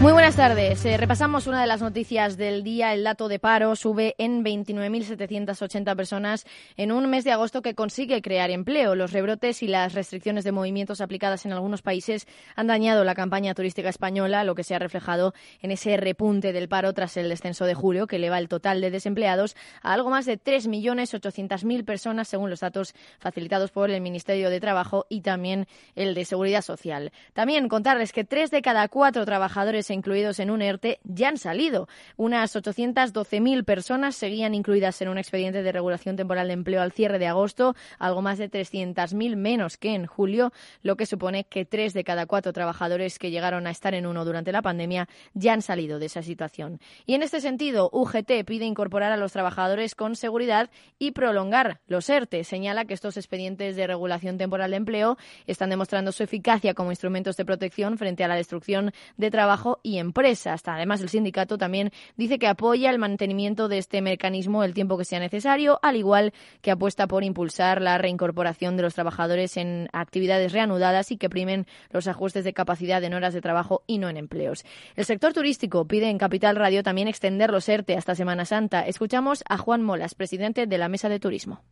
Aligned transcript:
Muy 0.00 0.12
buenas 0.12 0.36
tardes. 0.36 0.84
Eh, 0.84 0.96
repasamos 0.96 1.48
una 1.48 1.60
de 1.60 1.66
las 1.66 1.82
noticias 1.82 2.36
del 2.36 2.62
día. 2.62 2.94
El 2.94 3.02
dato 3.02 3.26
de 3.26 3.40
paro 3.40 3.74
sube 3.74 4.14
en 4.18 4.44
29.780 4.44 5.96
personas 5.96 6.46
en 6.76 6.92
un 6.92 7.10
mes 7.10 7.24
de 7.24 7.32
agosto 7.32 7.62
que 7.62 7.74
consigue 7.74 8.22
crear 8.22 8.48
empleo. 8.50 8.94
Los 8.94 9.10
rebrotes 9.10 9.60
y 9.64 9.66
las 9.66 9.94
restricciones 9.94 10.44
de 10.44 10.52
movimientos 10.52 11.00
aplicadas 11.00 11.46
en 11.46 11.52
algunos 11.52 11.82
países 11.82 12.28
han 12.54 12.68
dañado 12.68 13.02
la 13.02 13.16
campaña 13.16 13.54
turística 13.54 13.88
española, 13.88 14.44
lo 14.44 14.54
que 14.54 14.62
se 14.62 14.76
ha 14.76 14.78
reflejado 14.78 15.34
en 15.62 15.72
ese 15.72 15.96
repunte 15.96 16.52
del 16.52 16.68
paro 16.68 16.92
tras 16.92 17.16
el 17.16 17.28
descenso 17.28 17.64
de 17.64 17.74
julio, 17.74 18.06
que 18.06 18.16
eleva 18.16 18.38
el 18.38 18.48
total 18.48 18.80
de 18.80 18.92
desempleados 18.92 19.56
a 19.82 19.94
algo 19.94 20.10
más 20.10 20.26
de 20.26 20.40
3.800.000 20.40 21.84
personas, 21.84 22.28
según 22.28 22.50
los 22.50 22.60
datos 22.60 22.94
facilitados 23.18 23.72
por 23.72 23.90
el 23.90 24.00
Ministerio 24.00 24.48
de 24.48 24.60
Trabajo 24.60 25.06
y 25.08 25.22
también 25.22 25.66
el 25.96 26.14
de 26.14 26.24
Seguridad 26.24 26.62
Social. 26.62 27.10
También 27.32 27.68
contarles 27.68 28.12
que 28.12 28.22
tres 28.22 28.52
de 28.52 28.62
cada 28.62 28.86
cuatro 28.86 29.24
trabajadores 29.24 29.87
incluidos 29.94 30.40
en 30.40 30.50
un 30.50 30.62
ERTE 30.62 31.00
ya 31.04 31.28
han 31.28 31.38
salido. 31.38 31.88
Unas 32.16 32.54
812.000 32.54 33.64
personas 33.64 34.16
seguían 34.16 34.54
incluidas 34.54 35.00
en 35.02 35.08
un 35.08 35.18
expediente 35.18 35.62
de 35.62 35.72
regulación 35.72 36.16
temporal 36.16 36.48
de 36.48 36.54
empleo 36.54 36.82
al 36.82 36.92
cierre 36.92 37.18
de 37.18 37.26
agosto, 37.26 37.74
algo 37.98 38.22
más 38.22 38.38
de 38.38 38.50
300.000 38.50 39.36
menos 39.36 39.76
que 39.76 39.94
en 39.94 40.06
julio, 40.06 40.52
lo 40.82 40.96
que 40.96 41.06
supone 41.06 41.44
que 41.44 41.64
tres 41.64 41.94
de 41.94 42.04
cada 42.04 42.26
cuatro 42.26 42.52
trabajadores 42.52 43.18
que 43.18 43.30
llegaron 43.30 43.66
a 43.66 43.70
estar 43.70 43.94
en 43.94 44.06
uno 44.06 44.24
durante 44.24 44.52
la 44.52 44.62
pandemia 44.62 45.08
ya 45.34 45.52
han 45.52 45.62
salido 45.62 45.98
de 45.98 46.06
esa 46.06 46.22
situación. 46.22 46.80
Y 47.06 47.14
en 47.14 47.22
este 47.22 47.40
sentido, 47.40 47.90
UGT 47.92 48.44
pide 48.44 48.64
incorporar 48.64 49.12
a 49.12 49.16
los 49.16 49.32
trabajadores 49.32 49.94
con 49.94 50.16
seguridad 50.16 50.70
y 50.98 51.12
prolongar 51.12 51.80
los 51.86 52.08
ERTE. 52.08 52.44
Señala 52.44 52.84
que 52.84 52.94
estos 52.94 53.16
expedientes 53.16 53.76
de 53.76 53.86
regulación 53.86 54.38
temporal 54.38 54.70
de 54.70 54.76
empleo 54.76 55.18
están 55.46 55.70
demostrando 55.70 56.12
su 56.12 56.22
eficacia 56.22 56.74
como 56.74 56.90
instrumentos 56.90 57.36
de 57.36 57.44
protección 57.44 57.98
frente 57.98 58.24
a 58.24 58.28
la 58.28 58.36
destrucción 58.36 58.92
de 59.16 59.30
trabajo 59.30 59.77
y 59.82 59.98
empresas. 59.98 60.62
Además, 60.66 61.00
el 61.00 61.08
sindicato 61.08 61.58
también 61.58 61.90
dice 62.16 62.38
que 62.38 62.48
apoya 62.48 62.90
el 62.90 62.98
mantenimiento 62.98 63.68
de 63.68 63.78
este 63.78 64.02
mecanismo 64.02 64.64
el 64.64 64.74
tiempo 64.74 64.98
que 64.98 65.04
sea 65.04 65.20
necesario, 65.20 65.78
al 65.82 65.96
igual 65.96 66.32
que 66.62 66.70
apuesta 66.70 67.06
por 67.06 67.24
impulsar 67.24 67.80
la 67.80 67.98
reincorporación 67.98 68.76
de 68.76 68.82
los 68.82 68.94
trabajadores 68.94 69.56
en 69.56 69.88
actividades 69.92 70.52
reanudadas 70.52 71.10
y 71.12 71.18
que 71.18 71.30
primen 71.30 71.66
los 71.90 72.08
ajustes 72.08 72.44
de 72.44 72.52
capacidad 72.52 73.02
en 73.02 73.14
horas 73.14 73.34
de 73.34 73.40
trabajo 73.40 73.82
y 73.86 73.98
no 73.98 74.08
en 74.08 74.16
empleos. 74.16 74.64
El 74.96 75.04
sector 75.04 75.32
turístico 75.32 75.86
pide 75.86 76.10
en 76.10 76.18
Capital 76.18 76.56
Radio 76.56 76.82
también 76.82 77.08
extender 77.08 77.50
los 77.50 77.68
ERTE 77.68 77.96
hasta 77.96 78.14
Semana 78.14 78.44
Santa. 78.44 78.86
Escuchamos 78.86 79.44
a 79.48 79.58
Juan 79.58 79.82
Molas, 79.82 80.14
presidente 80.14 80.66
de 80.66 80.78
la 80.78 80.88
Mesa 80.88 81.08
de 81.08 81.20
Turismo. 81.20 81.62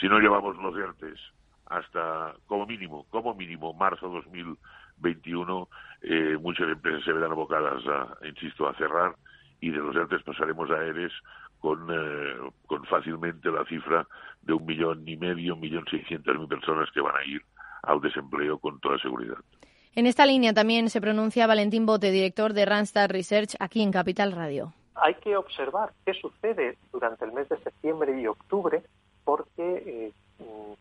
Si 0.00 0.08
no 0.08 0.18
llevamos 0.18 0.56
los 0.56 0.76
ERTES 0.76 1.18
hasta 1.66 2.34
como 2.46 2.66
mínimo, 2.66 3.06
como 3.10 3.34
mínimo 3.34 3.72
marzo 3.72 4.08
2021, 4.08 5.68
eh, 6.02 6.36
muchas 6.40 6.68
empresas 6.68 7.04
se 7.04 7.12
verán 7.12 7.32
abocadas, 7.32 7.82
a, 7.86 8.26
insisto, 8.26 8.68
a 8.68 8.74
cerrar 8.74 9.14
y 9.60 9.70
de 9.70 9.78
los 9.78 9.94
ERTES 9.94 10.22
pasaremos 10.24 10.70
a 10.70 10.84
ERES 10.84 11.12
con, 11.60 11.88
eh, 11.90 12.50
con 12.66 12.84
fácilmente 12.86 13.50
la 13.50 13.64
cifra 13.64 14.06
de 14.42 14.52
un 14.52 14.66
millón 14.66 15.06
y 15.06 15.16
medio, 15.16 15.54
un 15.54 15.60
millón 15.60 15.84
seiscientas 15.88 16.36
mil 16.36 16.48
personas 16.48 16.90
que 16.92 17.00
van 17.00 17.16
a 17.16 17.24
ir 17.24 17.40
al 17.84 18.00
desempleo 18.00 18.58
con 18.58 18.80
toda 18.80 18.98
seguridad. 18.98 19.36
En 19.94 20.06
esta 20.06 20.26
línea 20.26 20.52
también 20.52 20.90
se 20.90 21.00
pronuncia 21.00 21.46
Valentín 21.46 21.86
Bote, 21.86 22.10
director 22.10 22.54
de 22.54 22.64
Randstad 22.64 23.10
Research, 23.10 23.54
aquí 23.60 23.82
en 23.82 23.92
Capital 23.92 24.32
Radio. 24.32 24.72
Hay 24.94 25.14
que 25.14 25.36
observar 25.36 25.92
qué 26.04 26.14
sucede 26.14 26.78
durante 26.92 27.24
el 27.24 27.32
mes 27.32 27.48
de 27.48 27.58
septiembre 27.58 28.20
y 28.20 28.26
octubre, 28.26 28.82
porque 29.24 29.52
eh, 29.86 30.12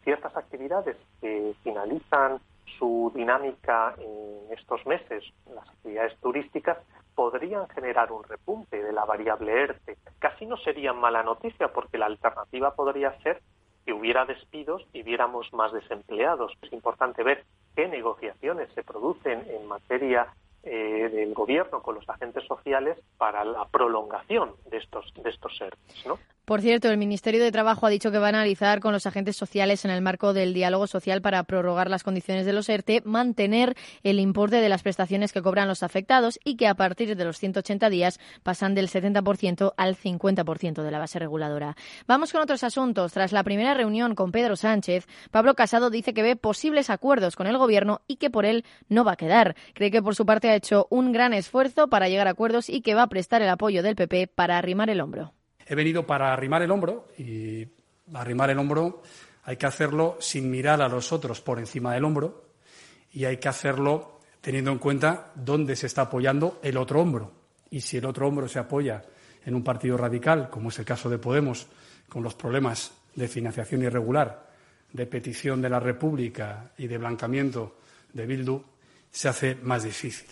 ciertas 0.04 0.36
actividades 0.36 0.98
que 1.20 1.54
finalizan 1.64 2.40
su 2.82 3.12
dinámica 3.14 3.94
en 4.00 4.52
estos 4.58 4.84
meses, 4.88 5.24
las 5.54 5.70
actividades 5.70 6.18
turísticas, 6.20 6.80
podrían 7.14 7.70
generar 7.70 8.12
un 8.12 8.24
repunte 8.24 8.82
de 8.82 8.92
la 8.92 9.06
variable 9.06 9.52
ERTE. 9.52 9.98
Casi 10.18 10.48
no 10.48 10.58
sería 10.58 10.92
mala 10.92 11.22
noticia 11.22 11.72
porque 11.72 12.00
la 12.00 12.08
alternativa 12.08 12.74
podría 12.74 13.16
ser 13.22 13.40
que 13.86 13.94
hubiera 13.94 14.26
despidos 14.26 14.84
y 14.94 15.04
viéramos 15.04 15.54
más 15.54 15.72
desempleados. 15.72 16.54
Es 16.64 16.74
importante 16.74 17.22
ver 17.22 17.46
qué 17.76 17.88
negociaciones 17.88 18.68
se 18.74 18.84
producen 18.84 19.46
en 19.48 19.68
materia 19.68 20.34
eh, 20.64 21.10
del 21.12 21.34
gobierno 21.34 21.82
con 21.82 21.96
los 21.96 22.08
agentes 22.10 22.46
sociales 22.46 22.98
para 23.18 23.44
la 23.44 23.68
prolongación 23.68 24.52
de 24.70 24.78
estos 24.78 25.12
de 25.24 25.30
estos 25.30 25.60
ERTE, 25.60 25.78
¿no? 26.08 26.20
Por 26.46 26.60
cierto, 26.60 26.90
el 26.90 26.98
Ministerio 26.98 27.42
de 27.42 27.52
Trabajo 27.52 27.86
ha 27.86 27.90
dicho 27.90 28.12
que 28.12 28.18
va 28.18 28.26
a 28.26 28.30
analizar 28.30 28.82
con 28.82 28.92
los 28.92 29.06
agentes 29.06 29.38
sociales 29.38 29.86
en 29.86 29.92
el 29.92 30.02
marco 30.02 30.34
del 30.34 30.54
diálogo 30.54 30.86
social 30.86 31.22
para 31.22 31.44
prorrogar 31.44 31.90
las 31.90 32.04
condiciones 32.04 32.46
de 32.46 32.52
los 32.52 32.68
ERTE, 32.68 33.02
mantener 33.06 33.78
el 34.04 34.20
importe 34.20 34.58
de 34.58 34.68
las 34.68 34.84
prestaciones 34.84 35.32
que 35.32 35.42
cobran 35.42 35.68
los 35.68 35.82
afectados 35.82 36.40
y 36.44 36.58
que 36.58 36.68
a 36.68 36.74
partir 36.74 37.16
de 37.16 37.24
los 37.24 37.38
180 37.38 37.90
días 37.90 38.20
pasan 38.44 38.76
del 38.76 38.90
70% 38.90 39.74
al 39.78 39.96
50% 39.96 40.84
de 40.84 40.92
la 40.92 41.00
base 41.00 41.20
reguladora. 41.20 41.78
Vamos 42.06 42.34
con 42.34 42.42
otros 42.42 42.64
asuntos. 42.66 43.14
Tras 43.14 43.32
la 43.32 43.44
primera 43.44 43.74
reunión 43.74 44.14
con 44.14 44.34
Pedro 44.34 44.58
Sánchez, 44.58 45.08
Pablo 45.32 45.54
Casado 45.54 45.90
dice 45.90 46.14
que 46.14 46.24
ve 46.24 46.36
posibles 46.36 46.90
acuerdos 46.90 47.36
con 47.38 47.48
el 47.48 47.58
Gobierno 47.58 48.02
y 48.08 48.18
que 48.18 48.30
por 48.30 48.46
él 48.46 48.66
no 48.90 49.06
va 49.06 49.14
a 49.14 49.18
quedar. 49.18 49.56
Cree 49.74 49.92
que 49.92 50.02
por 50.02 50.16
su 50.16 50.26
parte 50.26 50.51
ha 50.52 50.56
hecho 50.56 50.88
un 50.90 51.12
gran 51.12 51.34
esfuerzo 51.34 51.88
para 51.88 52.10
llegar 52.10 52.28
a 52.28 52.32
acuerdos 52.32 52.70
y 52.70 52.82
que 52.82 52.94
va 52.94 53.04
a 53.04 53.08
prestar 53.08 53.42
el 53.42 53.50
apoyo 53.50 53.84
del 53.84 53.96
PP 53.96 54.28
para 54.28 54.58
arrimar 54.58 54.90
el 54.90 55.02
hombro. 55.02 55.34
He 55.66 55.76
venido 55.76 56.06
para 56.06 56.34
arrimar 56.34 56.62
el 56.62 56.72
hombro 56.72 57.08
y 57.18 57.68
arrimar 58.14 58.50
el 58.50 58.60
hombro 58.60 59.02
hay 59.44 59.58
que 59.58 59.66
hacerlo 59.66 60.18
sin 60.20 60.50
mirar 60.52 60.82
a 60.82 60.88
los 60.88 61.12
otros 61.12 61.42
por 61.42 61.60
encima 61.60 61.94
del 61.94 62.06
hombro 62.06 62.46
y 63.12 63.26
hay 63.26 63.38
que 63.38 63.50
hacerlo 63.50 64.20
teniendo 64.40 64.72
en 64.72 64.80
cuenta 64.80 65.32
dónde 65.36 65.76
se 65.76 65.88
está 65.88 66.04
apoyando 66.04 66.60
el 66.64 66.78
otro 66.78 67.02
hombro. 67.02 67.32
Y 67.70 67.82
si 67.82 67.98
el 67.98 68.06
otro 68.06 68.28
hombro 68.28 68.48
se 68.48 68.60
apoya 68.60 69.02
en 69.46 69.56
un 69.56 69.64
partido 69.64 69.98
radical, 69.98 70.50
como 70.50 70.70
es 70.70 70.80
el 70.80 70.86
caso 70.86 71.10
de 71.10 71.18
Podemos, 71.18 71.68
con 72.08 72.24
los 72.24 72.36
problemas 72.36 72.92
de 73.16 73.28
financiación 73.28 73.84
irregular, 73.84 74.50
de 74.92 75.06
petición 75.06 75.62
de 75.62 75.70
la 75.70 75.80
República 75.80 76.72
y 76.78 76.88
de 76.88 76.98
blancamiento 76.98 77.78
de 78.14 78.26
Bildu, 78.26 78.62
se 79.10 79.30
hace 79.30 79.56
más 79.56 79.84
difícil. 79.84 80.28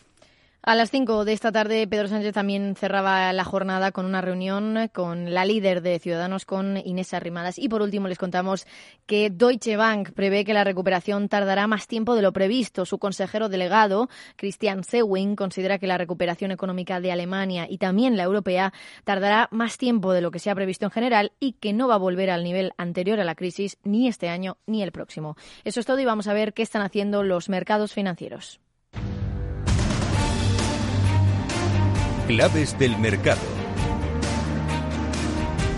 A 0.70 0.76
las 0.76 0.92
5 0.92 1.26
de 1.26 1.34
esta 1.34 1.52
tarde, 1.52 1.88
Pedro 1.88 2.08
Sánchez 2.08 2.32
también 2.32 2.76
cerraba 2.76 3.34
la 3.34 3.44
jornada 3.44 3.92
con 3.92 4.06
una 4.06 4.22
reunión 4.22 4.88
con 4.94 5.34
la 5.34 5.44
líder 5.44 5.82
de 5.82 5.98
Ciudadanos, 5.98 6.46
con 6.46 6.78
Inés 6.86 7.16
Arrimadas. 7.16 7.58
Y 7.58 7.68
por 7.70 7.82
último, 7.82 8.08
les 8.08 8.20
contamos 8.20 8.68
que 9.08 9.32
Deutsche 9.32 9.78
Bank 9.78 10.12
prevé 10.12 10.46
que 10.46 10.54
la 10.54 10.64
recuperación 10.64 11.28
tardará 11.28 11.66
más 11.66 11.88
tiempo 11.88 12.14
de 12.14 12.22
lo 12.22 12.34
previsto. 12.34 12.86
Su 12.86 13.00
consejero 13.00 13.50
delegado, 13.50 14.10
Christian 14.36 14.84
Sewing, 14.84 15.36
considera 15.36 15.80
que 15.80 15.88
la 15.88 15.98
recuperación 15.98 16.52
económica 16.52 17.00
de 17.00 17.12
Alemania 17.12 17.66
y 17.68 17.80
también 17.80 18.16
la 18.16 18.26
europea 18.26 18.72
tardará 19.06 19.48
más 19.50 19.80
tiempo 19.80 20.14
de 20.14 20.22
lo 20.22 20.30
que 20.30 20.38
se 20.38 20.52
ha 20.52 20.56
previsto 20.56 20.86
en 20.86 20.92
general 20.92 21.32
y 21.40 21.54
que 21.54 21.74
no 21.74 21.88
va 21.88 21.96
a 21.96 21.98
volver 21.98 22.30
al 22.30 22.44
nivel 22.44 22.74
anterior 22.78 23.20
a 23.20 23.24
la 23.24 23.34
crisis 23.34 23.80
ni 23.84 24.08
este 24.08 24.30
año 24.30 24.60
ni 24.68 24.84
el 24.84 24.92
próximo. 24.92 25.36
Eso 25.64 25.80
es 25.80 25.88
todo 25.88 25.98
y 25.98 26.06
vamos 26.06 26.28
a 26.28 26.34
ver 26.34 26.54
qué 26.54 26.62
están 26.62 26.84
haciendo 26.84 27.24
los 27.24 27.50
mercados 27.50 27.92
financieros. 27.92 28.60
Claves 32.30 32.78
del 32.78 32.96
mercado. 33.00 33.59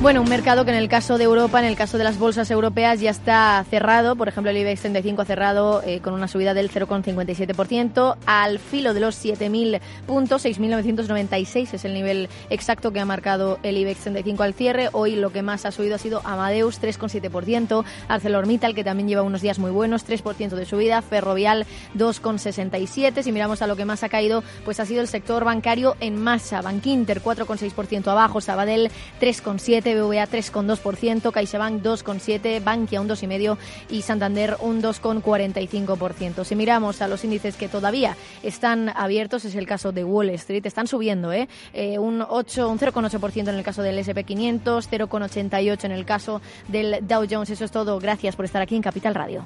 Bueno, 0.01 0.23
un 0.23 0.29
mercado 0.29 0.65
que 0.65 0.71
en 0.71 0.77
el 0.77 0.89
caso 0.89 1.19
de 1.19 1.25
Europa, 1.25 1.59
en 1.59 1.65
el 1.65 1.75
caso 1.75 1.99
de 1.99 2.03
las 2.03 2.17
bolsas 2.17 2.49
europeas, 2.49 2.99
ya 2.99 3.11
está 3.11 3.63
cerrado. 3.69 4.15
Por 4.15 4.27
ejemplo, 4.27 4.49
el 4.49 4.57
IBEX 4.57 4.81
35 4.81 5.21
ha 5.21 5.25
cerrado 5.25 5.83
eh, 5.83 5.99
con 5.99 6.15
una 6.15 6.27
subida 6.27 6.55
del 6.55 6.71
0,57%, 6.71 8.15
al 8.25 8.57
filo 8.57 8.95
de 8.95 8.99
los 8.99 9.23
7.000 9.23 9.79
puntos, 10.07 10.43
6.996 10.43 11.75
es 11.75 11.85
el 11.85 11.93
nivel 11.93 12.29
exacto 12.49 12.91
que 12.91 12.99
ha 12.99 13.05
marcado 13.05 13.59
el 13.61 13.77
IBEX 13.77 13.99
35 13.99 14.41
al 14.41 14.55
cierre. 14.55 14.89
Hoy 14.91 15.15
lo 15.17 15.31
que 15.31 15.43
más 15.43 15.67
ha 15.67 15.71
subido 15.71 15.93
ha 15.93 15.99
sido 15.99 16.21
Amadeus, 16.25 16.81
3,7%, 16.81 17.85
ArcelorMittal, 18.07 18.73
que 18.73 18.83
también 18.83 19.07
lleva 19.07 19.21
unos 19.21 19.41
días 19.41 19.59
muy 19.59 19.69
buenos, 19.69 20.07
3% 20.07 20.49
de 20.49 20.65
subida, 20.65 21.03
Ferrovial, 21.03 21.67
2,67%. 21.95 23.21
Si 23.21 23.31
miramos 23.31 23.61
a 23.61 23.67
lo 23.67 23.75
que 23.75 23.85
más 23.85 24.03
ha 24.03 24.09
caído, 24.09 24.43
pues 24.65 24.79
ha 24.79 24.87
sido 24.87 25.01
el 25.01 25.07
sector 25.07 25.45
bancario 25.45 25.95
en 25.99 26.19
masa. 26.19 26.63
Bankinter, 26.63 27.21
4,6% 27.21 28.07
abajo, 28.07 28.41
Sabadell, 28.41 28.89
3,7%. 29.21 29.90
BBVA 29.93 30.27
3,2%, 30.27 31.31
CaixaBank 31.31 31.81
2,7%, 31.81 32.63
Bankia 32.63 33.01
un 33.01 33.09
2,5% 33.09 33.57
y 33.89 34.01
Santander 34.01 34.57
un 34.61 34.81
2,45%. 34.81 36.43
Si 36.43 36.55
miramos 36.55 37.01
a 37.01 37.07
los 37.07 37.23
índices 37.23 37.55
que 37.55 37.67
todavía 37.67 38.15
están 38.43 38.89
abiertos, 38.89 39.45
es 39.45 39.55
el 39.55 39.67
caso 39.67 39.91
de 39.91 40.03
Wall 40.03 40.29
Street, 40.31 40.65
están 40.65 40.87
subiendo, 40.87 41.31
¿eh? 41.31 41.47
eh 41.73 41.99
un, 41.99 42.21
8, 42.27 42.69
un 42.69 42.79
0,8% 42.79 43.49
en 43.49 43.55
el 43.55 43.63
caso 43.63 43.81
del 43.81 43.97
SP500, 43.97 44.87
0,88% 44.89 45.83
en 45.85 45.91
el 45.91 46.05
caso 46.05 46.41
del 46.67 46.99
Dow 47.07 47.25
Jones. 47.29 47.49
Eso 47.49 47.65
es 47.65 47.71
todo. 47.71 47.99
Gracias 47.99 48.35
por 48.35 48.45
estar 48.45 48.61
aquí 48.61 48.75
en 48.75 48.81
Capital 48.81 49.15
Radio. 49.15 49.45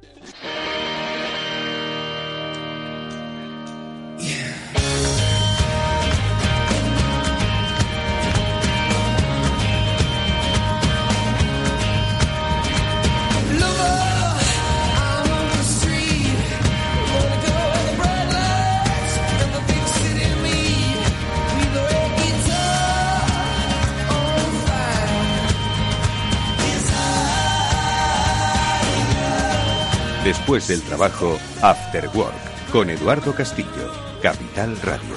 Después 30.51 30.67
del 30.67 30.85
trabajo, 30.85 31.39
After 31.61 32.09
Work, 32.13 32.71
con 32.73 32.89
Eduardo 32.89 33.33
Castillo, 33.33 33.89
Capital 34.21 34.75
Radio. 34.81 35.15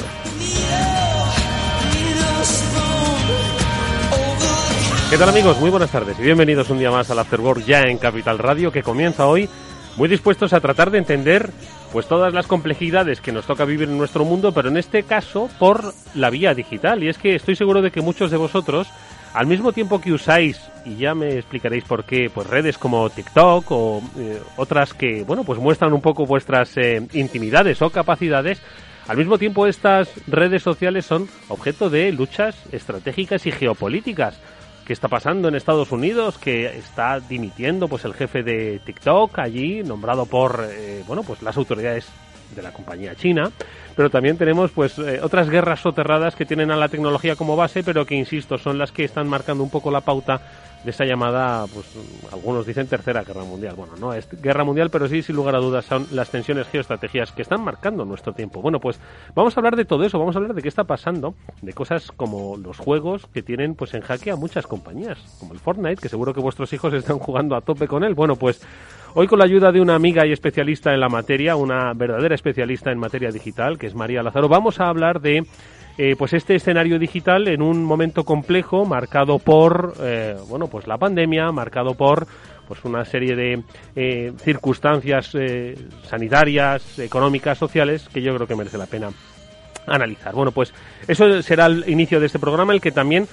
¿Qué 5.10 5.18
tal 5.18 5.28
amigos? 5.28 5.58
Muy 5.58 5.70
buenas 5.70 5.90
tardes 5.90 6.16
y 6.20 6.22
bienvenidos 6.22 6.70
un 6.70 6.78
día 6.78 6.92
más 6.92 7.10
al 7.10 7.18
After 7.18 7.40
Work 7.40 7.64
ya 7.64 7.80
en 7.80 7.98
Capital 7.98 8.38
Radio 8.38 8.70
que 8.70 8.84
comienza 8.84 9.26
hoy 9.26 9.48
muy 9.96 10.08
dispuestos 10.08 10.52
a 10.52 10.60
tratar 10.60 10.92
de 10.92 10.98
entender 10.98 11.50
pues 11.92 12.06
todas 12.06 12.32
las 12.32 12.46
complejidades 12.46 13.20
que 13.20 13.32
nos 13.32 13.44
toca 13.44 13.64
vivir 13.64 13.88
en 13.88 13.98
nuestro 13.98 14.24
mundo, 14.24 14.52
pero 14.52 14.68
en 14.68 14.76
este 14.76 15.02
caso 15.02 15.50
por 15.58 15.94
la 16.14 16.30
vía 16.30 16.54
digital. 16.54 17.02
Y 17.02 17.08
es 17.08 17.18
que 17.18 17.34
estoy 17.34 17.56
seguro 17.56 17.82
de 17.82 17.90
que 17.90 18.02
muchos 18.02 18.30
de 18.30 18.36
vosotros 18.36 18.86
al 19.34 19.46
mismo 19.46 19.72
tiempo 19.72 20.00
que 20.00 20.12
usáis, 20.12 20.60
y 20.84 20.96
ya 20.96 21.14
me 21.14 21.34
explicaréis 21.34 21.84
por 21.84 22.04
qué, 22.04 22.30
pues 22.32 22.46
redes 22.46 22.78
como 22.78 23.10
TikTok 23.10 23.66
o 23.70 24.02
eh, 24.16 24.40
otras 24.56 24.94
que, 24.94 25.24
bueno, 25.24 25.44
pues 25.44 25.58
muestran 25.58 25.92
un 25.92 26.00
poco 26.00 26.24
vuestras 26.24 26.76
eh, 26.76 27.06
intimidades 27.12 27.82
o 27.82 27.90
capacidades, 27.90 28.62
al 29.08 29.16
mismo 29.16 29.36
tiempo 29.36 29.66
estas 29.66 30.08
redes 30.26 30.62
sociales 30.62 31.04
son 31.04 31.28
objeto 31.48 31.90
de 31.90 32.10
luchas 32.12 32.56
estratégicas 32.72 33.44
y 33.46 33.52
geopolíticas. 33.52 34.38
¿Qué 34.86 34.92
está 34.92 35.08
pasando 35.08 35.48
en 35.48 35.54
Estados 35.54 35.92
Unidos? 35.92 36.38
Que 36.38 36.66
está 36.78 37.18
dimitiendo 37.20 37.88
pues 37.88 38.04
el 38.04 38.14
jefe 38.14 38.42
de 38.42 38.80
TikTok 38.84 39.38
allí, 39.38 39.82
nombrado 39.82 40.26
por, 40.26 40.66
eh, 40.70 41.02
bueno, 41.06 41.22
pues 41.22 41.42
las 41.42 41.56
autoridades 41.56 42.06
de 42.54 42.62
la 42.62 42.72
compañía 42.72 43.14
china, 43.14 43.50
pero 43.96 44.10
también 44.10 44.36
tenemos 44.36 44.70
pues 44.70 44.98
eh, 44.98 45.20
otras 45.22 45.48
guerras 45.48 45.80
soterradas 45.80 46.34
que 46.36 46.46
tienen 46.46 46.70
a 46.70 46.76
la 46.76 46.88
tecnología 46.88 47.36
como 47.36 47.56
base, 47.56 47.82
pero 47.82 48.06
que 48.06 48.14
insisto, 48.14 48.58
son 48.58 48.78
las 48.78 48.92
que 48.92 49.04
están 49.04 49.28
marcando 49.28 49.62
un 49.62 49.70
poco 49.70 49.90
la 49.90 50.00
pauta 50.00 50.40
de 50.84 50.90
esa 50.90 51.04
llamada, 51.04 51.66
pues 51.66 51.86
algunos 52.32 52.66
dicen 52.66 52.86
tercera 52.86 53.24
guerra 53.24 53.44
mundial. 53.44 53.74
Bueno, 53.76 53.94
no 53.98 54.12
es 54.12 54.28
guerra 54.40 54.64
mundial, 54.64 54.90
pero 54.90 55.08
sí, 55.08 55.22
sin 55.22 55.36
lugar 55.36 55.56
a 55.56 55.58
dudas, 55.58 55.84
son 55.84 56.06
las 56.12 56.30
tensiones 56.30 56.68
geoestrategias 56.68 57.32
que 57.32 57.42
están 57.42 57.64
marcando 57.64 58.04
nuestro 58.04 58.32
tiempo. 58.32 58.60
Bueno, 58.60 58.80
pues 58.80 59.00
vamos 59.34 59.56
a 59.56 59.60
hablar 59.60 59.76
de 59.76 59.84
todo 59.84 60.04
eso, 60.04 60.18
vamos 60.18 60.36
a 60.36 60.38
hablar 60.38 60.54
de 60.54 60.62
qué 60.62 60.68
está 60.68 60.84
pasando, 60.84 61.34
de 61.62 61.72
cosas 61.72 62.12
como 62.12 62.56
los 62.56 62.78
juegos 62.78 63.26
que 63.26 63.42
tienen 63.42 63.74
pues 63.74 63.94
en 63.94 64.02
jaque 64.02 64.30
a 64.30 64.36
muchas 64.36 64.66
compañías, 64.66 65.18
como 65.40 65.54
el 65.54 65.58
Fortnite, 65.58 66.02
que 66.02 66.08
seguro 66.08 66.34
que 66.34 66.40
vuestros 66.40 66.72
hijos 66.72 66.92
están 66.94 67.18
jugando 67.18 67.56
a 67.56 67.60
tope 67.60 67.88
con 67.88 68.04
él. 68.04 68.14
Bueno, 68.14 68.36
pues 68.36 68.60
Hoy 69.16 69.28
con 69.28 69.38
la 69.38 69.44
ayuda 69.44 69.70
de 69.70 69.80
una 69.80 69.94
amiga 69.94 70.26
y 70.26 70.32
especialista 70.32 70.92
en 70.92 70.98
la 70.98 71.08
materia, 71.08 71.54
una 71.54 71.92
verdadera 71.94 72.34
especialista 72.34 72.90
en 72.90 72.98
materia 72.98 73.30
digital, 73.30 73.78
que 73.78 73.86
es 73.86 73.94
María 73.94 74.24
Lázaro, 74.24 74.48
vamos 74.48 74.80
a 74.80 74.88
hablar 74.88 75.20
de 75.20 75.46
eh, 75.96 76.16
pues 76.18 76.32
este 76.32 76.56
escenario 76.56 76.98
digital 76.98 77.46
en 77.48 77.62
un 77.62 77.84
momento 77.84 78.24
complejo 78.24 78.84
marcado 78.84 79.38
por 79.38 79.94
eh, 80.00 80.36
bueno 80.48 80.66
pues 80.66 80.86
la 80.86 80.98
pandemia, 80.98 81.52
marcado 81.52 81.94
por 81.94 82.26
pues 82.66 82.84
una 82.84 83.04
serie 83.04 83.36
de 83.36 83.62
eh, 83.94 84.32
circunstancias 84.38 85.32
sanitarias, 86.08 86.98
económicas, 86.98 87.58
sociales 87.58 88.08
que 88.12 88.22
yo 88.22 88.34
creo 88.34 88.46
que 88.46 88.56
merece 88.56 88.78
la 88.78 88.86
pena 88.86 89.10
analizar. 89.86 90.34
Bueno, 90.34 90.50
pues 90.50 90.72
eso 91.06 91.42
será 91.42 91.66
el 91.66 91.88
inicio 91.88 92.20
de 92.20 92.26
este 92.26 92.38
programa, 92.38 92.72
el 92.72 92.80
que 92.80 92.90
también 92.90 93.28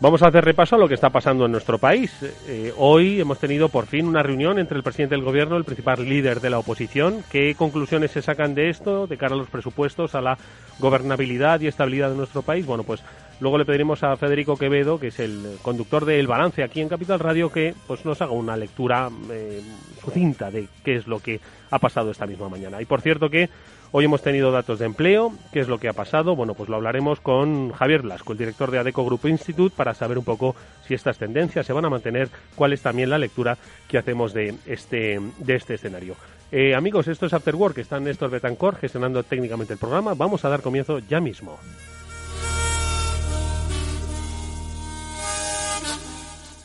Vamos 0.00 0.22
a 0.22 0.26
hacer 0.26 0.44
repaso 0.44 0.74
a 0.74 0.78
lo 0.78 0.88
que 0.88 0.94
está 0.94 1.10
pasando 1.10 1.46
en 1.46 1.52
nuestro 1.52 1.78
país. 1.78 2.12
Eh, 2.48 2.72
hoy 2.76 3.20
hemos 3.20 3.38
tenido 3.38 3.68
por 3.68 3.86
fin 3.86 4.06
una 4.06 4.24
reunión 4.24 4.58
entre 4.58 4.76
el 4.76 4.82
presidente 4.82 5.14
del 5.14 5.24
gobierno, 5.24 5.56
el 5.56 5.64
principal 5.64 6.04
líder 6.06 6.40
de 6.40 6.50
la 6.50 6.58
oposición. 6.58 7.22
¿Qué 7.30 7.54
conclusiones 7.54 8.10
se 8.10 8.20
sacan 8.20 8.54
de 8.54 8.70
esto 8.70 9.06
de 9.06 9.16
cara 9.16 9.34
a 9.34 9.38
los 9.38 9.48
presupuestos, 9.48 10.16
a 10.16 10.20
la 10.20 10.36
gobernabilidad 10.80 11.60
y 11.60 11.68
estabilidad 11.68 12.10
de 12.10 12.16
nuestro 12.16 12.42
país? 12.42 12.66
Bueno, 12.66 12.82
pues 12.82 13.02
luego 13.40 13.56
le 13.56 13.64
pediremos 13.64 14.02
a 14.02 14.16
Federico 14.16 14.56
Quevedo, 14.56 14.98
que 14.98 15.06
es 15.06 15.20
el 15.20 15.58
conductor 15.62 16.04
del 16.04 16.26
Balance 16.26 16.64
aquí 16.64 16.80
en 16.80 16.88
Capital 16.88 17.20
Radio, 17.20 17.50
que 17.50 17.72
pues 17.86 18.04
nos 18.04 18.20
haga 18.20 18.32
una 18.32 18.56
lectura 18.56 19.08
eh, 19.30 19.62
sucinta 20.02 20.50
de 20.50 20.68
qué 20.84 20.96
es 20.96 21.06
lo 21.06 21.20
que 21.20 21.40
ha 21.70 21.78
pasado 21.78 22.10
esta 22.10 22.26
misma 22.26 22.48
mañana. 22.48 22.82
Y 22.82 22.84
por 22.84 23.00
cierto 23.00 23.30
que 23.30 23.48
Hoy 23.96 24.06
hemos 24.06 24.22
tenido 24.22 24.50
datos 24.50 24.80
de 24.80 24.86
empleo. 24.86 25.32
¿Qué 25.52 25.60
es 25.60 25.68
lo 25.68 25.78
que 25.78 25.86
ha 25.86 25.92
pasado? 25.92 26.34
Bueno, 26.34 26.54
pues 26.54 26.68
lo 26.68 26.74
hablaremos 26.74 27.20
con 27.20 27.70
Javier 27.70 28.02
Blasco, 28.02 28.32
el 28.32 28.38
director 28.38 28.72
de 28.72 28.80
ADECO 28.80 29.04
Group 29.04 29.26
Institute, 29.26 29.72
para 29.76 29.94
saber 29.94 30.18
un 30.18 30.24
poco 30.24 30.56
si 30.84 30.94
estas 30.94 31.16
tendencias 31.16 31.64
se 31.64 31.72
van 31.72 31.84
a 31.84 31.90
mantener, 31.90 32.28
cuál 32.56 32.72
es 32.72 32.82
también 32.82 33.08
la 33.08 33.18
lectura 33.18 33.56
que 33.86 33.96
hacemos 33.96 34.34
de 34.34 34.56
este, 34.66 35.20
de 35.38 35.54
este 35.54 35.74
escenario. 35.74 36.16
Eh, 36.50 36.74
amigos, 36.74 37.06
esto 37.06 37.26
es 37.26 37.34
After 37.34 37.54
Work, 37.54 37.78
está 37.78 38.00
Néstor 38.00 38.30
Betancor 38.30 38.74
gestionando 38.78 39.22
técnicamente 39.22 39.74
el 39.74 39.78
programa. 39.78 40.14
Vamos 40.14 40.44
a 40.44 40.48
dar 40.48 40.60
comienzo 40.60 40.98
ya 40.98 41.20
mismo. 41.20 41.56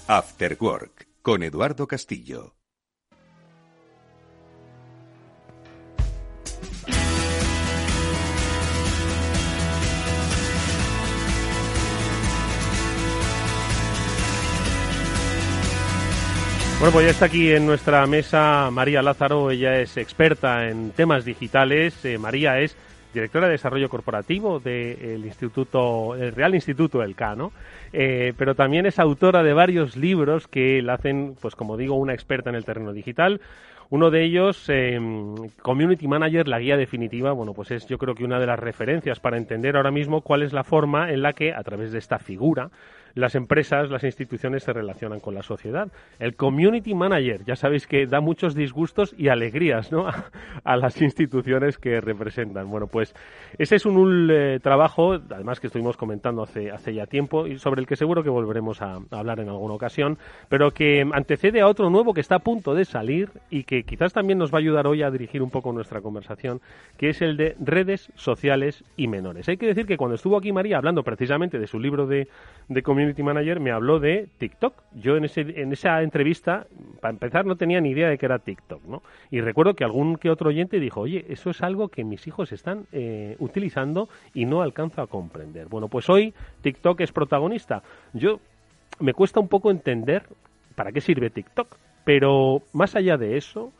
After 0.07 0.57
Work 0.59 1.07
con 1.21 1.43
Eduardo 1.43 1.85
Castillo. 1.85 2.58
Bueno, 16.79 16.93
pues 16.93 17.07
ya 17.07 17.11
está 17.11 17.25
aquí 17.25 17.51
en 17.51 17.65
nuestra 17.65 18.07
mesa 18.07 18.69
María 18.71 19.01
Lázaro, 19.01 19.51
ella 19.51 19.81
es 19.81 19.97
experta 19.97 20.69
en 20.69 20.91
temas 20.91 21.25
digitales. 21.25 22.05
Eh, 22.05 22.17
María 22.17 22.57
es 22.61 22.77
directora 23.13 23.47
de 23.47 23.51
Desarrollo 23.51 23.89
Corporativo 23.89 24.61
del 24.61 25.25
Instituto, 25.25 26.15
el 26.15 26.31
Real 26.31 26.55
Instituto 26.55 26.99
del 26.99 27.15
Cano, 27.15 27.51
eh, 27.91 28.31
pero 28.37 28.55
también 28.55 28.85
es 28.85 28.97
autora 28.97 29.43
de 29.43 29.51
varios 29.51 29.97
libros 29.97 30.47
que 30.47 30.81
la 30.81 30.93
hacen, 30.93 31.35
pues 31.41 31.53
como 31.53 31.75
digo, 31.75 31.95
una 31.95 32.13
experta 32.13 32.49
en 32.49 32.55
el 32.55 32.63
terreno 32.63 32.93
digital. 32.93 33.41
Uno 33.89 34.09
de 34.09 34.23
ellos, 34.23 34.69
em, 34.69 35.35
Community 35.61 36.07
Manager, 36.07 36.47
la 36.47 36.59
guía 36.59 36.77
definitiva, 36.77 37.33
bueno, 37.33 37.53
pues 37.53 37.71
es 37.71 37.87
yo 37.87 37.97
creo 37.97 38.15
que 38.15 38.23
una 38.23 38.39
de 38.39 38.45
las 38.45 38.59
referencias 38.59 39.19
para 39.19 39.37
entender 39.37 39.75
ahora 39.75 39.91
mismo 39.91 40.21
cuál 40.21 40.43
es 40.43 40.53
la 40.53 40.63
forma 40.63 41.11
en 41.11 41.23
la 41.23 41.33
que, 41.33 41.53
a 41.53 41.63
través 41.63 41.91
de 41.91 41.97
esta 41.97 42.19
figura, 42.19 42.69
las 43.19 43.35
empresas, 43.35 43.89
las 43.89 44.03
instituciones 44.03 44.63
se 44.63 44.73
relacionan 44.73 45.19
con 45.19 45.35
la 45.35 45.43
sociedad. 45.43 45.91
El 46.19 46.35
community 46.35 46.93
manager, 46.93 47.43
ya 47.45 47.55
sabéis 47.55 47.87
que 47.87 48.07
da 48.07 48.21
muchos 48.21 48.55
disgustos 48.55 49.13
y 49.17 49.27
alegrías 49.27 49.91
¿no? 49.91 50.07
a, 50.63 50.77
las 50.77 51.01
instituciones 51.01 51.77
que 51.77 52.01
representan. 52.01 52.69
Bueno, 52.69 52.87
pues 52.87 53.13
ese 53.57 53.75
es 53.75 53.85
un 53.85 54.29
eh, 54.31 54.59
trabajo, 54.61 55.13
además 55.13 55.59
que 55.59 55.67
estuvimos 55.67 55.97
comentando 55.97 56.43
hace, 56.43 56.93
ya 56.93 57.05
tiempo 57.05 57.45
y 57.45 57.57
sobre 57.59 57.81
el 57.81 57.87
que 57.87 57.95
seguro 57.95 58.23
que 58.23 58.29
volveremos 58.29 58.81
a, 58.81 58.95
a 58.95 59.19
hablar 59.19 59.39
en 59.39 59.49
alguna 59.49 59.73
ocasión, 59.73 60.17
pero 60.47 60.71
que 60.71 61.05
antecede 61.13 61.61
a 61.61 61.67
otro 61.67 61.89
nuevo 61.89 62.13
que 62.13 62.21
está 62.21 62.35
a 62.35 62.39
punto 62.39 62.73
de 62.73 62.85
salir 62.85 63.29
y 63.49 63.63
que 63.63 63.83
quizás 63.83 64.13
también 64.13 64.39
nos 64.39 64.51
va 64.51 64.57
a 64.57 64.61
ayudar 64.61 64.87
hoy 64.87 65.03
a 65.03 65.11
dirigir 65.11 65.41
un 65.41 65.49
poco 65.49 65.71
nuestra 65.71 66.01
conversación, 66.01 66.61
que 66.97 67.09
es 67.09 67.21
el 67.21 67.37
de 67.37 67.55
redes 67.59 68.11
sociales 68.15 68.83
y 68.95 69.07
menores. 69.07 69.47
Hay 69.49 69.57
que 69.57 69.67
decir 69.67 69.85
que 69.85 69.97
cuando 69.97 70.15
estuvo 70.15 70.37
aquí 70.37 70.51
María 70.51 70.77
hablando 70.77 71.03
precisamente 71.03 71.59
de 71.59 71.67
su 71.67 71.79
libro 71.79 72.07
de, 72.07 72.27
de 72.67 72.83
Community 72.83 73.08
community 73.09 73.23
manager, 73.23 73.59
me 73.59 73.71
habló 73.71 73.99
de 73.99 74.27
TikTok. 74.37 74.73
Yo 74.93 75.15
en, 75.15 75.25
ese, 75.25 75.41
en 75.41 75.71
esa 75.71 76.01
entrevista, 76.01 76.67
para 77.01 77.11
empezar, 77.11 77.45
no 77.45 77.55
tenía 77.55 77.81
ni 77.81 77.89
idea 77.89 78.09
de 78.09 78.17
que 78.17 78.25
era 78.25 78.39
TikTok, 78.39 78.83
¿no? 78.85 79.01
Y 79.31 79.41
recuerdo 79.41 79.73
que 79.73 79.83
algún 79.83 80.17
que 80.17 80.29
otro 80.29 80.49
oyente 80.49 80.79
dijo, 80.79 81.01
oye, 81.01 81.25
eso 81.29 81.49
es 81.49 81.61
algo 81.61 81.89
que 81.89 82.03
mis 82.03 82.27
hijos 82.27 82.51
están 82.51 82.85
eh, 82.91 83.35
utilizando 83.39 84.09
y 84.33 84.45
no 84.45 84.61
alcanzo 84.61 85.01
a 85.01 85.07
comprender. 85.07 85.67
Bueno, 85.67 85.87
pues 85.87 86.09
hoy 86.09 86.33
TikTok 86.61 87.01
es 87.01 87.11
protagonista. 87.11 87.81
Yo 88.13 88.39
me 88.99 89.13
cuesta 89.13 89.39
un 89.39 89.47
poco 89.47 89.71
entender 89.71 90.23
para 90.75 90.91
qué 90.91 91.01
sirve 91.01 91.29
TikTok, 91.29 91.77
pero 92.05 92.61
más 92.73 92.95
allá 92.95 93.17
de 93.17 93.37
eso, 93.37 93.71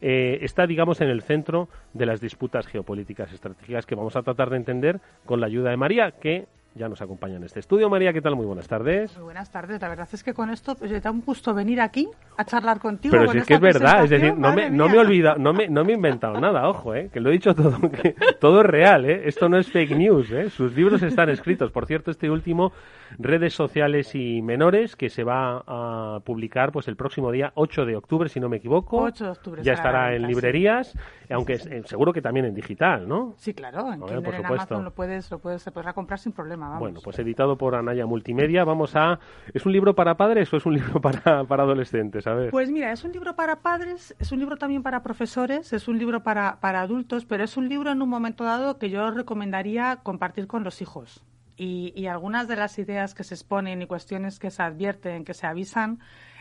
eh, 0.00 0.38
está, 0.42 0.66
digamos, 0.66 1.00
en 1.00 1.08
el 1.08 1.22
centro 1.22 1.68
de 1.92 2.06
las 2.06 2.20
disputas 2.20 2.66
geopolíticas 2.66 3.32
estratégicas 3.32 3.86
que 3.86 3.94
vamos 3.94 4.16
a 4.16 4.22
tratar 4.22 4.50
de 4.50 4.56
entender 4.56 5.00
con 5.24 5.40
la 5.40 5.46
ayuda 5.46 5.70
de 5.70 5.76
María, 5.76 6.10
que 6.10 6.46
ya 6.74 6.88
nos 6.88 7.00
acompaña 7.00 7.36
en 7.36 7.44
este 7.44 7.60
estudio. 7.60 7.88
María, 7.88 8.12
¿qué 8.12 8.20
tal? 8.20 8.34
Muy 8.34 8.46
buenas 8.46 8.66
tardes. 8.66 9.14
Muy 9.16 9.24
buenas 9.24 9.50
tardes. 9.50 9.80
La 9.80 9.88
verdad 9.88 10.08
es 10.12 10.24
que 10.24 10.34
con 10.34 10.50
esto 10.50 10.74
pues, 10.74 11.02
da 11.02 11.10
un 11.10 11.20
gusto 11.20 11.54
venir 11.54 11.80
aquí 11.80 12.08
a 12.36 12.44
charlar 12.44 12.80
contigo. 12.80 13.12
Pero 13.16 13.30
si 13.30 13.38
es 13.38 13.46
que 13.46 13.54
es 13.54 13.60
verdad, 13.60 14.04
es 14.04 14.10
decir, 14.10 14.36
no 14.36 14.52
me, 14.52 14.70
no 14.70 14.88
me, 14.88 14.96
he 14.96 14.98
olvidado, 14.98 15.38
no 15.38 15.52
me, 15.52 15.68
no 15.68 15.84
me 15.84 15.92
he 15.92 15.94
inventado 15.94 16.40
nada, 16.40 16.68
ojo, 16.68 16.94
eh, 16.94 17.10
que 17.12 17.20
lo 17.20 17.30
he 17.30 17.32
dicho 17.32 17.54
todo, 17.54 17.78
que 18.02 18.14
todo 18.40 18.60
es 18.60 18.66
real, 18.66 19.04
eh, 19.04 19.22
esto 19.26 19.48
no 19.48 19.56
es 19.56 19.70
fake 19.70 19.96
news, 19.96 20.30
eh, 20.30 20.50
sus 20.50 20.74
libros 20.74 21.02
están 21.02 21.30
escritos. 21.30 21.70
Por 21.70 21.86
cierto, 21.86 22.10
este 22.10 22.28
último, 22.28 22.72
Redes 23.18 23.54
Sociales 23.54 24.14
y 24.14 24.42
Menores, 24.42 24.96
que 24.96 25.10
se 25.10 25.22
va 25.24 25.62
a 25.66 26.20
publicar 26.24 26.72
pues 26.72 26.88
el 26.88 26.96
próximo 26.96 27.30
día 27.30 27.52
8 27.54 27.86
de 27.86 27.96
octubre, 27.96 28.28
si 28.28 28.40
no 28.40 28.48
me 28.48 28.56
equivoco. 28.56 29.02
8 29.02 29.24
de 29.24 29.30
octubre. 29.30 29.62
Ya 29.62 29.74
estará 29.74 30.14
en 30.14 30.26
librerías, 30.26 30.96
aunque 31.30 31.54
eh, 31.54 31.82
seguro 31.84 32.12
que 32.12 32.22
también 32.22 32.46
en 32.46 32.54
digital, 32.54 33.08
¿no? 33.08 33.34
Sí, 33.36 33.54
claro, 33.54 33.92
en, 33.92 34.00
Kindle, 34.00 34.22
por 34.22 34.34
supuesto. 34.34 34.74
Amazon 34.74 34.84
lo 34.84 34.90
puedes, 34.92 35.30
lo 35.30 35.38
puedes, 35.38 35.62
se 35.62 35.70
podrá 35.70 35.92
comprar 35.92 36.18
sin 36.18 36.32
problema, 36.32 36.63
vamos. 36.64 36.80
Bueno, 36.80 37.00
pues 37.02 37.18
editado 37.18 37.56
por 37.56 37.74
Anaya 37.74 38.06
Multimedia, 38.06 38.64
vamos 38.64 38.96
a... 38.96 39.18
¿Es 39.52 39.66
un 39.66 39.72
libro 39.72 39.94
para 39.94 40.16
padres 40.16 40.52
o 40.52 40.56
es 40.56 40.66
un 40.66 40.74
libro 40.74 41.00
para, 41.00 41.44
para 41.44 41.62
adolescentes? 41.62 42.26
A 42.26 42.34
ver. 42.34 42.50
Pues 42.50 42.70
mira, 42.70 42.92
es 42.92 43.04
un 43.04 43.12
libro 43.12 43.34
para 43.36 43.60
padres, 43.60 44.14
es 44.18 44.32
un 44.32 44.38
libro 44.38 44.56
también 44.56 44.82
para 44.82 45.02
profesores, 45.02 45.72
es 45.72 45.88
un 45.88 45.98
libro 45.98 46.22
para, 46.22 46.60
para 46.60 46.80
adultos, 46.80 47.24
pero 47.24 47.44
es 47.44 47.56
un 47.56 47.68
libro 47.68 47.90
en 47.90 48.02
un 48.02 48.08
momento 48.08 48.44
dado 48.44 48.78
que 48.78 48.90
yo 48.90 49.10
recomendaría 49.10 50.00
compartir 50.02 50.46
con 50.46 50.64
los 50.64 50.82
hijos. 50.82 51.24
Y, 51.56 51.92
y, 51.94 52.08
algunas 52.08 52.48
de 52.48 52.56
las 52.56 52.80
ideas 52.80 53.14
que 53.14 53.22
se 53.22 53.34
exponen 53.34 53.80
y 53.80 53.86
cuestiones 53.86 54.40
que 54.40 54.50
se 54.50 54.60
advierten, 54.60 55.24
que 55.24 55.34
se 55.34 55.46
avisan, 55.46 56.00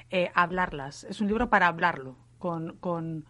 eh, 0.10 0.32
hablarlas. 0.36 1.03
Es 1.06 1.22
un 1.22 1.27
libro 1.27 1.50
para 1.50 1.68
hablarlo 1.68 2.15
con, 2.39 2.77
con, 2.77 3.25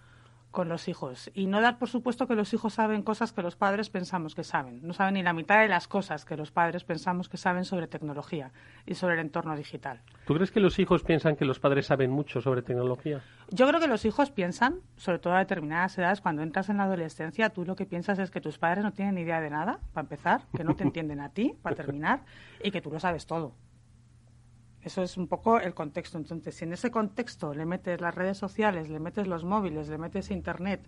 con 0.53 0.69
los 0.69 0.87
hijos. 0.87 1.31
Y 1.33 1.47
no 1.47 1.59
dar 1.59 1.79
por 1.79 1.89
supuesto 1.89 2.27
que 2.27 2.35
los 2.35 2.53
hijos 2.53 2.75
saben 2.75 3.01
cosas 3.01 3.33
que 3.33 3.41
los 3.41 3.57
padres 3.57 3.89
pensamos 3.89 4.35
que 4.35 4.45
saben. 4.45 4.79
No 4.83 4.93
saben 4.93 5.15
ni 5.15 5.23
la 5.23 5.33
mitad 5.33 5.59
de 5.59 5.67
las 5.67 5.89
cosas 5.89 6.23
que 6.23 6.37
los 6.37 6.51
padres 6.51 6.85
pensamos 6.85 7.27
que 7.27 7.37
saben 7.37 7.65
sobre 7.65 7.87
tecnología 7.87 8.51
y 8.85 8.93
sobre 8.93 9.15
el 9.15 9.21
entorno 9.21 9.57
digital. 9.57 9.99
¿Tú 10.25 10.35
crees 10.35 10.51
que 10.51 10.61
los 10.61 10.77
hijos 10.79 11.03
piensan 11.03 11.35
que 11.35 11.43
los 11.43 11.59
padres 11.59 11.87
saben 11.87 12.11
mucho 12.11 12.39
sobre 12.39 12.61
tecnología? 12.61 13.21
Yo 13.49 13.67
creo 13.67 13.81
que 13.81 13.87
los 13.87 14.05
hijos 14.05 14.29
piensan, 14.29 14.79
sobre 14.95 15.19
todo 15.19 15.33
a 15.33 15.39
determinadas 15.39 15.97
edades, 15.97 16.21
cuando 16.21 16.43
entras 16.43 16.69
en 16.69 16.77
la 16.77 16.83
adolescencia, 16.83 17.49
tú 17.49 17.65
lo 17.65 17.75
que 17.75 17.87
piensas 17.87 18.19
es 18.19 18.29
que 18.29 18.39
tus 18.39 18.59
padres 18.59 18.83
no 18.83 18.93
tienen 18.93 19.15
ni 19.15 19.21
idea 19.21 19.41
de 19.41 19.49
nada, 19.49 19.79
para 19.91 20.05
empezar, 20.05 20.41
que 20.55 20.63
no 20.63 20.75
te 20.75 20.83
entienden 20.83 21.19
a 21.19 21.29
ti, 21.29 21.55
para 21.63 21.75
terminar, 21.75 22.21
y 22.63 22.69
que 22.69 22.79
tú 22.79 22.91
lo 22.91 22.99
sabes 22.99 23.25
todo. 23.25 23.53
Eso 24.83 25.01
es 25.01 25.17
un 25.17 25.27
poco 25.27 25.59
el 25.59 25.73
contexto. 25.73 26.17
Entonces, 26.17 26.55
si 26.55 26.65
en 26.65 26.73
ese 26.73 26.91
contexto 26.91 27.53
le 27.53 27.65
metes 27.65 28.01
las 28.01 28.13
redes 28.13 28.37
sociales, 28.37 28.89
le 28.89 28.99
metes 28.99 29.27
los 29.27 29.43
móviles, 29.45 29.87
le 29.87 29.97
metes 29.97 30.29
Internet 30.31 30.81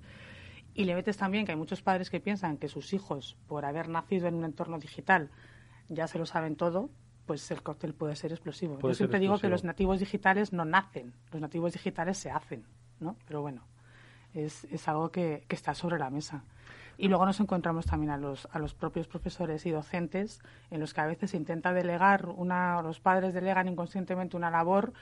y 0.74 0.84
le 0.84 0.96
metes 0.96 1.18
también 1.18 1.46
que 1.46 1.54
hay 1.54 1.58
muchos 1.58 1.82
padres 1.82 2.10
que 2.10 2.20
piensan 2.20 2.58
que 2.58 2.68
sus 2.68 2.94
hijos, 2.94 3.38
por 3.48 3.64
haber 3.66 3.88
nacido 3.88 4.28
en 4.28 4.36
un 4.36 4.44
entorno 4.44 4.78
digital, 4.78 5.30
ya 5.88 6.08
se 6.08 6.20
lo 6.20 6.26
saben 6.26 6.58
todo, 6.58 6.90
pues 7.26 7.50
el 7.52 7.64
cóctel 7.64 7.94
puede 7.94 8.16
ser 8.16 8.32
explosivo. 8.34 8.78
Puede 8.80 8.94
Yo 8.94 8.98
siempre 8.98 9.20
digo 9.20 9.34
explosivo. 9.36 9.50
que 9.50 9.52
los 9.52 9.64
nativos 9.64 10.00
digitales 10.00 10.52
no 10.52 10.66
nacen, 10.66 11.14
los 11.32 11.42
nativos 11.42 11.74
digitales 11.74 12.18
se 12.18 12.30
hacen, 12.30 12.66
¿no? 13.00 13.16
Pero 13.26 13.42
bueno, 13.42 13.66
es, 14.34 14.66
es 14.66 14.88
algo 14.90 15.10
que, 15.10 15.46
que 15.48 15.56
está 15.56 15.74
sobre 15.74 15.98
la 15.98 16.10
mesa. 16.10 16.44
Y 16.98 17.08
luego 17.08 17.26
nos 17.26 17.40
encontramos 17.40 17.86
también 17.86 18.12
a 18.12 18.18
los, 18.18 18.48
a 18.52 18.60
los 18.60 18.74
propios 18.74 19.08
profesores 19.08 19.66
y 19.66 19.72
docentes 19.72 20.42
en 20.72 20.80
los 20.80 20.94
que 20.94 21.02
a 21.02 21.06
veces 21.06 21.32
se 21.32 21.38
intenta 21.38 21.74
delegar, 21.74 22.28
una, 22.28 22.82
los 22.82 23.00
padres 23.00 23.34
delegan 23.34 23.68
inconscientemente 23.68 24.38
una 24.38 24.50
labor 24.50 24.94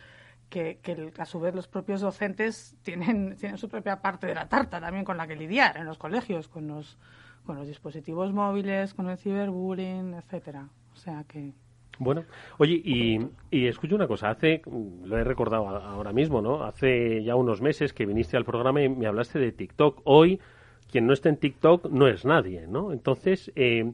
que, 0.49 0.79
que 0.81 1.11
a 1.17 1.25
su 1.25 1.39
vez 1.39 1.55
los 1.55 1.67
propios 1.67 2.01
docentes 2.01 2.75
tienen, 2.83 3.35
tienen 3.37 3.57
su 3.57 3.69
propia 3.69 4.01
parte 4.01 4.27
de 4.27 4.35
la 4.35 4.47
tarta 4.47 4.79
también 4.79 5.05
con 5.05 5.17
la 5.17 5.27
que 5.27 5.35
lidiar 5.35 5.77
en 5.77 5.85
los 5.85 5.97
colegios, 5.97 6.47
con 6.47 6.67
los, 6.67 6.97
con 7.45 7.55
los 7.55 7.67
dispositivos 7.67 8.33
móviles, 8.33 8.93
con 8.93 9.09
el 9.09 9.17
ciberbullying, 9.17 10.13
etcétera. 10.13 10.69
O 10.93 10.95
sea 10.95 11.23
que 11.27 11.53
Bueno, 11.99 12.23
oye, 12.59 12.81
y, 12.83 13.19
y 13.49 13.67
escucho 13.67 13.95
una 13.95 14.07
cosa, 14.07 14.29
hace, 14.29 14.61
lo 15.03 15.17
he 15.17 15.23
recordado 15.23 15.67
ahora 15.67 16.11
mismo, 16.13 16.41
¿no? 16.41 16.63
Hace 16.63 17.23
ya 17.23 17.35
unos 17.35 17.61
meses 17.61 17.93
que 17.93 18.05
viniste 18.05 18.37
al 18.37 18.45
programa 18.45 18.81
y 18.81 18.89
me 18.89 19.07
hablaste 19.07 19.39
de 19.39 19.51
TikTok. 19.51 20.01
Hoy, 20.03 20.39
quien 20.93 21.07
no 21.07 21.13
está 21.13 21.27
en 21.29 21.37
TikTok 21.37 21.89
no 21.89 22.07
es 22.07 22.23
nadie, 22.23 22.67
¿no? 22.67 22.93
Entonces, 22.93 23.51
eh, 23.55 23.91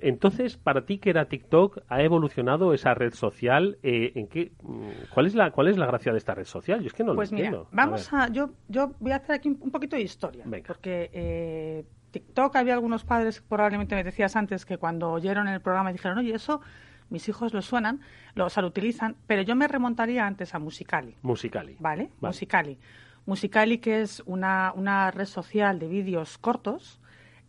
entonces, 0.00 0.56
para 0.56 0.84
ti 0.86 0.98
que 0.98 1.10
era 1.10 1.24
TikTok, 1.26 1.78
¿ha 1.88 2.02
evolucionado 2.02 2.72
esa 2.72 2.94
red 2.94 3.12
social? 3.14 3.78
Eh, 3.82 4.12
¿en 4.14 4.28
qué, 4.28 4.52
mm, 4.62 4.88
cuál, 5.12 5.26
es 5.26 5.34
la, 5.34 5.50
¿Cuál 5.50 5.68
es 5.68 5.76
la 5.76 5.86
gracia 5.86 6.12
de 6.12 6.18
esta 6.18 6.34
red 6.34 6.44
social? 6.44 6.80
Yo 6.80 6.86
es 6.86 6.92
que 6.92 7.02
no 7.02 7.14
Pues 7.14 7.32
lo 7.32 7.36
mira, 7.36 7.48
entiendo. 7.48 7.68
vamos 7.72 8.12
a, 8.12 8.28
yo, 8.28 8.50
yo 8.68 8.92
voy 9.00 9.12
a 9.12 9.16
hacer 9.16 9.34
aquí 9.36 9.48
un, 9.48 9.58
un 9.60 9.70
poquito 9.72 9.96
de 9.96 10.02
historia, 10.02 10.44
Venga. 10.46 10.66
porque 10.68 11.10
eh, 11.12 11.84
TikTok 12.12 12.54
había 12.56 12.74
algunos 12.74 13.04
padres, 13.04 13.40
probablemente 13.48 13.94
me 13.96 14.04
decías 14.04 14.36
antes, 14.36 14.64
que 14.64 14.78
cuando 14.78 15.10
oyeron 15.10 15.48
el 15.48 15.60
programa 15.60 15.90
dijeron, 15.92 16.18
oye, 16.18 16.34
eso 16.34 16.60
mis 17.08 17.28
hijos 17.28 17.54
lo 17.54 17.62
suenan, 17.62 18.00
lo, 18.34 18.46
o 18.46 18.50
sea, 18.50 18.62
lo 18.62 18.68
utilizan, 18.68 19.16
pero 19.26 19.42
yo 19.42 19.54
me 19.56 19.66
remontaría 19.66 20.26
antes 20.26 20.54
a 20.54 20.58
Musicali, 20.58 21.16
Musicali. 21.22 21.76
¿vale? 21.80 22.10
Vale. 22.20 22.30
Musicali. 22.32 22.78
Musicali, 23.26 23.78
que 23.78 24.02
es 24.02 24.22
una, 24.26 24.72
una 24.76 25.10
red 25.10 25.26
social 25.26 25.78
de 25.78 25.88
vídeos 25.88 26.38
cortos, 26.38 27.00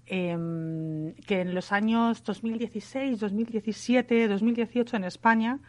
em, 0.07 1.13
que 1.27 1.41
en 1.41 1.53
los 1.53 1.71
años 1.71 2.23
2016, 2.23 3.19
2017, 3.19 4.27
2018 4.27 4.97
en 4.97 5.03
España 5.03 5.59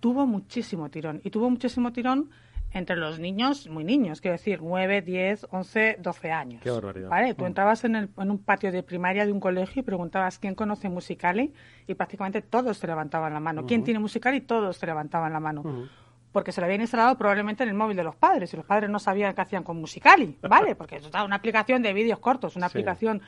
tuvo 0.00 0.26
muchísimo 0.26 0.88
tirón. 0.90 1.20
Y 1.24 1.30
tuvo 1.30 1.50
muchísimo 1.50 1.92
tirón 1.92 2.30
entre 2.72 2.96
los 2.96 3.18
niños, 3.18 3.66
muy 3.68 3.82
niños, 3.82 4.20
quiero 4.20 4.36
decir, 4.36 4.60
9, 4.62 5.00
10, 5.00 5.46
11, 5.50 5.96
12 6.02 6.30
años. 6.32 6.60
Qué 6.62 6.70
barbaridad. 6.70 7.08
¿Vale? 7.08 7.34
Tú 7.34 7.44
Mm. 7.44 7.46
entrabas 7.46 7.84
en, 7.84 7.96
el- 7.96 8.10
en 8.18 8.30
un 8.30 8.38
patio 8.38 8.70
de 8.70 8.82
primaria 8.82 9.24
de 9.24 9.32
un 9.32 9.40
colegio 9.40 9.80
y 9.80 9.82
preguntabas 9.82 10.38
quién 10.38 10.54
conoce 10.54 10.88
Musicali 10.90 11.52
y 11.86 11.94
prácticamente 11.94 12.42
todos 12.42 12.78
te 12.78 12.86
levantaban 12.86 13.32
la 13.32 13.40
mano. 13.40 13.64
¿Quién 13.66 13.84
tiene 13.84 14.00
Musicali? 14.00 14.40
Todos 14.42 14.78
te 14.78 14.86
levantaban 14.86 15.32
la 15.32 15.40
mano. 15.40 15.88
Porque 16.32 16.52
se 16.52 16.60
lo 16.60 16.66
habían 16.66 16.80
instalado 16.82 17.16
probablemente 17.16 17.62
en 17.62 17.70
el 17.70 17.74
móvil 17.74 17.96
de 17.96 18.04
los 18.04 18.14
padres 18.16 18.52
y 18.52 18.56
los 18.56 18.66
padres 18.66 18.90
no 18.90 18.98
sabían 18.98 19.34
qué 19.34 19.40
hacían 19.40 19.62
con 19.64 19.80
Musicali, 19.80 20.36
¿vale? 20.42 20.74
Porque 20.76 20.96
es 20.96 21.06
una 21.06 21.36
aplicación 21.36 21.82
de 21.82 21.92
vídeos 21.94 22.18
cortos, 22.18 22.54
una 22.56 22.68
Sí. 22.68 22.72
aplicación 22.78 23.22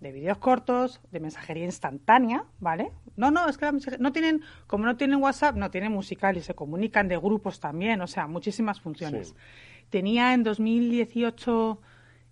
de 0.00 0.12
vídeos 0.12 0.38
cortos, 0.38 1.00
de 1.10 1.20
mensajería 1.20 1.64
instantánea, 1.64 2.44
¿vale? 2.60 2.92
No, 3.16 3.30
no, 3.30 3.48
es 3.48 3.56
que 3.58 3.70
no 3.98 4.12
tienen, 4.12 4.42
como 4.66 4.84
no 4.86 4.96
tienen 4.96 5.22
WhatsApp, 5.22 5.56
no 5.56 5.70
tienen 5.70 5.92
musical 5.92 6.36
y 6.36 6.40
se 6.42 6.54
comunican 6.54 7.08
de 7.08 7.16
grupos 7.18 7.60
también, 7.60 8.00
o 8.00 8.06
sea, 8.06 8.26
muchísimas 8.26 8.80
funciones. 8.80 9.28
Sí. 9.28 9.34
Tenía 9.90 10.32
en 10.34 10.42
2018 10.42 11.80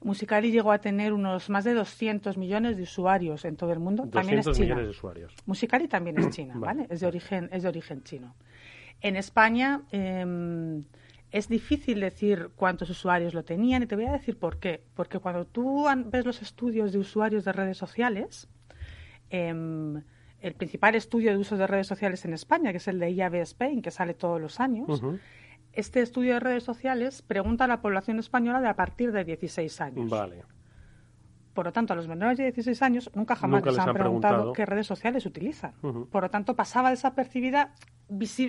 Musicali 0.02 0.50
llegó 0.50 0.70
a 0.70 0.78
tener 0.80 1.14
unos 1.14 1.48
más 1.48 1.64
de 1.64 1.72
200 1.72 2.36
millones 2.36 2.76
de 2.76 2.82
usuarios 2.82 3.46
en 3.46 3.56
todo 3.56 3.72
el 3.72 3.78
mundo. 3.78 4.06
También 4.10 4.40
es 4.40 4.44
200 4.44 4.56
China. 4.56 4.66
millones 4.74 4.84
de 4.84 4.90
usuarios. 4.90 5.34
Musicali 5.46 5.88
también 5.88 6.18
es 6.18 6.28
China, 6.36 6.54
Vale, 6.58 6.82
¿vale? 6.82 6.94
Es 6.94 7.00
de 7.00 7.06
origen, 7.06 7.48
es 7.50 7.62
de 7.62 7.68
origen 7.70 8.02
chino. 8.02 8.34
En 9.04 9.16
España 9.16 9.82
eh, 9.92 10.82
es 11.30 11.48
difícil 11.50 12.00
decir 12.00 12.48
cuántos 12.56 12.88
usuarios 12.88 13.34
lo 13.34 13.44
tenían 13.44 13.82
y 13.82 13.86
te 13.86 13.96
voy 13.96 14.06
a 14.06 14.12
decir 14.12 14.38
por 14.38 14.56
qué. 14.58 14.82
Porque 14.94 15.18
cuando 15.18 15.44
tú 15.44 15.84
ves 16.06 16.24
los 16.24 16.40
estudios 16.40 16.90
de 16.94 17.00
usuarios 17.00 17.44
de 17.44 17.52
redes 17.52 17.76
sociales, 17.76 18.48
em, 19.28 20.02
el 20.40 20.54
principal 20.54 20.94
estudio 20.94 21.32
de 21.32 21.36
uso 21.36 21.58
de 21.58 21.66
redes 21.66 21.86
sociales 21.86 22.24
en 22.24 22.32
España, 22.32 22.70
que 22.70 22.78
es 22.78 22.88
el 22.88 22.98
de 22.98 23.10
IAB 23.10 23.34
Spain, 23.42 23.82
que 23.82 23.90
sale 23.90 24.14
todos 24.14 24.40
los 24.40 24.58
años, 24.58 25.02
este 25.74 26.00
estudio 26.00 26.32
de 26.34 26.40
redes 26.40 26.64
sociales 26.64 27.20
pregunta 27.20 27.64
a 27.64 27.68
la 27.68 27.82
población 27.82 28.18
española 28.18 28.62
de 28.62 28.68
a 28.68 28.74
partir 28.74 29.12
de 29.12 29.24
16 29.24 29.82
años. 29.82 30.08
Vale. 30.08 30.44
Por 31.54 31.66
lo 31.66 31.72
tanto, 31.72 31.92
a 31.92 31.96
los 31.96 32.08
menores 32.08 32.36
de 32.36 32.44
16 32.44 32.82
años 32.82 33.10
nunca 33.14 33.36
jamás 33.36 33.60
Nunca 33.60 33.70
les, 33.70 33.78
han 33.78 33.88
han 33.90 33.94
preguntado, 33.94 34.34
preguntado. 34.34 34.52
qué 34.54 34.66
redes 34.66 34.86
sociales 34.88 35.24
utilizan. 35.24 35.72
Por 36.10 36.24
lo 36.24 36.28
tanto, 36.28 36.56
pasaba 36.56 36.90
desapercibida, 36.90 37.72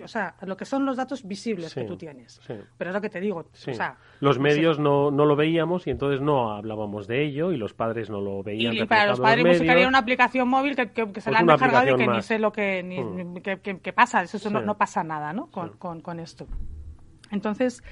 o 0.04 0.08
sea, 0.08 0.36
lo 0.42 0.58
que 0.58 0.66
son 0.66 0.86
los 0.86 0.98
datos 0.98 1.24
visibles 1.28 1.72
Sí, 1.72 1.82
que 1.82 1.86
tú 1.86 1.98
tienes. 1.98 2.40
sí. 2.46 2.56
Pero 2.78 2.90
es 2.90 2.94
lo 2.96 3.02
que 3.02 3.10
te 3.12 3.20
digo, 3.22 3.46
Sí. 3.54 3.72
o 3.72 3.74
sea, 3.76 3.98
los 4.22 4.40
medios 4.40 4.80
no, 4.80 5.12
no 5.12 5.26
lo 5.26 5.36
veíamos 5.36 5.86
y 5.86 5.92
entonces 5.92 6.20
no 6.20 6.52
hablábamos 6.52 7.06
de 7.08 7.24
ello 7.24 7.52
y 7.52 7.58
los 7.58 7.74
padres 7.76 8.10
no 8.10 8.22
lo 8.22 8.42
veían. 8.42 8.74
Y 8.74 8.84
para 8.86 9.06
los 9.06 9.20
padres 9.20 9.46
musical 9.46 9.78
era 9.78 9.88
una 9.88 10.00
aplicación 10.00 10.48
móvil 10.50 10.76
que, 10.76 10.90
que- 10.92 11.12
que 11.12 11.22
se 11.22 11.30
Pues 11.30 11.34
la 11.34 11.40
han 11.40 11.46
descargado 11.46 11.96
y 11.96 11.96
que 11.98 12.08
ni 12.08 12.22
sé 12.24 12.40
lo 12.40 12.52
que, 12.52 12.82
ni, 12.84 13.00
Mm. 13.04 13.36
que, 13.38 13.60
que- 13.82 13.94
pasa. 13.94 14.24
Eso, 14.24 14.38
eso 14.38 14.50
no, 14.50 14.62
no 14.62 14.78
pasa 14.78 15.04
nada, 15.04 15.32
¿no? 15.32 15.46
Con, 15.52 15.70
con- 15.78 16.02
con 16.02 16.20
esto. 16.20 16.48
Entonces, 17.32 17.84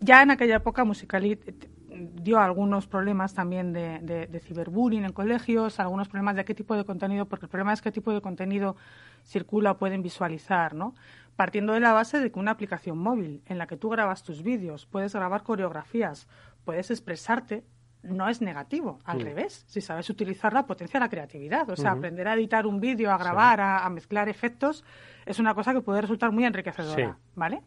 ya 0.00 0.22
en 0.22 0.30
aquella 0.30 0.56
época 0.56 0.84
Musicali 0.84 1.32
eh, 1.32 1.54
dio 2.00 2.38
algunos 2.38 2.86
problemas 2.86 3.34
también 3.34 3.72
de, 3.72 3.98
de, 4.00 4.40
ciberbullying 4.40 5.04
en 5.04 5.12
colegios, 5.12 5.80
algunos 5.80 6.08
problemas 6.08 6.36
de 6.36 6.44
qué 6.44 6.54
tipo 6.54 6.74
de 6.76 6.84
contenido, 6.84 7.26
porque 7.26 7.46
el 7.46 7.50
problema 7.50 7.72
es 7.72 7.82
qué 7.82 7.92
tipo 7.92 8.12
de 8.12 8.20
contenido 8.20 8.76
circula 9.24 9.72
o 9.72 9.78
pueden 9.78 10.02
visualizar, 10.02 10.74
¿no? 10.74 10.94
Partiendo 11.36 11.72
de 11.72 11.80
la 11.80 11.92
base 11.92 12.20
de 12.20 12.30
que 12.30 12.38
una 12.38 12.52
aplicación 12.52 12.98
móvil 12.98 13.42
en 13.46 13.58
la 13.58 13.66
que 13.66 13.76
tú 13.76 13.88
grabas 13.88 14.22
tus 14.22 14.42
vídeos, 14.42 14.86
puedes 14.86 15.14
grabar 15.14 15.42
coreografías, 15.42 16.28
puedes 16.64 16.90
expresarte, 16.90 17.64
no 18.02 18.28
es 18.28 18.40
negativo, 18.40 18.98
al 19.04 19.20
revés. 19.20 19.64
Si 19.66 19.80
sabes 19.80 20.08
utilizarla, 20.08 20.66
potencia 20.66 20.98
la 20.98 21.08
creatividad. 21.08 21.68
O 21.68 21.76
sea, 21.76 21.92
aprender 21.92 22.26
a 22.28 22.34
editar 22.34 22.66
un 22.66 22.80
vídeo, 22.80 23.12
a 23.12 23.18
grabar, 23.18 23.60
a, 23.60 23.88
mezclar 23.90 24.28
efectos, 24.28 24.84
es 25.26 25.38
una 25.38 25.54
cosa 25.54 25.74
que 25.74 25.82
puede 25.82 26.00
resultar 26.00 26.32
muy 26.32 26.44
enriquecedora, 26.44 27.18
¿vale? 27.34 27.62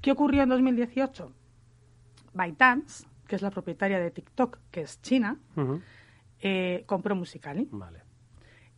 ¿Qué 0.00 0.10
ocurrió 0.10 0.42
en 0.42 0.48
2018? 0.48 1.32
ByteDance, 2.34 3.06
que 3.34 3.36
es 3.36 3.42
la 3.42 3.50
propietaria 3.50 3.98
de 3.98 4.12
TikTok, 4.12 4.60
que 4.70 4.82
es 4.82 5.02
China, 5.02 5.40
eh, 6.38 6.84
compró 6.86 7.16
Musicali. 7.16 7.68
Vale. 7.72 8.02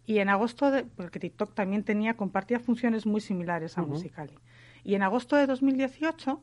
Y 0.07 0.19
en 0.19 0.31
agosto, 0.31 0.71
de, 0.71 0.85
porque 0.85 1.19
TikTok 1.19 1.53
también 1.53 1.85
tenía, 1.85 2.17
compartía 2.17 2.59
funciones 2.59 3.05
muy 3.05 3.21
similares 3.21 3.77
a 3.77 3.83
Musicali. 3.83 4.39
Y 4.83 4.95
en 4.95 5.03
agosto 5.03 5.37
de 5.37 5.47
2018, 5.47 6.43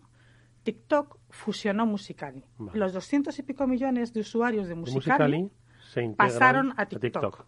TikTok 0.61 1.17
fusionó 1.31 1.87
Musicali. 1.87 2.45
Los 2.73 2.93
doscientos 2.93 3.39
y 3.39 3.41
pico 3.41 3.65
millones 3.65 4.13
de 4.13 4.19
usuarios 4.19 4.67
de 4.67 4.75
Musicali, 4.75 5.49
pasaron 6.15 6.75
a 6.77 6.85
TikTok 6.85 7.47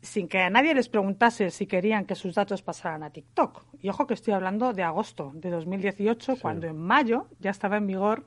sin 0.00 0.28
que 0.28 0.40
a 0.40 0.50
nadie 0.50 0.74
les 0.74 0.88
preguntase 0.88 1.50
si 1.50 1.66
querían 1.66 2.04
que 2.04 2.14
sus 2.14 2.34
datos 2.34 2.62
pasaran 2.62 3.02
a 3.02 3.10
TikTok. 3.10 3.64
Y 3.80 3.88
ojo 3.88 4.06
que 4.06 4.14
estoy 4.14 4.34
hablando 4.34 4.72
de 4.72 4.82
agosto 4.82 5.32
de 5.34 5.50
2018, 5.50 6.36
cuando 6.40 6.66
en 6.66 6.78
mayo 6.78 7.28
ya 7.40 7.50
estaba 7.50 7.76
en 7.76 7.86
vigor 7.86 8.24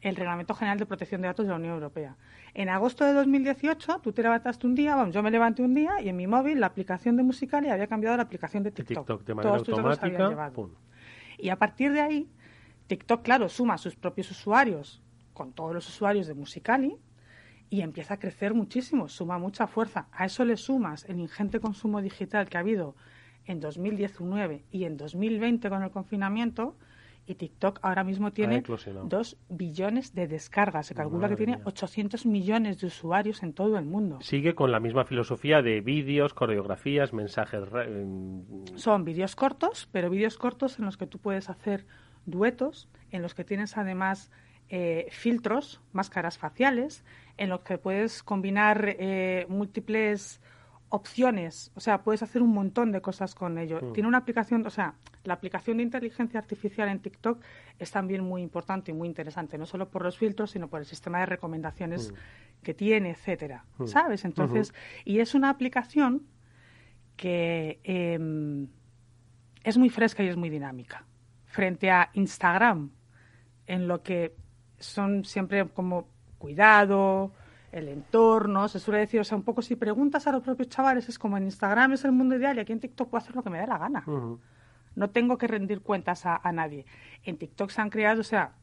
el 0.00 0.16
Reglamento 0.16 0.54
General 0.54 0.78
de 0.78 0.86
Protección 0.86 1.20
de 1.20 1.28
Datos 1.28 1.46
de 1.46 1.50
la 1.50 1.56
Unión 1.56 1.74
Europea. 1.74 2.16
En 2.54 2.68
agosto 2.68 3.04
de 3.04 3.12
2018, 3.12 4.00
tú 4.02 4.12
te 4.12 4.22
levantaste 4.22 4.66
un 4.66 4.74
día, 4.74 4.96
vamos, 4.96 5.14
yo 5.14 5.22
me 5.22 5.30
levanté 5.30 5.62
un 5.62 5.74
día 5.74 6.00
y 6.00 6.08
en 6.08 6.16
mi 6.16 6.26
móvil 6.26 6.60
la 6.60 6.66
aplicación 6.66 7.16
de 7.16 7.22
Musical.ly 7.22 7.68
había 7.68 7.86
cambiado 7.86 8.14
a 8.14 8.16
la 8.16 8.22
aplicación 8.24 8.62
de 8.62 8.70
TikTok. 8.70 9.06
TikTok 9.06 9.24
de 9.24 9.34
manera 9.34 9.56
automática. 9.56 10.52
Y 11.38 11.48
a 11.48 11.56
partir 11.56 11.92
de 11.92 12.00
ahí, 12.00 12.28
TikTok, 12.86 13.22
claro, 13.22 13.48
suma 13.48 13.74
a 13.74 13.78
sus 13.78 13.94
propios 13.94 14.30
usuarios 14.30 15.02
con 15.32 15.52
todos 15.52 15.72
los 15.74 15.88
usuarios 15.88 16.26
de 16.26 16.34
Musical.ly 16.34 16.96
y 17.70 17.82
empieza 17.82 18.14
a 18.14 18.18
crecer 18.18 18.52
muchísimo, 18.52 19.08
suma 19.08 19.38
mucha 19.38 19.66
fuerza. 19.66 20.08
A 20.12 20.26
eso 20.26 20.44
le 20.44 20.56
sumas 20.56 21.04
el 21.08 21.20
ingente 21.20 21.60
consumo 21.60 22.02
digital 22.02 22.48
que 22.48 22.56
ha 22.56 22.60
habido 22.60 22.96
en 23.46 23.60
2019 23.60 24.64
y 24.70 24.84
en 24.84 24.96
2020 24.96 25.68
con 25.68 25.82
el 25.82 25.90
confinamiento, 25.90 26.76
y 27.30 27.34
TikTok 27.36 27.78
ahora 27.82 28.02
mismo 28.02 28.32
tiene 28.32 28.62
2 28.62 29.36
billones 29.48 30.14
de 30.14 30.26
descargas. 30.26 30.86
Se 30.86 30.94
calcula 30.94 31.28
que 31.28 31.36
tiene 31.36 31.60
800 31.64 32.26
millones 32.26 32.80
de 32.80 32.88
usuarios 32.88 33.42
en 33.42 33.52
todo 33.52 33.78
el 33.78 33.84
mundo. 33.84 34.18
Sigue 34.20 34.54
con 34.54 34.72
la 34.72 34.80
misma 34.80 35.04
filosofía 35.04 35.62
de 35.62 35.80
vídeos, 35.80 36.34
coreografías, 36.34 37.12
mensajes. 37.12 37.62
Son 38.74 39.04
vídeos 39.04 39.36
cortos, 39.36 39.88
pero 39.92 40.10
vídeos 40.10 40.36
cortos 40.36 40.78
en 40.78 40.86
los 40.86 40.96
que 40.96 41.06
tú 41.06 41.18
puedes 41.18 41.48
hacer 41.48 41.86
duetos, 42.26 42.88
en 43.12 43.22
los 43.22 43.34
que 43.34 43.44
tienes 43.44 43.76
además 43.76 44.30
eh, 44.68 45.06
filtros, 45.10 45.80
máscaras 45.92 46.36
faciales, 46.36 47.04
en 47.36 47.48
los 47.48 47.60
que 47.60 47.78
puedes 47.78 48.22
combinar 48.24 48.96
eh, 48.98 49.46
múltiples 49.48 50.40
opciones, 50.88 51.70
o 51.76 51.80
sea, 51.80 52.02
puedes 52.02 52.22
hacer 52.24 52.42
un 52.42 52.52
montón 52.52 52.90
de 52.90 53.00
cosas 53.00 53.36
con 53.36 53.58
ello. 53.58 53.80
Mm. 53.80 53.92
Tiene 53.92 54.08
una 54.08 54.18
aplicación, 54.18 54.66
o 54.66 54.70
sea, 54.70 54.94
la 55.24 55.34
aplicación 55.34 55.76
de 55.76 55.82
inteligencia 55.82 56.40
artificial 56.40 56.88
en 56.88 57.00
TikTok 57.00 57.42
es 57.78 57.90
también 57.90 58.24
muy 58.24 58.42
importante 58.42 58.90
y 58.90 58.94
muy 58.94 59.08
interesante, 59.08 59.58
no 59.58 59.66
solo 59.66 59.90
por 59.90 60.02
los 60.02 60.16
filtros, 60.16 60.52
sino 60.52 60.68
por 60.68 60.80
el 60.80 60.86
sistema 60.86 61.20
de 61.20 61.26
recomendaciones 61.26 62.10
mm. 62.10 62.62
que 62.62 62.74
tiene, 62.74 63.10
etcétera, 63.10 63.64
mm. 63.78 63.86
¿sabes? 63.86 64.24
Entonces, 64.24 64.72
y 65.04 65.20
es 65.20 65.34
una 65.34 65.50
aplicación 65.50 66.26
que 67.16 67.80
em, 67.84 68.68
es 69.62 69.76
muy 69.76 69.90
fresca 69.90 70.22
y 70.22 70.28
es 70.28 70.36
muy 70.36 70.48
dinámica. 70.48 71.04
Frente 71.44 71.90
a 71.90 72.10
Instagram, 72.14 72.90
en 73.66 73.88
lo 73.88 74.02
que 74.02 74.34
son 74.78 75.24
siempre 75.24 75.68
como 75.68 76.08
cuidado, 76.38 77.32
el 77.72 77.88
entorno, 77.88 78.68
se 78.68 78.80
suele 78.80 79.00
decir, 79.00 79.20
o 79.20 79.24
sea, 79.24 79.36
un 79.36 79.44
poco 79.44 79.62
si 79.62 79.76
preguntas 79.76 80.26
a 80.26 80.32
los 80.32 80.42
propios 80.42 80.68
chavales, 80.68 81.08
es 81.08 81.18
como 81.18 81.36
en 81.36 81.44
Instagram 81.44 81.92
es 81.92 82.04
el 82.04 82.12
mundo 82.12 82.36
ideal 82.36 82.56
y 82.56 82.60
aquí 82.60 82.72
en 82.72 82.80
TikTok 82.80 83.10
puedo 83.10 83.22
hacer 83.22 83.36
lo 83.36 83.42
que 83.42 83.50
me 83.50 83.60
dé 83.60 83.66
la 83.66 83.78
gana. 83.78 84.02
No 84.94 85.10
tengo 85.10 85.38
que 85.38 85.46
rendir 85.46 85.80
cuentas 85.80 86.26
a, 86.26 86.40
nadie. 86.52 86.84
En 87.24 87.38
TikTok 87.38 87.70
se 87.70 87.80
han 87.80 87.90
creado, 87.90 88.20
o 88.20 88.24
sea, 88.24 88.54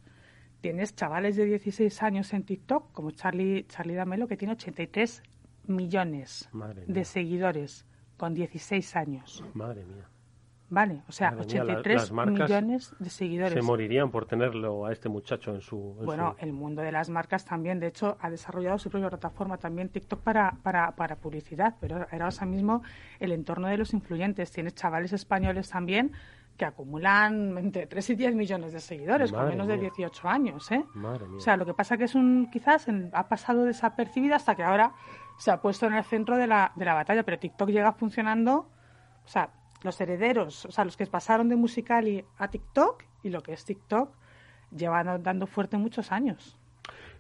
tienes 0.62 0.96
chavales 0.96 1.36
de 1.36 1.46
16 1.46 2.04
años 2.04 2.34
en 2.34 2.44
TikTok, 2.44 2.92
como 2.92 3.12
Charlie, 3.12 3.66
Charlie 3.68 3.96
D'Amelio, 3.96 4.28
que 4.28 4.38
tiene 4.38 4.54
83 4.54 5.24
millones 5.68 6.50
de 6.88 7.06
seguidores 7.06 7.86
con 8.18 8.34
16 8.34 8.96
años. 8.96 9.44
Madre 9.54 9.86
mía. 9.86 10.10
Vale, 10.70 11.02
o 11.08 11.12
sea, 11.14 11.34
83 11.40 12.12
millones 12.12 12.94
de 13.00 13.10
seguidores. 13.10 13.54
Se 13.54 13.62
morirían 13.62 14.12
por 14.12 14.26
tenerlo 14.26 14.86
a 14.86 14.92
este 14.92 15.08
muchacho 15.08 15.56
en 15.56 15.62
su. 15.62 15.96
bueno, 16.04 16.36
el 16.40 16.52
mundo 16.52 16.82
de 16.82 16.92
las 16.92 17.10
marcas 17.10 17.46
también, 17.46 17.80
de 17.80 17.88
hecho, 17.88 18.18
ha 18.20 18.30
desarrollado 18.30 18.78
su 18.78 18.90
propia 18.90 19.10
plataforma 19.10 19.58
también 19.58 19.90
TikTok 19.90 20.20
para, 20.20 20.58
para, 20.64 20.92
para 20.92 21.16
publicidad, 21.16 21.76
pero 21.80 22.06
era 22.12 22.26
ahora 22.26 22.46
mismo 22.46 22.84
el 23.20 23.32
entorno 23.32 23.68
de 23.68 23.78
los 23.78 23.94
influyentes. 23.94 24.52
Tienes 24.52 24.76
chavales 24.76 25.14
españoles 25.14 25.70
también 25.70 26.12
que 26.58 26.66
acumulan 26.66 27.58
entre 27.58 27.86
3 27.86 28.10
y 28.10 28.16
10 28.16 28.36
millones 28.36 28.74
de 28.74 28.80
seguidores 28.80 29.32
con 29.32 29.48
menos 29.48 29.68
de 29.68 29.78
18 29.78 30.28
años, 30.28 30.70
¿eh? 30.72 30.84
O 31.36 31.40
sea, 31.40 31.56
lo 31.56 31.66
que 31.66 31.74
pasa 31.74 31.98
que 31.98 32.06
es 32.06 32.16
un 32.16 32.50
quizás 32.52 32.88
ha 33.14 33.28
pasado 33.30 33.64
desapercibida 33.64 34.38
hasta 34.38 34.56
que 34.56 34.64
ahora 34.64 34.94
se 35.38 35.52
ha 35.52 35.62
puesto 35.62 35.86
en 35.86 35.94
el 35.94 36.04
centro 36.04 36.36
de 36.36 36.48
la, 36.48 36.72
de 36.76 36.84
la 36.84 36.96
batalla, 36.96 37.24
pero 37.24 37.38
TikTok 37.38 37.70
llega 37.70 37.94
funcionando, 37.94 38.70
o 39.24 39.28
sea, 39.28 39.52
los 39.84 40.00
herederos, 40.02 40.66
o 40.66 40.72
sea, 40.72 40.86
los 40.86 40.98
que 40.98 41.06
pasaron 41.06 41.50
de 41.50 41.56
Musical.ly 41.56 42.24
a 42.38 42.48
TikTok 42.50 43.04
y 43.24 43.30
lo 43.30 43.42
que 43.42 43.54
es 43.54 43.66
TikTok 43.66 44.10
llevan 44.76 45.22
dando 45.24 45.48
fuerte 45.48 45.78
muchos 45.78 46.12
años. 46.12 46.58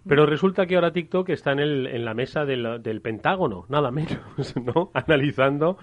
Pero 0.07 0.25
resulta 0.25 0.65
que 0.65 0.75
ahora 0.75 0.91
TikTok 0.91 1.29
está 1.29 1.51
en, 1.51 1.59
el, 1.59 1.87
en 1.87 2.05
la 2.05 2.13
mesa 2.13 2.45
del, 2.45 2.81
del 2.81 3.01
Pentágono, 3.01 3.65
nada 3.67 3.91
menos, 3.91 4.55
¿no? 4.55 4.91
Analizando 4.93 5.77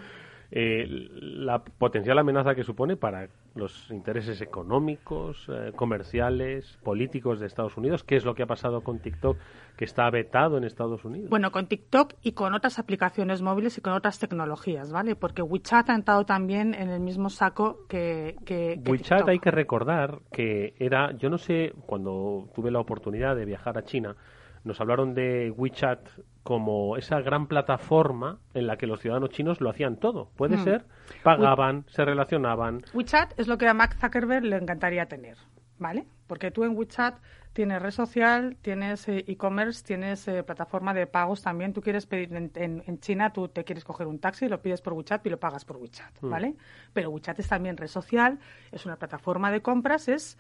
eh, 0.51 0.87
la 0.89 1.65
potencial 1.65 2.19
amenaza 2.19 2.55
que 2.55 2.65
supone 2.65 2.97
para 2.97 3.29
los 3.55 3.91
intereses 3.91 4.41
económicos, 4.41 5.47
eh, 5.49 5.73
comerciales, 5.75 6.79
políticos 6.83 7.41
de 7.41 7.47
Estados 7.47 7.77
Unidos. 7.77 8.03
¿Qué 8.03 8.17
es 8.17 8.25
lo 8.25 8.35
que 8.35 8.43
ha 8.43 8.47
pasado 8.47 8.83
con 8.83 8.99
TikTok 8.99 9.37
que 9.77 9.85
está 9.85 10.09
vetado 10.11 10.57
en 10.59 10.65
Estados 10.65 11.05
Unidos? 11.05 11.31
Bueno, 11.31 11.53
con 11.53 11.67
TikTok 11.67 12.15
y 12.23 12.33
con 12.33 12.55
otras 12.55 12.79
aplicaciones 12.79 13.43
móviles 13.43 13.79
y 13.79 13.81
con 13.81 13.93
otras 13.93 14.19
tecnologías, 14.19 14.93
¿vale? 14.93 15.17
Porque 15.17 15.43
WeChat 15.43 15.91
ha 15.91 15.95
entrado 15.95 16.25
también 16.25 16.75
en 16.75 16.91
el 16.91 17.01
mismo 17.01 17.31
saco 17.31 17.87
que, 17.89 18.37
que, 18.45 18.81
WeChat 18.87 19.29
hay 19.29 19.39
que 19.39 19.51
recordar 19.51 20.21
que 20.33 20.75
era, 20.79 21.13
yo 21.13 21.31
no 21.31 21.39
sé, 21.39 21.73
cuando 21.87 22.49
tuve 22.55 22.71
la 22.71 22.81
oportunidad 22.81 23.37
de 23.37 23.45
viajar 23.45 23.79
a 23.79 23.83
China, 23.83 24.17
nos 24.65 24.81
hablaron 24.81 25.15
de 25.15 25.51
WeChat 25.51 26.01
como 26.43 26.97
esa 26.97 27.21
gran 27.21 27.47
plataforma 27.47 28.39
en 28.53 28.67
la 28.67 28.77
que 28.77 28.87
los 28.87 29.01
ciudadanos 29.01 29.31
chinos 29.31 29.61
lo 29.61 29.71
hacían 29.71 29.97
todo. 29.97 30.31
¿Puede 30.37 30.57
hmm. 30.57 30.65
ser? 30.65 30.85
Pagaban, 31.23 31.85
se 31.89 32.05
relacionaban. 32.05 32.83
WeChat 32.93 33.39
es 33.39 33.49
lo 33.49 33.59
que 33.59 33.69
a 33.69 33.75
Mark 33.75 33.95
Zuckerberg 34.01 34.45
le 34.45 34.57
encantaría 34.57 35.07
tener, 35.07 35.39
¿vale? 35.79 36.07
Porque 36.27 36.51
tú 36.51 36.65
en 36.65 36.77
WeChat 36.77 37.19
tienes 37.55 37.81
red 37.81 37.91
social, 37.91 38.57
tienes 38.61 39.09
eh, 39.09 39.25
e-commerce, 39.27 39.83
tienes 39.85 40.27
eh, 40.29 40.43
plataforma 40.43 40.93
de 40.93 41.07
pagos 41.07 41.43
también. 41.43 41.73
Tú 41.73 41.81
quieres 41.81 42.05
pedir 42.05 42.35
en, 42.35 43.01
China, 43.01 43.33
tú 43.33 43.49
te 43.49 43.65
quieres 43.65 43.85
coger 43.85 44.07
un 44.07 44.19
taxi, 44.19 44.49
lo 44.49 44.61
pides 44.61 44.83
por 44.83 44.93
WeChat 44.93 45.25
y 45.27 45.31
lo 45.31 45.39
pagas 45.39 45.65
por 45.65 45.77
WeChat, 45.77 46.23
hmm. 46.23 46.31
¿vale? 46.31 46.55
Pero 46.93 47.11
WeChat 47.11 47.39
es 47.39 47.49
también 47.49 47.77
red 47.77 47.89
social, 47.89 48.39
es 48.73 48.85
una 48.85 48.97
plataforma 48.97 49.51
de 49.51 49.63
compras, 49.63 50.09
es 50.09 50.39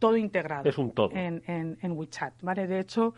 todo 0.00 0.16
integrado. 0.16 0.68
Es 0.68 0.78
un 0.78 0.92
todo. 0.92 1.10
En, 1.12 1.42
en, 1.46 1.78
en 1.80 1.92
WeChat, 1.92 2.42
¿vale? 2.42 2.66
De 2.66 2.80
hecho, 2.80 3.14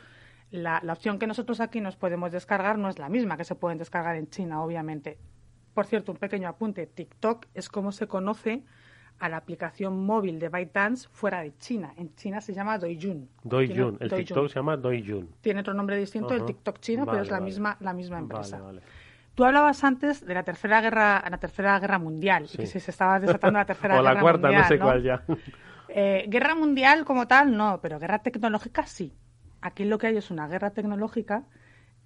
la, 0.50 0.80
opción 0.92 1.18
que 1.18 1.26
nosotros 1.26 1.60
aquí 1.60 1.80
nos 1.80 1.96
podemos 1.96 2.32
descargar 2.32 2.78
no 2.78 2.88
es 2.88 2.98
la 2.98 3.08
misma 3.08 3.36
que 3.36 3.44
se 3.44 3.54
pueden 3.54 3.78
descargar 3.78 4.16
en 4.16 4.28
China, 4.28 4.62
obviamente. 4.62 5.18
Por 5.74 5.86
cierto, 5.86 6.12
un 6.12 6.18
pequeño 6.18 6.48
apunte, 6.48 6.86
TikTok 6.86 7.46
es 7.54 7.68
como 7.68 7.92
se 7.92 8.06
conoce 8.06 8.62
a 9.18 9.28
la 9.28 9.38
aplicación 9.38 10.04
móvil 10.04 10.38
de 10.38 10.48
ByteDance 10.48 11.08
fuera 11.10 11.40
de 11.40 11.56
China. 11.56 11.92
En 11.96 12.14
China 12.14 12.40
se 12.40 12.54
llama 12.54 12.78
Douyin. 12.78 13.28
Douyin, 13.42 13.96
el 14.00 14.10
TikTok 14.10 14.48
se 14.48 14.54
llama 14.56 14.76
Douyin. 14.76 15.28
Tiene 15.40 15.60
otro 15.60 15.74
nombre 15.74 15.96
distinto, 15.96 16.34
el 16.34 16.44
TikTok 16.44 16.80
chino, 16.80 17.06
pero 17.06 17.22
es 17.22 17.30
la 17.30 17.40
misma 17.40 17.76
la 17.80 17.92
misma 17.92 18.18
empresa. 18.18 18.60
Tú 19.34 19.44
hablabas 19.44 19.84
antes 19.84 20.24
de 20.24 20.32
la 20.32 20.44
tercera 20.44 20.80
guerra, 20.80 21.22
la 21.28 21.36
tercera 21.36 21.78
guerra 21.78 21.98
mundial, 21.98 22.46
y 22.50 22.56
que 22.56 22.66
se 22.66 22.78
estaba 22.78 23.20
desatando 23.20 23.58
la 23.58 23.66
tercera 23.66 23.96
guerra 23.96 24.14
mundial. 24.22 24.24
o 24.24 24.38
la 24.38 24.40
cuarta, 24.40 24.58
no 24.58 24.68
sé 24.68 24.78
cuál 24.78 25.02
ya. 25.02 25.24
Eh, 25.88 26.24
guerra 26.28 26.54
mundial 26.54 27.04
como 27.04 27.26
tal, 27.26 27.54
no, 27.54 27.78
pero 27.82 27.98
guerra 27.98 28.20
tecnológica 28.20 28.86
sí 28.86 29.12
aquí 29.60 29.84
lo 29.84 29.98
que 29.98 30.08
hay 30.08 30.16
es 30.16 30.30
una 30.30 30.48
guerra 30.48 30.70
tecnológica 30.70 31.44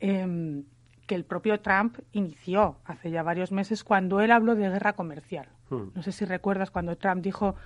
em, 0.01 0.65
que 1.07 1.15
el 1.15 1.25
propio 1.25 1.61
Trump 1.61 1.99
inició 2.13 2.77
hace 2.85 3.11
ya 3.11 3.23
varios 3.23 3.53
meses 3.53 3.85
cuando 3.85 4.21
él 4.21 4.31
habló 4.31 4.55
de 4.55 4.69
guerra 4.69 4.93
comercial. 4.93 5.49
Hmm. 5.69 5.89
No 5.95 6.03
sé 6.03 6.13
si 6.13 6.25
recuerdas 6.25 6.71
cuando 6.71 6.97
Trump 6.97 7.23
dijo 7.23 7.57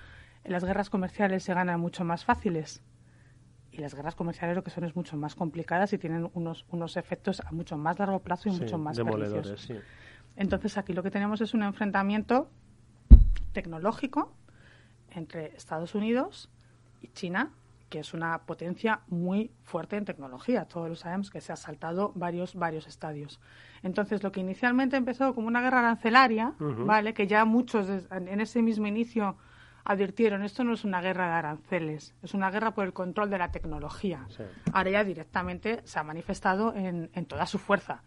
las 0.43 0.63
guerras 0.63 0.89
comerciales 0.89 1.43
se 1.43 1.53
ganan 1.53 1.79
mucho 1.79 2.03
más 2.03 2.25
fáciles. 2.25 2.81
y 3.71 3.79
las 3.79 3.93
guerras 3.93 4.15
comerciales 4.15 4.55
lo 4.55 4.63
que 4.63 4.71
son 4.71 4.85
es 4.85 4.95
mucho 4.95 5.17
más 5.17 5.35
complicadas 5.35 5.91
y 5.91 5.97
tienen 5.97 6.29
unos, 6.33 6.65
unos 6.69 6.95
efectos 6.95 7.41
a 7.41 7.51
mucho 7.51 7.77
más 7.77 7.99
largo 7.99 8.19
plazo 8.19 8.47
y 8.47 8.53
mucho 8.53 8.77
más 8.77 8.97
sí. 9.57 9.73
Entonces 10.37 10.77
aquí 10.77 10.93
lo 10.93 11.03
que 11.03 11.11
tenemos 11.11 11.41
es 11.41 11.53
un 11.53 11.61
enfrentamiento 11.61 12.49
tecnológico 13.51 14.33
entre 15.09 15.55
Estados 15.55 15.93
Unidos 15.93 16.49
y 17.01 17.09
China, 17.09 17.51
que 17.89 17.99
es 17.99 18.13
una 18.13 18.39
potencia 18.39 19.01
muy 19.07 19.51
fuerte 19.63 19.95
en 19.95 20.05
tecnología. 20.05 20.65
Todos 20.65 20.89
lo 20.89 20.95
sabemos 20.95 21.29
que 21.29 21.41
se 21.41 21.53
ha 21.53 21.55
saltado 21.55 22.11
varios, 22.15 22.55
varios 22.55 22.87
estadios. 22.87 23.39
Entonces, 23.83 24.23
lo 24.23 24.31
que 24.31 24.39
inicialmente 24.39 24.97
empezó 24.97 25.33
como 25.35 25.47
una 25.47 25.61
guerra 25.61 25.79
arancelaria, 25.79 26.53
¿vale? 26.59 27.13
Que 27.13 27.27
ya 27.27 27.45
muchos 27.45 27.87
en 28.11 28.41
ese 28.41 28.61
mismo 28.61 28.87
inicio 28.87 29.37
advirtieron, 29.83 30.41
esto 30.41 30.63
no 30.63 30.73
es 30.73 30.83
una 30.83 30.99
guerra 30.99 31.27
de 31.27 31.33
aranceles, 31.33 32.15
es 32.23 32.33
una 32.33 32.49
guerra 32.49 32.71
por 32.71 32.85
el 32.85 32.93
control 32.93 33.29
de 33.29 33.37
la 33.37 33.51
tecnología. 33.51 34.27
Ahora 34.73 34.89
ya 34.89 35.03
directamente 35.03 35.81
se 35.83 35.99
ha 35.99 36.03
manifestado 36.03 36.73
en, 36.75 37.11
en 37.13 37.25
toda 37.27 37.45
su 37.45 37.59
fuerza. 37.59 38.01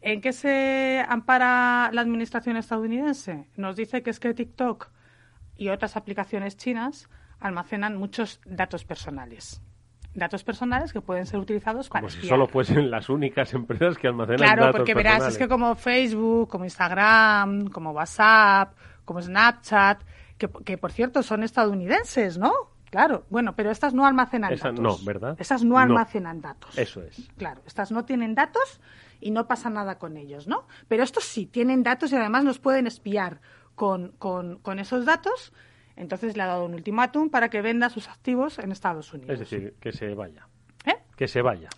¿En 0.00 0.20
qué 0.20 0.32
se 0.32 1.04
ampara 1.08 1.90
la 1.92 2.00
administración 2.00 2.56
estadounidense? 2.56 3.48
Nos 3.56 3.76
dice 3.76 4.02
que 4.02 4.10
es 4.10 4.18
que 4.18 4.34
TikTok 4.34 4.90
y 5.56 5.68
otras 5.68 5.96
aplicaciones 5.96 6.56
chinas 6.56 7.08
almacenan 7.44 7.96
muchos 7.96 8.40
datos 8.46 8.84
personales. 8.84 9.62
Datos 10.14 10.44
personales 10.44 10.92
que 10.92 11.00
pueden 11.00 11.26
ser 11.26 11.40
utilizados 11.40 11.88
para 11.88 12.02
como 12.02 12.10
si 12.10 12.26
solo 12.26 12.46
fuesen 12.46 12.90
las 12.90 13.08
únicas 13.08 13.52
empresas 13.52 13.98
que 13.98 14.06
almacenan 14.06 14.40
datos 14.40 14.56
Claro, 14.56 14.72
porque 14.72 14.94
verás, 14.94 15.26
es 15.26 15.36
que 15.36 15.48
como 15.48 15.74
Facebook, 15.74 16.48
como 16.48 16.64
Instagram, 16.64 17.66
como 17.66 17.90
WhatsApp, 17.90 18.74
como 19.04 19.20
Snapchat, 19.20 20.02
que, 20.38 20.78
por 20.78 20.92
cierto 20.92 21.22
son 21.22 21.42
estadounidenses, 21.42 22.38
¿no? 22.38 22.52
Claro, 22.90 23.24
bueno, 23.28 23.54
pero 23.56 23.70
estas 23.70 23.92
no 23.92 24.06
almacenan 24.06 24.54
datos. 24.54 24.80
No, 24.80 24.96
¿verdad? 25.04 25.36
Estas 25.38 25.64
no 25.64 25.78
almacenan 25.78 26.40
datos. 26.40 26.78
Eso 26.78 27.02
es. 27.02 27.28
Claro, 27.36 27.60
estas 27.66 27.90
no 27.90 28.04
tienen 28.04 28.34
datos 28.34 28.80
y 29.20 29.32
no 29.32 29.46
pasa 29.48 29.68
nada 29.68 29.98
con 29.98 30.16
ellos, 30.16 30.46
¿no? 30.46 30.66
Pero 30.86 31.02
estos 31.02 31.24
sí 31.24 31.46
tienen 31.46 31.82
datos 31.82 32.12
y 32.12 32.16
además 32.16 32.44
nos 32.44 32.58
pueden 32.58 32.86
espiar 32.86 33.40
con, 33.74 34.12
con, 34.18 34.58
con 34.58 34.78
esos 34.78 35.04
datos 35.04 35.52
entonces 35.96 36.36
le 36.36 36.42
ha 36.42 36.46
dado 36.46 36.64
un 36.64 36.74
ultimátum 36.74 37.30
para 37.30 37.48
que 37.48 37.62
venda 37.62 37.88
sus 37.90 38.08
activos 38.08 38.58
en 38.58 38.72
Estados 38.72 39.12
Unidos. 39.12 39.32
Es 39.32 39.38
decir, 39.40 39.74
que 39.80 39.92
se 39.92 40.14
vaya. 40.14 40.48
¿Eh? 40.84 40.96
Que 41.16 41.28
se 41.28 41.42
vaya. 41.42 41.68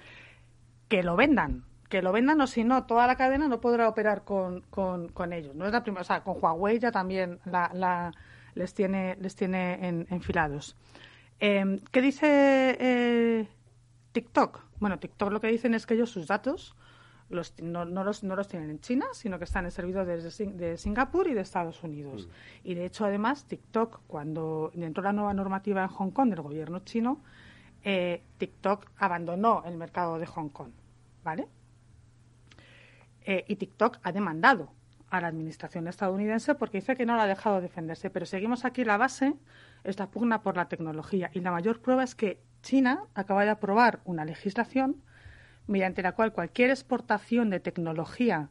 Que 0.89 1.03
lo 1.03 1.17
vendan. 1.17 1.65
Que 1.89 2.03
lo 2.03 2.13
vendan 2.13 2.41
o 2.41 2.47
si 2.47 2.65
no, 2.65 2.85
toda 2.85 3.07
la 3.07 3.17
cadena 3.17 3.49
no 3.49 3.61
podrá 3.61 3.89
operar 3.89 4.25
con, 4.25 4.63
con, 4.63 5.33
ellos. 5.33 5.55
No 5.55 5.67
es 5.67 5.73
la 5.73 5.83
primera, 5.83 6.01
o 6.01 6.05
sea, 6.05 6.23
con 6.23 6.37
Huawei 6.41 6.79
ya 6.79 6.91
también 6.91 7.39
la, 7.45 8.13
les 8.55 8.75
tiene, 8.75 9.17
les 9.21 9.37
tiene 9.37 10.05
enfilados. 10.11 10.77
Em, 11.39 11.79
¿Qué 11.93 12.03
dice 12.03 12.77
eh, 12.81 13.49
TikTok? 14.13 14.63
Bueno, 14.81 14.99
TikTok 14.99 15.31
lo 15.31 15.41
que 15.41 15.49
dicen 15.49 15.75
es 15.75 15.87
que 15.87 15.95
ellos 15.95 16.11
sus 16.11 16.27
datos 16.27 16.75
los, 17.29 17.55
no, 17.61 17.85
no, 17.85 18.05
los, 18.05 18.23
no 18.23 18.37
los 18.37 18.49
tienen 18.49 18.71
en 18.71 18.81
China, 18.81 19.07
sino 19.13 19.39
que 19.39 19.45
están 19.45 19.65
en 19.65 19.71
servidor 19.71 20.07
de, 20.07 20.19
de 20.21 20.79
Singapur 20.79 21.27
y 21.29 21.35
de 21.35 21.41
Estados 21.41 21.83
Unidos. 21.83 22.27
Mm. 22.27 22.69
Y 22.69 22.75
de 22.75 22.87
hecho, 22.87 23.05
además, 23.05 23.47
TikTok, 23.47 24.03
cuando 24.07 24.71
entró 24.75 25.03
la 25.03 25.13
nueva 25.13 25.35
normativa 25.35 25.83
en 25.83 25.89
Hong 25.89 26.11
Kong 26.11 26.31
del 26.31 26.43
gobierno 26.43 26.81
chino, 26.81 27.23
eh, 27.83 28.23
TikTok 28.39 28.91
abandonó 28.97 29.63
el 29.65 29.77
mercado 29.77 30.19
de 30.19 30.27
Hong 30.27 30.49
Kong. 30.49 30.71
¿Vale? 31.25 31.49
Eh, 33.23 33.45
y 33.49 33.57
TikTok 33.57 33.99
ha 34.05 34.13
demandado 34.13 34.73
a 35.11 35.21
la 35.21 35.29
administración 35.29 35.89
estadounidense 35.89 36.55
porque 36.55 36.79
dice 36.79 36.97
que 36.97 37.07
no 37.07 37.17
la 37.17 37.25
ha 37.25 37.27
dejado 37.27 37.61
defenderse. 37.61 38.11
Pero 38.11 38.27
seguimos 38.27 38.65
aquí 38.65 38.85
la 38.85 38.97
base, 38.97 39.35
esta 39.83 40.11
pugna 40.11 40.43
por 40.43 40.57
la 40.57 40.69
tecnología. 40.69 41.31
Y 41.35 41.41
la 41.41 41.51
mayor 41.51 41.81
prueba 41.81 42.05
es 42.05 42.15
que 42.15 42.41
China 42.63 43.05
acaba 43.15 43.45
de 43.45 43.51
aprobar 43.51 44.01
una 44.05 44.25
legislación 44.25 45.03
mediante 45.67 46.03
la 46.03 46.13
cual 46.13 46.33
cualquier 46.33 46.71
exportación 46.71 47.51
de 47.51 47.61
tecnología 47.61 48.51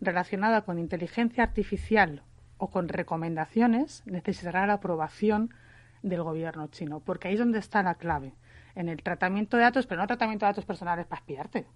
relacionada 0.00 0.62
con 0.62 0.78
inteligencia 0.78 1.44
artificial 1.44 2.22
o 2.58 2.70
con 2.70 2.88
recomendaciones 2.88 4.02
necesitará 4.06 4.66
la 4.66 4.74
aprobación 4.74 5.54
del 6.02 6.22
gobierno 6.22 6.66
chino, 6.68 7.00
porque 7.00 7.28
ahí 7.28 7.34
es 7.34 7.40
donde 7.40 7.58
está 7.58 7.82
la 7.82 7.94
clave, 7.94 8.34
en 8.74 8.88
el 8.88 9.02
tratamiento 9.02 9.56
de 9.56 9.64
datos, 9.64 9.86
pero 9.86 10.00
no 10.00 10.06
tratamiento 10.06 10.46
de 10.46 10.50
datos 10.52 10.64
personales 10.64 11.06
para 11.06 11.20
espiarte, 11.20 11.66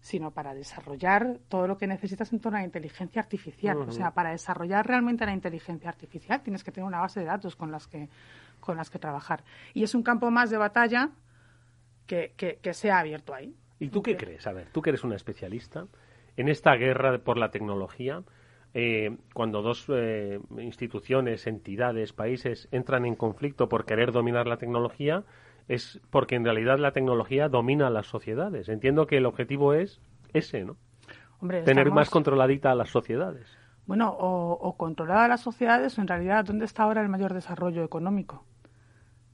sino 0.00 0.30
para 0.30 0.54
desarrollar 0.54 1.38
todo 1.48 1.66
lo 1.66 1.78
que 1.78 1.86
necesitas 1.86 2.32
en 2.32 2.40
torno 2.40 2.58
a 2.58 2.60
la 2.60 2.66
inteligencia 2.66 3.20
artificial. 3.20 3.78
O 3.78 3.90
sea, 3.90 4.12
para 4.12 4.30
desarrollar 4.30 4.86
realmente 4.86 5.26
la 5.26 5.32
inteligencia 5.32 5.88
artificial 5.88 6.42
tienes 6.42 6.62
que 6.62 6.70
tener 6.70 6.86
una 6.86 7.00
base 7.00 7.20
de 7.20 7.26
datos 7.26 7.56
con 7.56 7.72
las 7.72 7.88
que, 7.88 8.08
con 8.60 8.76
las 8.76 8.90
que 8.90 8.98
trabajar. 8.98 9.42
Y 9.74 9.82
es 9.82 9.94
un 9.94 10.02
campo 10.04 10.30
más 10.30 10.50
de 10.50 10.58
batalla 10.58 11.10
que, 12.06 12.34
que, 12.36 12.58
que 12.62 12.74
se 12.74 12.90
ha 12.90 13.00
abierto 13.00 13.34
ahí. 13.34 13.56
¿Y 13.78 13.88
tú 13.88 14.02
qué 14.02 14.16
crees? 14.16 14.46
A 14.46 14.52
ver, 14.52 14.68
tú 14.72 14.82
que 14.82 14.90
eres 14.90 15.04
una 15.04 15.16
especialista 15.16 15.86
en 16.36 16.48
esta 16.48 16.74
guerra 16.74 17.18
por 17.18 17.38
la 17.38 17.50
tecnología, 17.50 18.22
eh, 18.74 19.16
cuando 19.32 19.62
dos 19.62 19.86
eh, 19.88 20.40
instituciones, 20.58 21.46
entidades, 21.46 22.12
países 22.12 22.68
entran 22.72 23.06
en 23.06 23.14
conflicto 23.14 23.68
por 23.68 23.84
querer 23.84 24.12
dominar 24.12 24.46
la 24.46 24.58
tecnología, 24.58 25.24
es 25.68 26.00
porque 26.10 26.36
en 26.36 26.44
realidad 26.44 26.78
la 26.78 26.92
tecnología 26.92 27.48
domina 27.48 27.90
las 27.90 28.06
sociedades. 28.06 28.68
Entiendo 28.68 29.06
que 29.06 29.16
el 29.16 29.26
objetivo 29.26 29.72
es 29.72 30.00
ese, 30.32 30.64
¿no? 30.64 30.76
Tener 31.64 31.90
más 31.90 32.10
controladita 32.10 32.70
a 32.70 32.74
las 32.74 32.90
sociedades. 32.90 33.46
Bueno, 33.86 34.10
o, 34.10 34.52
o 34.52 34.76
controlar 34.76 35.18
a 35.18 35.28
las 35.28 35.40
sociedades, 35.40 35.98
en 35.98 36.08
realidad, 36.08 36.44
¿dónde 36.44 36.64
está 36.64 36.82
ahora 36.82 37.02
el 37.02 37.08
mayor 37.08 37.34
desarrollo 37.34 37.84
económico? 37.84 38.44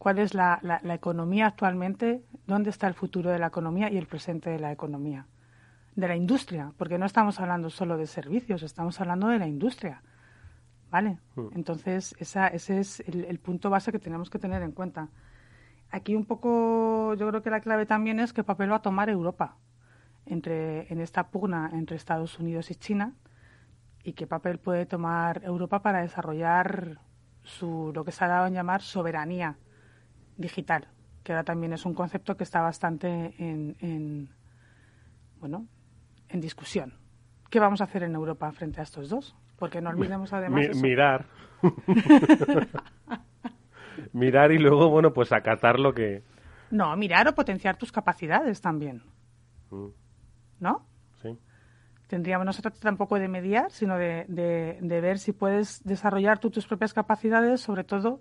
Cuál 0.02 0.18
es 0.18 0.34
la, 0.34 0.58
economía 0.82 1.46
actualmente, 1.46 2.24
dónde 2.48 2.70
está 2.70 2.88
el 2.88 2.94
futuro 2.94 3.30
de 3.30 3.38
la 3.38 3.46
economía 3.46 3.88
y 3.88 3.96
el 3.96 4.08
presente 4.08 4.50
de 4.50 4.58
la 4.58 4.72
economía. 4.72 5.28
De 5.94 6.08
la 6.08 6.16
industria, 6.16 6.72
porque 6.76 6.98
no 6.98 7.06
estamos 7.06 7.38
hablando 7.38 7.70
solo 7.70 7.96
de 7.96 8.08
servicios, 8.08 8.64
estamos 8.64 9.00
hablando 9.00 9.28
de 9.28 9.38
la 9.38 9.46
industria. 9.46 10.02
¿Vale? 10.90 11.20
Hmm. 11.36 11.50
Entonces, 11.54 12.16
esa, 12.18 12.48
ese 12.48 12.80
es 12.80 12.98
el, 12.98 13.38
punto 13.38 13.70
base 13.70 13.92
que 13.92 14.00
tenemos 14.00 14.28
que 14.28 14.40
tener 14.40 14.62
en 14.62 14.72
cuenta. 14.72 15.08
Aquí 15.92 16.16
un 16.16 16.24
poco, 16.24 17.14
yo 17.14 17.28
creo 17.28 17.40
que 17.40 17.50
la 17.50 17.60
clave 17.60 17.86
también 17.86 18.18
es 18.18 18.32
qué 18.32 18.42
papel 18.42 18.72
va 18.72 18.76
a 18.78 18.82
tomar 18.82 19.08
Europa 19.08 19.56
entre, 20.26 20.92
en 20.92 21.00
esta 21.00 21.28
pugna 21.28 21.70
entre 21.74 21.94
Estados 21.96 22.40
Unidos 22.40 22.72
y 22.72 22.74
China 22.74 23.14
y 24.02 24.14
qué 24.14 24.26
papel 24.26 24.58
puede 24.58 24.84
tomar 24.84 25.44
Europa 25.44 25.80
para 25.80 26.00
desarrollar 26.00 26.98
su, 27.44 27.92
lo 27.94 28.04
que 28.04 28.10
se 28.10 28.24
ha 28.24 28.26
dado 28.26 28.48
en 28.48 28.54
llamar 28.54 28.82
soberanía 28.82 29.58
digital, 30.42 30.88
que 31.22 31.32
ahora 31.32 31.44
también 31.44 31.72
es 31.72 31.86
un 31.86 31.94
concepto 31.94 32.36
que 32.36 32.44
está 32.44 32.60
bastante 32.60 33.34
en, 33.38 34.28
bueno, 35.40 35.66
en 36.28 36.40
discusión. 36.40 36.98
¿Qué 37.48 37.58
vamos 37.60 37.80
a 37.80 37.84
hacer 37.84 38.02
en 38.02 38.14
Europa 38.14 38.52
frente 38.52 38.80
a 38.80 38.82
estos 38.82 39.08
dos? 39.08 39.34
Porque 39.58 39.80
no 39.80 39.90
olvidemos 39.90 40.32
además. 40.32 40.76
Mirar. 40.76 41.26
mirar 44.12 44.52
y 44.52 44.58
luego, 44.58 44.90
bueno, 44.90 45.12
pues 45.12 45.32
acatar 45.32 45.78
lo 45.78 45.94
que. 45.94 46.22
No, 46.70 46.96
mirar 46.96 47.28
o 47.28 47.34
potenciar 47.34 47.76
tus 47.76 47.92
capacidades 47.92 48.60
también. 48.60 49.02
Mm. 49.70 49.88
¿No? 50.60 50.86
Sí. 51.20 51.38
Tendríamos, 52.08 52.46
no 52.46 52.52
se 52.52 52.62
trata 52.62 52.78
tampoco 52.80 53.18
de 53.18 53.28
mediar, 53.28 53.70
sino 53.70 53.96
de, 53.98 54.24
de, 54.28 54.78
de 54.80 55.00
ver 55.00 55.18
si 55.18 55.32
puedes 55.32 55.84
desarrollar 55.84 56.38
tú 56.38 56.50
tus 56.50 56.66
propias 56.66 56.94
capacidades, 56.94 57.60
sobre 57.60 57.84
todo 57.84 58.20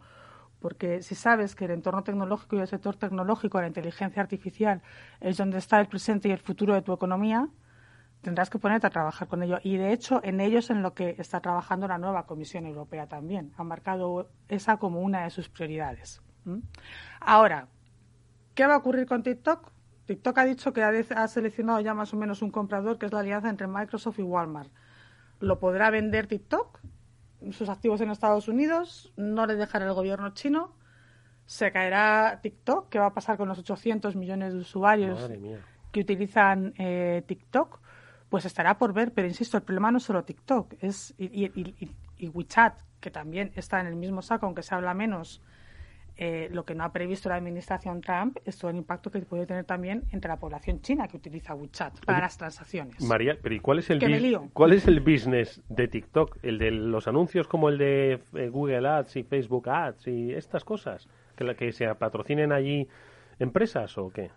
porque 0.62 1.02
si 1.02 1.16
sabes 1.16 1.56
que 1.56 1.66
el 1.66 1.72
entorno 1.72 2.04
tecnológico 2.04 2.56
y 2.56 2.60
el 2.60 2.68
sector 2.68 2.96
tecnológico, 2.96 3.60
la 3.60 3.68
inteligencia 3.68 4.22
artificial, 4.22 4.82
es 5.20 5.38
donde 5.38 5.58
está 5.58 5.80
el 5.80 5.88
presente 5.88 6.30
y 6.30 6.32
el 6.32 6.38
futuro 6.38 6.76
de 6.76 6.84
tu 6.84 6.94
economía, 6.94 7.50
tendrás 8.22 8.52
que 8.52 8.60
ponerte 8.60 8.86
a 8.86 8.92
trabajar 8.92 9.28
con 9.28 9.42
ello. 9.42 9.58
Y 9.64 9.78
de 9.78 9.92
hecho, 9.92 10.22
en 10.24 10.40
ello 10.40 10.60
es 10.60 10.70
en 10.70 10.84
lo 10.84 10.94
que 10.94 11.16
está 11.18 11.42
trabajando 11.42 11.88
la 11.88 11.98
nueva 11.98 12.28
Comisión 12.28 12.68
Europea 12.68 13.08
también. 13.08 13.52
Ha 13.58 13.64
marcado 13.64 14.30
esa 14.48 14.78
como 14.78 15.02
una 15.02 15.24
de 15.24 15.32
sus 15.32 15.50
prioridades. 15.50 16.22
Ahora, 17.20 17.68
¿qué 18.54 18.68
va 18.68 18.76
a 18.76 18.78
ocurrir 18.78 19.08
con 19.08 19.24
TikTok? 19.24 19.72
TikTok 20.06 20.38
ha 20.38 20.46
dicho 20.46 20.74
que 20.74 20.84
ha, 20.84 21.28
seleccionado 21.28 21.80
ya 21.80 21.94
más 21.94 22.14
o 22.14 22.18
menos 22.18 22.42
un 22.42 22.52
comprador, 22.52 23.00
que 23.00 23.08
es 23.08 23.14
la 23.14 23.20
alianza 23.20 23.50
entre 23.50 23.68
Microsoft 23.68 24.20
y 24.20 24.24
Walmart. 24.24 24.72
¿Lo 25.40 25.60
podrá 25.60 25.90
vender 25.90 26.28
TikTok? 26.28 26.80
Sus 27.52 27.70
activos 27.70 28.02
en 28.02 28.12
Estados 28.12 28.48
Unidos, 28.48 29.12
no 29.18 29.46
le 29.46 29.56
dejará 29.56 29.86
el 29.86 29.94
gobierno 29.94 30.34
chino, 30.34 30.76
se 31.46 31.72
caerá 31.72 32.40
TikTok, 32.42 32.90
¿qué 32.90 33.00
va 33.00 33.08
a 33.08 33.14
pasar 33.14 33.38
con 33.38 33.50
los 33.50 33.60
800 33.60 34.16
millones 34.16 34.54
de 34.54 34.60
usuarios 34.60 35.30
que 35.92 36.00
utilizan 36.00 36.74
eh, 36.78 37.24
TikTok? 37.28 37.80
Pues 38.30 38.46
estará 38.46 38.78
por 38.78 38.94
ver, 38.94 39.14
pero 39.14 39.28
insisto, 39.28 39.58
el 39.58 39.64
problema 39.64 39.92
no 39.92 39.98
es 39.98 40.04
solo 40.04 40.24
TikTok, 40.24 40.76
es 40.80 41.14
y, 41.18 41.46
y 42.18 42.28
WeChat, 42.30 42.80
que 43.00 43.12
también 43.12 43.52
está 43.56 43.82
en 43.82 43.88
el 43.88 43.96
mismo 43.96 44.22
saco, 44.22 44.46
aunque 44.46 44.64
se 44.64 44.76
habla 44.76 44.94
menos 44.94 45.42
eh, 46.18 46.50
lo 46.52 46.66
que 46.66 46.76
no 46.76 46.84
ha 46.84 46.92
previsto 46.92 47.30
la 47.30 47.36
administración 47.36 48.02
Trump 48.02 48.38
es 48.46 48.58
todo 48.58 48.70
el 48.70 48.78
impacto 48.78 49.10
que 49.10 49.20
puede 49.22 49.46
tener 49.46 49.66
también 49.66 50.04
entre 50.12 50.30
la 50.30 50.38
población 50.38 50.82
china 50.82 51.08
que 51.08 51.18
utiliza 51.18 51.56
WeChat 51.56 52.06
para 52.06 52.20
las 52.20 52.38
transacciones. 52.38 53.02
María, 53.02 53.38
pero 53.42 53.56
¿y 53.56 53.60
cuál 53.60 53.80
es 53.80 53.90
el 53.90 54.50
cuál 54.54 54.74
es 54.74 54.88
el 54.88 55.00
business 55.00 55.62
de 55.70 55.88
TikTok? 55.88 56.38
¿El 56.44 56.60
de 56.60 56.72
los 56.72 57.08
anuncios 57.08 57.48
como 57.48 57.70
el 57.70 57.78
de 57.78 58.20
eh, 58.36 58.50
Google 58.50 58.88
Ads 58.88 59.16
y 59.16 59.24
Facebook 59.24 59.70
Ads 59.70 60.08
y 60.08 60.34
estas 60.34 60.64
cosas? 60.64 61.08
Que, 61.36 61.44
la, 61.44 61.56
que 61.56 61.72
se 61.72 61.94
patrocinen 61.96 62.52
allí 62.52 62.88
empresas 63.40 63.98
o 63.98 64.10
qué? 64.12 64.30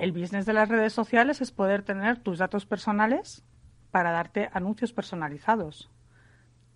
El 0.00 0.12
business 0.12 0.46
de 0.46 0.52
las 0.52 0.68
redes 0.68 0.92
sociales 0.92 1.40
es 1.40 1.50
poder 1.50 1.82
tener 1.82 2.18
tus 2.18 2.38
datos 2.38 2.64
personales 2.64 3.44
para 3.90 4.12
darte 4.12 4.48
anuncios 4.52 4.92
personalizados 4.92 5.90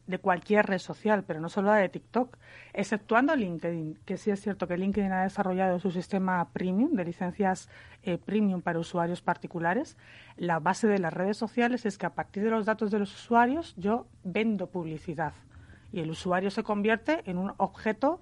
de 0.09 0.19
cualquier 0.19 0.67
red 0.67 0.79
social, 0.79 1.23
pero 1.23 1.39
no 1.39 1.51
solo 1.51 1.69
la 1.69 1.77
de 1.77 1.91
TikTok, 1.91 2.39
exceptuando 2.73 3.37
LinkedIn, 3.37 3.99
que 4.07 4.17
sí 4.17 4.31
es 4.31 4.41
cierto 4.41 4.67
que 4.67 4.79
LinkedIn 4.79 5.13
ha 5.13 5.23
desarrollado 5.23 5.79
su 5.79 5.91
sistema 5.91 6.49
premium 6.51 6.95
de 6.95 7.05
licencias 7.05 7.69
eh, 8.03 8.17
premium 8.17 8.63
para 8.63 8.79
usuarios 8.79 9.21
particulares. 9.21 9.99
La 10.37 10.61
base 10.61 10.89
de 10.89 10.99
las 10.99 11.13
redes 11.13 11.37
sociales 11.37 11.85
es 11.85 11.99
que 11.99 12.07
a 12.07 12.15
partir 12.15 12.43
de 12.43 12.51
los 12.51 12.65
datos 12.65 12.91
de 12.91 12.99
los 12.99 13.15
usuarios 13.15 13.75
yo 13.77 14.07
vendo 14.25 14.69
publicidad 14.69 15.35
y 15.93 16.01
el 16.01 16.11
usuario 16.11 16.51
se 16.51 16.63
convierte 16.63 17.23
en 17.27 17.37
un 17.37 17.53
objeto 17.59 18.21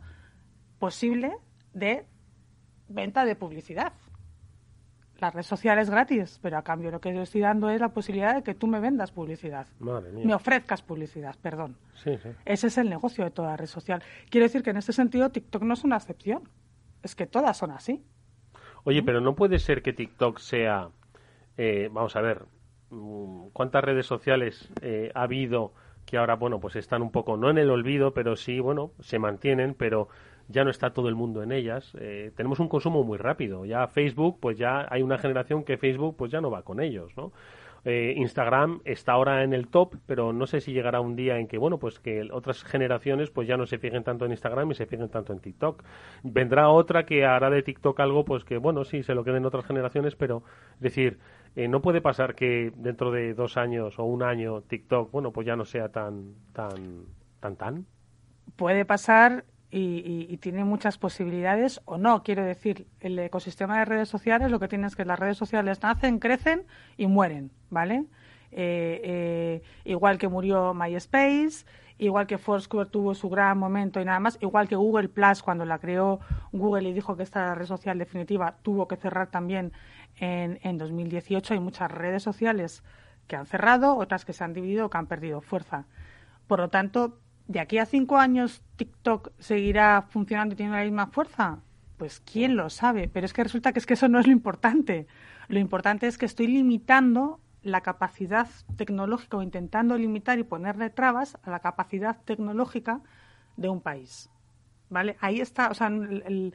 posible 0.80 1.36
de 1.72 2.04
venta 2.88 3.24
de 3.24 3.36
publicidad 3.36 3.92
la 5.18 5.30
red 5.30 5.42
social 5.42 5.78
es 5.78 5.90
gratis, 5.90 6.38
pero 6.42 6.58
a 6.58 6.62
cambio 6.62 6.90
lo 6.90 7.00
que 7.00 7.14
yo 7.14 7.22
estoy 7.22 7.40
dando 7.40 7.70
es 7.70 7.80
la 7.80 7.88
posibilidad 7.88 8.34
de 8.34 8.42
que 8.42 8.54
tú 8.54 8.66
me 8.66 8.80
vendas 8.80 9.12
publicidad. 9.12 9.66
Me 9.78 10.34
ofrezcas 10.34 10.82
publicidad, 10.82 11.36
perdón. 11.40 11.76
Ese 12.44 12.66
es 12.66 12.78
el 12.78 12.90
negocio 12.90 13.24
de 13.24 13.30
toda 13.30 13.56
red 13.56 13.66
social. 13.66 14.02
Quiero 14.30 14.44
decir 14.44 14.62
que 14.62 14.70
en 14.70 14.76
este 14.76 14.92
sentido 14.92 15.30
TikTok 15.30 15.62
no 15.62 15.74
es 15.74 15.84
una 15.84 15.96
excepción. 15.96 16.48
Es 17.02 17.14
que 17.14 17.26
todas 17.26 17.56
son 17.56 17.70
así. 17.70 18.04
Oye, 18.84 19.02
pero 19.02 19.20
no 19.20 19.34
puede 19.34 19.58
ser 19.58 19.82
que 19.82 19.92
TikTok 19.92 20.38
sea, 20.38 20.90
eh, 21.56 21.88
vamos 21.92 22.14
a 22.16 22.20
ver, 22.20 22.44
mm, 22.90 23.48
¿cuántas 23.52 23.82
redes 23.82 24.06
sociales 24.06 24.68
eh, 24.80 25.10
ha 25.14 25.22
habido 25.22 25.72
que 26.04 26.16
ahora, 26.16 26.36
bueno, 26.36 26.60
pues 26.60 26.76
están 26.76 27.02
un 27.02 27.10
poco, 27.10 27.36
no 27.36 27.50
en 27.50 27.58
el 27.58 27.68
olvido, 27.68 28.14
pero 28.14 28.36
sí, 28.36 28.60
bueno, 28.60 28.92
se 29.00 29.18
mantienen, 29.18 29.74
pero 29.74 30.08
ya 30.48 30.64
no 30.64 30.70
está 30.70 30.90
todo 30.92 31.08
el 31.08 31.14
mundo 31.14 31.42
en 31.42 31.52
ellas. 31.52 31.92
Eh, 31.98 32.32
tenemos 32.36 32.60
un 32.60 32.68
consumo 32.68 33.02
muy 33.04 33.18
rápido. 33.18 33.64
Ya 33.64 33.86
Facebook, 33.88 34.38
pues 34.40 34.58
ya 34.58 34.86
hay 34.90 35.02
una 35.02 35.18
generación 35.18 35.64
que 35.64 35.76
Facebook, 35.76 36.16
pues 36.16 36.30
ya 36.30 36.40
no 36.40 36.50
va 36.50 36.62
con 36.62 36.80
ellos, 36.80 37.16
¿no? 37.16 37.32
Eh, 37.88 38.14
Instagram 38.16 38.80
está 38.84 39.12
ahora 39.12 39.44
en 39.44 39.52
el 39.52 39.68
top, 39.68 39.94
pero 40.06 40.32
no 40.32 40.48
sé 40.48 40.60
si 40.60 40.72
llegará 40.72 41.00
un 41.00 41.14
día 41.14 41.38
en 41.38 41.46
que, 41.46 41.56
bueno, 41.56 41.78
pues 41.78 42.00
que 42.00 42.28
otras 42.32 42.64
generaciones 42.64 43.30
pues 43.30 43.46
ya 43.46 43.56
no 43.56 43.64
se 43.64 43.78
fijen 43.78 44.02
tanto 44.02 44.24
en 44.24 44.32
Instagram 44.32 44.72
y 44.72 44.74
se 44.74 44.86
fijen 44.86 45.08
tanto 45.08 45.32
en 45.32 45.38
TikTok. 45.38 45.84
Vendrá 46.24 46.68
otra 46.68 47.06
que 47.06 47.24
hará 47.24 47.48
de 47.48 47.62
TikTok 47.62 48.00
algo, 48.00 48.24
pues 48.24 48.42
que, 48.42 48.58
bueno, 48.58 48.84
sí, 48.84 49.04
se 49.04 49.14
lo 49.14 49.22
queden 49.22 49.46
otras 49.46 49.66
generaciones, 49.66 50.16
pero, 50.16 50.42
es 50.74 50.80
decir, 50.80 51.18
eh, 51.54 51.68
no 51.68 51.80
puede 51.80 52.00
pasar 52.00 52.34
que 52.34 52.72
dentro 52.74 53.12
de 53.12 53.34
dos 53.34 53.56
años 53.56 54.00
o 54.00 54.04
un 54.04 54.24
año 54.24 54.62
TikTok, 54.62 55.12
bueno, 55.12 55.30
pues 55.30 55.46
ya 55.46 55.54
no 55.54 55.64
sea 55.64 55.90
tan, 55.90 56.34
tan, 56.52 57.04
tan, 57.38 57.54
tan. 57.54 57.86
Puede 58.56 58.84
pasar 58.84 59.44
y, 59.70 60.36
tiene 60.38 60.64
muchas 60.64 60.98
posibilidades 60.98 61.80
o 61.84 61.98
no. 61.98 62.22
Quiero 62.22 62.44
decir, 62.44 62.86
el 63.00 63.18
ecosistema 63.18 63.78
de 63.78 63.84
redes 63.84 64.08
sociales 64.08 64.50
lo 64.50 64.60
que 64.60 64.68
tiene 64.68 64.86
es 64.86 64.96
que 64.96 65.04
las 65.04 65.18
redes 65.18 65.36
sociales 65.36 65.82
nacen, 65.82 66.18
crecen 66.18 66.64
y 66.96 67.06
mueren, 67.06 67.50
¿vale? 67.70 68.04
Eh, 68.52 69.00
eh, 69.02 69.62
igual 69.84 70.18
que 70.18 70.28
murió 70.28 70.72
MySpace, 70.72 71.66
igual 71.98 72.26
que 72.26 72.38
Foursquare 72.38 72.88
tuvo 72.90 73.14
su 73.14 73.28
gran 73.28 73.58
momento 73.58 74.00
y 74.00 74.04
nada 74.04 74.20
más, 74.20 74.38
igual 74.40 74.68
que 74.68 74.76
Google 74.76 75.08
Plus 75.08 75.42
cuando 75.42 75.64
la 75.64 75.78
creó 75.78 76.20
Google 76.52 76.88
y 76.88 76.92
dijo 76.92 77.16
que 77.16 77.24
esta 77.24 77.54
red 77.54 77.66
social 77.66 77.98
definitiva, 77.98 78.58
tuvo 78.62 78.86
que 78.86 78.96
cerrar 78.96 79.30
también 79.30 79.72
en, 80.16 80.60
en 80.62 80.78
2018. 80.78 81.54
Hay 81.54 81.60
muchas 81.60 81.90
redes 81.90 82.22
sociales 82.22 82.84
que 83.26 83.36
han 83.36 83.46
cerrado, 83.46 83.96
otras 83.96 84.24
que 84.24 84.32
se 84.32 84.44
han 84.44 84.52
dividido 84.52 84.88
que 84.90 84.98
han 84.98 85.06
perdido 85.06 85.40
fuerza. 85.40 85.86
Por 86.46 86.60
lo 86.60 86.68
tanto, 86.68 87.18
¿de 87.48 87.60
aquí 87.60 87.78
a 87.78 87.86
cinco 87.86 88.18
años 88.18 88.62
TikTok 88.76 89.30
seguirá 89.38 90.02
funcionando 90.02 90.54
y 90.54 90.56
teniendo 90.56 90.78
la 90.78 90.84
misma 90.84 91.06
fuerza? 91.08 91.60
Pues 91.96 92.20
quién 92.20 92.56
lo 92.56 92.68
sabe, 92.70 93.08
pero 93.08 93.26
es 93.26 93.32
que 93.32 93.44
resulta 93.44 93.72
que 93.72 93.78
es 93.78 93.86
que 93.86 93.94
eso 93.94 94.08
no 94.08 94.18
es 94.18 94.26
lo 94.26 94.32
importante. 94.32 95.06
Lo 95.48 95.58
importante 95.58 96.06
es 96.06 96.18
que 96.18 96.26
estoy 96.26 96.48
limitando 96.48 97.40
la 97.62 97.80
capacidad 97.80 98.48
tecnológica 98.76 99.36
o 99.36 99.42
intentando 99.42 99.96
limitar 99.96 100.38
y 100.38 100.44
ponerle 100.44 100.90
trabas 100.90 101.38
a 101.42 101.50
la 101.50 101.60
capacidad 101.60 102.18
tecnológica 102.24 103.00
de 103.56 103.68
un 103.68 103.80
país. 103.80 104.30
¿Vale? 104.88 105.16
Ahí 105.20 105.40
está, 105.40 105.68
o 105.70 105.74
sea, 105.74 105.88
el, 105.88 106.54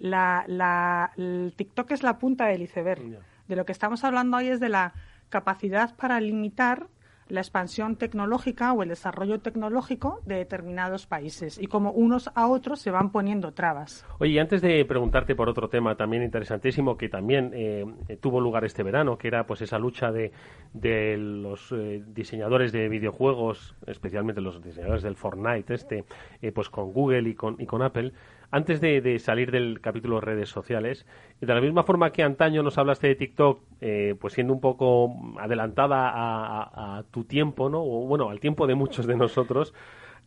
el 0.00 1.54
TikTok 1.56 1.90
es 1.92 2.02
la 2.02 2.18
punta 2.18 2.46
del 2.46 2.62
iceberg. 2.62 3.20
De 3.48 3.56
lo 3.56 3.64
que 3.64 3.72
estamos 3.72 4.04
hablando 4.04 4.36
hoy 4.36 4.48
es 4.48 4.60
de 4.60 4.68
la 4.68 4.92
capacidad 5.30 5.94
para 5.96 6.20
limitar 6.20 6.88
la 7.32 7.40
expansión 7.40 7.96
tecnológica 7.96 8.74
o 8.74 8.82
el 8.82 8.90
desarrollo 8.90 9.40
tecnológico 9.40 10.20
de 10.26 10.36
determinados 10.36 11.06
países 11.06 11.58
y 11.58 11.66
como 11.66 11.90
unos 11.90 12.30
a 12.34 12.46
otros 12.46 12.80
se 12.80 12.90
van 12.90 13.10
poniendo 13.10 13.52
trabas. 13.52 14.04
Oye, 14.18 14.38
antes 14.38 14.60
de 14.60 14.84
preguntarte 14.84 15.34
por 15.34 15.48
otro 15.48 15.70
tema 15.70 15.96
también 15.96 16.22
interesantísimo 16.22 16.98
que 16.98 17.08
también 17.08 17.50
eh, 17.54 17.86
tuvo 18.20 18.38
lugar 18.38 18.66
este 18.66 18.82
verano, 18.82 19.16
que 19.16 19.28
era 19.28 19.46
pues 19.46 19.62
esa 19.62 19.78
lucha 19.78 20.12
de, 20.12 20.30
de 20.74 21.16
los 21.16 21.72
eh, 21.72 22.02
diseñadores 22.06 22.70
de 22.70 22.90
videojuegos, 22.90 23.76
especialmente 23.86 24.42
los 24.42 24.62
diseñadores 24.62 25.02
del 25.02 25.16
Fortnite, 25.16 25.72
este, 25.72 26.04
eh, 26.42 26.52
pues 26.52 26.68
con 26.68 26.92
Google 26.92 27.30
y 27.30 27.34
con, 27.34 27.56
y 27.58 27.64
con 27.64 27.80
Apple, 27.80 28.12
antes 28.52 28.82
de, 28.82 29.18
salir 29.18 29.50
del 29.50 29.80
capítulo 29.80 30.20
redes 30.20 30.50
sociales, 30.50 31.06
de 31.40 31.54
la 31.54 31.60
misma 31.60 31.84
forma 31.84 32.12
que 32.12 32.22
antaño 32.22 32.62
nos 32.62 32.76
hablaste 32.76 33.08
de 33.08 33.14
TikTok, 33.14 33.62
eh, 33.80 34.14
pues 34.20 34.34
siendo 34.34 34.52
un 34.52 34.60
poco 34.60 35.34
adelantada 35.40 36.10
a, 36.12 37.02
tu 37.10 37.24
tiempo, 37.24 37.70
¿no? 37.70 37.82
O 37.82 38.06
bueno, 38.06 38.28
al 38.28 38.40
tiempo 38.40 38.66
de 38.66 38.74
muchos 38.74 39.06
de 39.06 39.16
nosotros, 39.16 39.72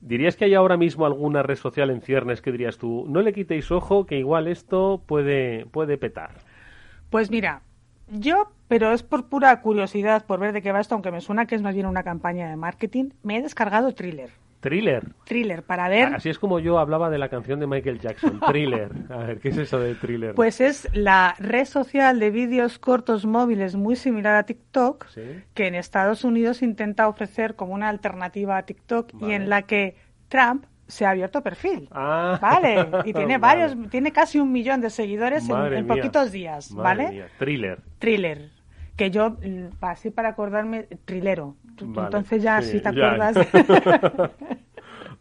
¿dirías 0.01 0.35
que 0.35 0.45
hay 0.45 0.55
ahora 0.55 0.75
mismo 0.75 1.05
alguna 1.05 1.43
red 1.43 1.55
social 1.55 1.91
en 1.91 2.01
ciernes 2.01 2.41
que 2.41 2.51
dirías 2.51 2.79
tú, 2.79 3.05
no 3.07 3.21
le 3.21 3.31
quitéis 3.31 3.71
ojo, 3.71 4.07
que 4.07 4.17
igual 4.17 4.47
esto 4.47 5.03
puede, 5.05 5.67
puede 5.67 5.99
petar? 5.99 6.31
Pues 7.11 7.29
mira, 7.29 7.61
yo, 8.09 8.51
pero 8.67 8.93
es 8.93 9.03
por 9.03 9.27
pura 9.27 9.61
curiosidad, 9.61 10.25
por 10.25 10.39
ver 10.39 10.53
de 10.53 10.61
qué 10.61 10.71
va 10.71 10.79
esto, 10.79 10.95
aunque 10.95 11.11
me 11.11 11.21
suena 11.21 11.45
que 11.45 11.55
es 11.55 11.61
más 11.61 11.73
bien 11.73 11.85
una 11.85 12.03
campaña 12.03 12.49
de 12.49 12.55
marketing, 12.55 13.09
me 13.23 13.37
he 13.37 13.41
descargado 13.41 13.93
Thriller. 13.93 14.31
Thriller. 14.65 15.13
Thriller, 15.25 15.61
para 15.61 15.87
ver. 15.89 16.15
Así 16.15 16.29
es 16.29 16.39
como 16.39 16.57
yo 16.57 16.79
hablaba 16.79 17.11
de 17.11 17.19
la 17.19 17.29
canción 17.29 17.59
de 17.59 17.67
Michael 17.67 17.99
Jackson, 17.99 18.39
Thriller. 18.47 18.89
A 19.11 19.17
ver, 19.17 19.39
¿qué 19.39 19.49
es 19.49 19.57
eso 19.57 19.79
de 19.79 19.93
Thriller? 19.93 20.33
Pues 20.33 20.59
es 20.59 20.89
la 20.91 21.35
red 21.37 21.65
social 21.65 22.19
de 22.19 22.31
vídeos 22.31 22.79
cortos 22.79 23.27
móviles 23.27 23.75
muy 23.75 23.95
similar 23.95 24.35
a 24.35 24.43
TikTok, 24.43 25.05
que 25.53 25.67
en 25.67 25.75
Estados 25.75 26.23
Unidos 26.23 26.63
intenta 26.63 27.07
ofrecer 27.07 27.55
como 27.55 27.75
una 27.75 27.89
alternativa 27.89 28.57
a 28.57 28.63
TikTok 28.63 29.11
y 29.21 29.33
en 29.33 29.49
la 29.49 29.61
que 29.61 29.97
Trump 30.29 30.65
se 30.87 31.05
ha 31.05 31.11
abierto 31.11 31.41
perfil. 31.41 31.87
Ah. 31.91 32.37
Vale, 32.41 32.87
y 33.05 33.13
tiene 33.13 33.37
varios, 33.39 33.75
tiene 33.89 34.11
casi 34.11 34.39
un 34.39 34.51
millón 34.51 34.81
de 34.81 34.89
seguidores 34.89 35.47
en, 35.49 35.87
poquitos 35.87 36.31
días, 36.31 36.73
¿vale? 36.73 37.27
Thriller. 37.37 37.81
Thriller 37.99 38.55
que 38.95 39.11
yo, 39.11 39.31
mm, 39.31 39.67
así 39.81 40.09
para 40.09 40.29
acordarme, 40.29 40.83
trilero. 41.05 41.55
Entonces 41.79 42.41
ya, 42.41 42.61
si 42.61 42.79
te 42.79 42.89
acuerdas. 42.89 43.35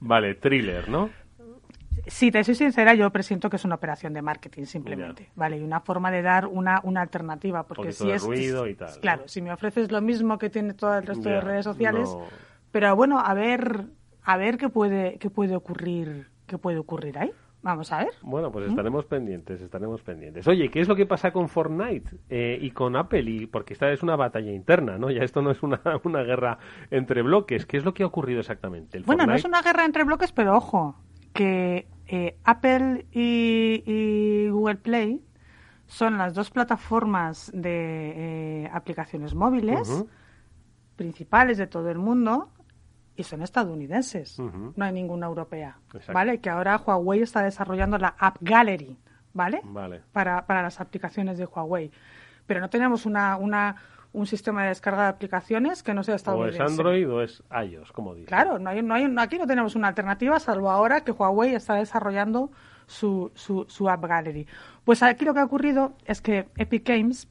vale, 0.00 0.34
thriller, 0.36 0.88
¿no? 0.88 1.10
Si 2.06 2.30
te 2.30 2.44
soy 2.44 2.54
sincera, 2.54 2.94
yo 2.94 3.10
presiento 3.10 3.48
que 3.48 3.56
es 3.56 3.64
una 3.64 3.76
operación 3.76 4.12
de 4.12 4.20
marketing 4.20 4.64
simplemente, 4.64 5.30
¿vale? 5.34 5.58
Y 5.58 5.62
una 5.62 5.80
forma 5.80 6.10
de 6.10 6.22
dar 6.22 6.46
una, 6.46 6.80
una 6.84 7.00
alternativa, 7.00 7.66
porque 7.66 7.92
si 7.92 8.10
es, 8.10 8.22
ruido 8.22 8.68
y 8.68 8.74
tal, 8.74 9.00
claro, 9.00 9.26
si 9.26 9.40
me 9.40 9.52
ofreces 9.52 9.90
lo 9.90 10.02
mismo 10.02 10.38
que 10.38 10.50
tiene 10.50 10.74
todo 10.74 10.96
el 10.98 11.06
resto 11.06 11.30
de 11.30 11.40
redes 11.40 11.64
sociales, 11.64 12.14
pero 12.70 12.94
bueno, 12.94 13.18
a 13.18 13.32
ver, 13.32 13.86
a 14.24 14.36
ver 14.36 14.56
qué 14.56 14.68
puede, 14.68 15.18
qué 15.18 15.30
puede 15.30 15.54
ocurrir, 15.54 16.28
qué 16.46 16.58
puede 16.58 16.78
ocurrir 16.78 17.18
ahí. 17.18 17.32
Vamos 17.62 17.90
a 17.92 17.98
ver. 17.98 18.10
Bueno, 18.20 18.52
pues 18.52 18.66
¿Mm? 18.66 18.70
estaremos 18.70 19.06
pendientes, 19.06 19.60
estaremos 19.62 20.02
pendientes. 20.02 20.46
Oye, 20.46 20.68
¿qué 20.68 20.80
es 20.80 20.88
lo 20.88 20.96
que 20.96 21.06
pasa 21.06 21.32
con 21.32 21.48
Fortnite 21.48 22.10
eh, 22.28 22.58
y 22.60 22.70
con 22.72 22.94
Apple? 22.94 23.22
Y 23.22 23.46
porque 23.46 23.72
esta 23.72 23.90
es 23.90 24.02
una 24.02 24.16
batalla 24.16 24.52
interna, 24.52 24.98
¿no? 24.98 25.10
Ya 25.10 25.22
esto 25.22 25.40
no 25.40 25.50
es 25.50 25.62
una, 25.62 25.80
una 26.04 26.22
guerra 26.22 26.58
entre 26.90 27.22
bloques. 27.22 27.64
¿Qué 27.64 27.78
es 27.78 27.84
lo 27.84 27.94
que 27.94 28.02
ha 28.02 28.06
ocurrido 28.06 28.40
exactamente? 28.40 29.00
bueno, 29.06 29.24
no 29.24 29.34
es 29.34 29.46
una 29.46 29.62
guerra 29.62 29.86
entre 29.86 30.04
bloques, 30.04 30.30
pero 30.32 30.54
ojo, 30.54 30.94
que 31.32 31.88
eh, 32.06 32.36
Apple 32.44 33.06
y, 33.12 34.48
Google 34.50 34.76
Play 34.76 35.22
son 35.86 36.18
las 36.18 36.34
dos 36.34 36.50
plataformas 36.50 37.50
de 37.54 38.64
eh, 38.64 38.70
aplicaciones 38.72 39.34
móviles 39.34 40.04
principales 40.96 41.56
de 41.56 41.66
todo 41.66 41.90
el 41.90 41.98
mundo 41.98 42.50
y 43.16 43.22
son 43.22 43.42
estadounidenses, 43.42 44.38
no 44.38 44.84
hay 44.84 44.92
ninguna 44.92 45.26
europea, 45.26 45.78
¿vale? 46.12 46.40
Que 46.40 46.50
ahora 46.50 46.76
Huawei 46.76 47.22
está 47.22 47.42
desarrollando 47.42 47.96
la 47.98 48.14
App 48.18 48.38
Gallery, 48.40 48.96
¿vale? 49.32 49.62
Para, 50.12 50.46
para 50.46 50.62
las 50.62 50.80
aplicaciones 50.80 51.38
de 51.38 51.46
Huawei. 51.46 51.90
Pero 52.46 52.60
no 52.60 52.68
tenemos 52.68 53.06
una, 53.06 53.36
una, 53.36 53.76
un 54.12 54.26
sistema 54.26 54.62
de 54.62 54.68
descarga 54.68 55.04
de 55.04 55.08
aplicaciones 55.08 55.82
que 55.82 55.94
no 55.94 56.02
sea 56.02 56.16
estadounidense. 56.16 56.62
O 56.62 56.66
es 56.66 56.70
Android 56.70 57.10
o 57.10 57.22
es 57.22 57.42
iOS, 57.50 57.92
como 57.92 58.14
dice. 58.14 58.26
Claro, 58.26 58.58
no 58.58 58.70
hay, 58.70 58.82
no 58.82 58.94
hay, 58.94 59.12
aquí 59.18 59.38
no 59.38 59.46
tenemos 59.46 59.76
una 59.76 59.88
alternativa, 59.88 60.38
salvo 60.40 60.70
ahora 60.70 61.02
que 61.02 61.12
Huawei 61.12 61.54
está 61.54 61.74
desarrollando 61.74 62.50
su, 62.86 63.30
su, 63.34 63.64
su 63.68 63.88
App 63.88 64.04
Gallery. 64.04 64.46
Pues 64.84 65.02
aquí 65.02 65.24
lo 65.24 65.34
que 65.34 65.40
ha 65.40 65.44
ocurrido 65.44 65.94
es 66.04 66.20
que 66.20 66.48
Epic 66.56 66.86
Games 66.86 67.28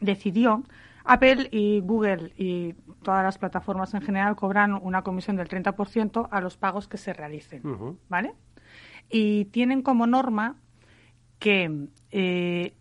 decidió 0.00 0.62
Apple 1.04 1.48
y 1.50 1.80
Google 1.80 2.32
y 2.36 2.74
todas 3.02 3.24
las 3.24 3.38
plataformas 3.38 3.94
en 3.94 4.02
general 4.02 4.36
cobran 4.36 4.74
una 4.74 5.02
comisión 5.02 5.36
del 5.36 5.48
30% 5.48 6.28
a 6.30 6.40
los 6.40 6.56
pagos 6.56 6.88
que 6.88 6.96
se 6.96 7.12
realicen, 7.12 7.62
¿vale? 8.08 8.34
Y 9.08 9.46
tienen 9.46 9.82
como 9.82 10.06
norma 10.06 10.56
que 11.38 11.88
eh, 12.12 12.74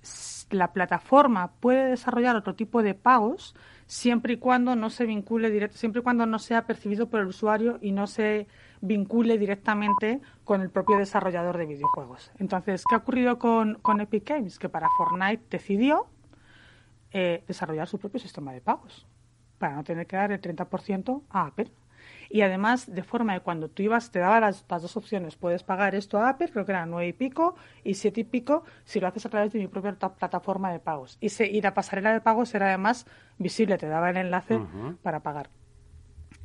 la 0.52 0.72
plataforma 0.72 1.54
puede 1.60 1.90
desarrollar 1.90 2.36
otro 2.36 2.54
tipo 2.56 2.84
de 2.84 2.94
pagos 2.94 3.56
siempre 3.88 4.34
y 4.34 4.38
cuando 4.38 4.76
no 4.76 4.90
se 4.90 5.06
vincule 5.06 5.50
directo, 5.50 5.78
siempre 5.78 6.02
y 6.02 6.04
cuando 6.04 6.26
no 6.26 6.40
sea 6.40 6.66
percibido 6.66 7.10
por 7.10 7.22
el 7.22 7.28
usuario 7.28 7.80
y 7.82 7.92
no 7.92 8.08
se 8.08 8.48
vincule 8.80 9.38
directamente 9.38 10.22
con 10.44 10.62
el 10.62 10.70
propio 10.70 10.98
desarrollador 10.98 11.58
de 11.58 11.66
videojuegos. 11.66 12.32
Entonces, 12.38 12.84
¿qué 12.88 12.96
ha 12.96 13.00
ocurrido 13.00 13.38
con, 13.40 13.76
con 13.82 14.00
Epic 14.00 14.30
Games? 14.30 14.60
Que 14.60 14.70
para 14.70 14.88
Fortnite 14.98 15.44
decidió 15.50 16.08
eh, 17.12 17.44
desarrollar 17.48 17.88
su 17.88 18.00
propio 18.00 18.20
sistema 18.20 18.54
de 18.54 18.62
pagos 18.62 19.06
para 19.58 19.76
no 19.76 19.84
tener 19.84 20.08
que 20.08 20.16
dar 20.16 20.32
el 20.32 20.42
30% 20.42 21.24
a 21.30 21.46
Apple. 21.48 21.72
Y 22.30 22.42
además, 22.42 22.92
de 22.92 23.04
forma 23.04 23.34
de 23.34 23.42
cuando 23.42 23.70
tú 23.70 23.84
ibas, 23.84 24.10
te 24.10 24.20
daba 24.20 24.40
las, 24.40 24.66
dos 24.68 24.98
opciones. 24.98 25.36
Puedes 25.36 25.64
pagar 25.64 25.94
esto 25.94 26.18
a 26.18 26.30
Apple, 26.30 26.50
creo 26.50 26.66
que 26.66 26.72
eran 26.72 26.90
nueve 26.90 27.10
y 27.10 27.14
pico, 27.14 27.56
y 27.84 27.94
siete 27.96 28.22
y 28.22 28.24
pico 28.24 28.64
si 28.86 29.00
lo 29.00 29.08
haces 29.08 29.26
a 29.26 29.30
través 29.30 29.52
de 29.54 29.60
mi 29.60 29.68
propia 29.68 29.94
plataforma 29.94 30.72
de 30.72 30.80
pagos. 30.80 31.18
Y, 31.20 31.30
se, 31.30 31.46
y 31.46 31.62
la 31.62 31.74
pasarela 31.74 32.14
de 32.14 32.22
pagos 32.22 32.56
era 32.56 32.68
además 32.68 33.06
visible, 33.38 33.78
te 33.78 33.88
daba 33.88 34.10
el 34.10 34.18
enlace 34.18 34.60
para 35.04 35.20
pagar. 35.22 35.50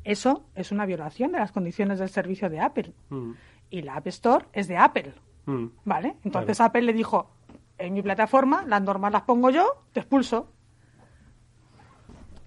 Eso 0.03 0.45
es 0.55 0.71
una 0.71 0.85
violación 0.85 1.31
de 1.31 1.39
las 1.39 1.51
condiciones 1.51 1.99
del 1.99 2.09
servicio 2.09 2.49
de 2.49 2.59
Apple. 2.59 2.93
Y 3.69 3.81
la 3.81 3.95
App 3.95 4.07
Store 4.07 4.45
es 4.53 4.67
de 4.67 4.77
Apple. 4.77 5.13
¿Vale? 5.85 6.17
Entonces 6.23 6.59
Apple 6.59 6.81
le 6.81 6.93
dijo, 6.93 7.31
en 7.77 7.93
mi 7.93 8.01
plataforma, 8.01 8.65
las 8.67 8.81
normas 8.81 9.11
las 9.11 9.23
pongo 9.23 9.49
yo, 9.49 9.85
te 9.93 10.01
expulso. 10.01 10.51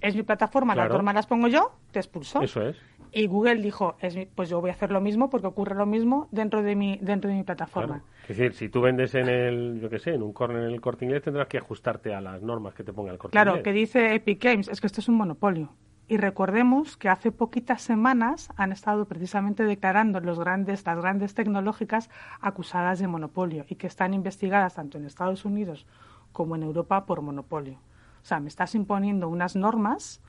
Es 0.00 0.16
mi 0.16 0.22
plataforma, 0.22 0.74
las 0.74 0.88
normas 0.88 1.14
las 1.14 1.26
pongo 1.26 1.48
yo, 1.48 1.72
te 1.92 1.98
expulso. 1.98 2.42
Eso 2.42 2.62
es. 2.62 2.76
Y 3.12 3.26
Google 3.26 3.56
dijo, 3.56 3.96
pues 4.34 4.48
yo 4.48 4.60
voy 4.60 4.70
a 4.70 4.72
hacer 4.72 4.92
lo 4.92 5.00
mismo 5.00 5.30
porque 5.30 5.46
ocurre 5.46 5.74
lo 5.74 5.86
mismo 5.86 6.28
dentro 6.30 6.62
de 6.62 6.76
mi 6.76 6.98
dentro 7.02 7.28
de 7.28 7.36
mi 7.36 7.42
plataforma. 7.42 8.02
Es 8.22 8.36
decir, 8.36 8.54
si 8.54 8.68
tú 8.68 8.80
vendes 8.80 9.14
en 9.14 9.28
el, 9.28 9.80
yo 9.80 9.90
qué 9.90 9.98
sé, 9.98 10.14
en 10.14 10.22
un 10.22 10.32
corner 10.32 10.62
en 10.62 10.70
el 10.70 10.80
corte 10.80 11.04
inglés, 11.04 11.22
tendrás 11.22 11.48
que 11.48 11.58
ajustarte 11.58 12.14
a 12.14 12.20
las 12.20 12.40
normas 12.40 12.74
que 12.74 12.84
te 12.84 12.92
ponga 12.92 13.10
el 13.10 13.18
corte 13.18 13.36
inglés. 13.36 13.52
Claro, 13.52 13.62
que 13.62 13.72
dice 13.72 14.14
Epic 14.14 14.42
Games, 14.42 14.68
es 14.68 14.80
que 14.80 14.86
esto 14.86 15.00
es 15.00 15.08
un 15.08 15.16
monopolio. 15.16 15.70
Y 16.06 16.16
recordemos 16.16 16.96
que 16.96 17.08
hace 17.08 17.30
poquitas 17.30 17.82
semanas 17.82 18.48
han 18.56 18.72
estado 18.72 19.06
precisamente 19.06 19.64
declarando 19.64 20.20
los 20.20 20.40
grandes, 20.40 20.84
las 20.84 20.98
grandes 20.98 21.34
tecnológicas 21.34 22.10
acusadas 22.40 22.98
de 22.98 23.06
monopolio 23.06 23.64
y 23.68 23.76
que 23.76 23.86
están 23.86 24.14
investigadas 24.14 24.74
tanto 24.74 24.98
en 24.98 25.04
Estados 25.04 25.44
Unidos 25.44 25.86
como 26.32 26.56
en 26.56 26.64
Europa 26.64 27.06
por 27.06 27.22
monopolio. 27.22 27.78
O 28.22 28.24
sea, 28.24 28.40
me 28.40 28.48
estás 28.48 28.74
imponiendo 28.74 29.28
unas 29.28 29.56
normas 29.56 30.20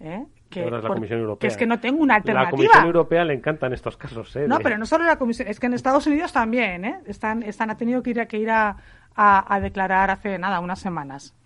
¿eh? 0.00 0.26
Que, 0.48 0.68
es 1.42 1.56
que 1.56 1.66
no 1.66 1.78
tengo 1.78 2.02
una 2.02 2.16
alternativa. 2.16 2.44
La 2.44 2.50
Comisión 2.50 2.86
Europea 2.86 3.24
le 3.24 3.34
encantan 3.34 3.72
estos 3.72 3.96
casos. 3.96 4.34
¿eh? 4.34 4.48
No, 4.48 4.58
pero 4.58 4.76
no 4.78 4.86
solo 4.86 5.04
la 5.04 5.16
Comisión, 5.16 5.46
es 5.46 5.60
que 5.60 5.66
en 5.66 5.74
Estados 5.74 6.06
Unidos 6.08 6.32
también, 6.32 6.84
¿eh? 6.84 7.00
Están, 7.06 7.44
están, 7.44 7.70
ha 7.70 7.76
tenido 7.76 8.02
que 8.02 8.10
ir, 8.10 8.20
a, 8.20 8.26
que 8.26 8.38
ir 8.38 8.50
a, 8.50 8.76
a, 9.14 9.60
declarar 9.60 10.10
hace 10.10 10.38
nada, 10.38 10.58
unas 10.58 10.80
semanas. 10.80 11.36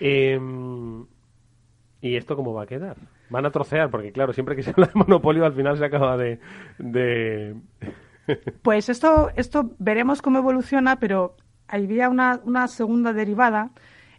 Em, 0.00 1.06
¿Y 2.00 2.16
esto 2.16 2.34
cómo 2.34 2.52
va 2.52 2.64
a 2.64 2.66
quedar? 2.66 2.96
Van 3.30 3.46
a 3.46 3.50
trocear, 3.50 3.90
porque 3.90 4.10
claro, 4.10 4.32
siempre 4.32 4.56
que 4.56 4.62
se 4.64 4.70
habla 4.70 4.86
de 4.86 4.94
monopolio 4.94 5.44
al 5.44 5.52
final 5.52 5.78
se 5.78 5.84
acaba 5.84 6.16
de... 6.16 6.40
de... 6.78 7.54
pues 8.62 8.88
esto, 8.88 9.30
esto 9.36 9.70
veremos 9.78 10.20
cómo 10.20 10.38
evoluciona, 10.38 10.96
pero 10.96 11.36
había 11.68 12.08
una, 12.08 12.40
una 12.44 12.66
segunda 12.66 13.12
derivada 13.12 13.70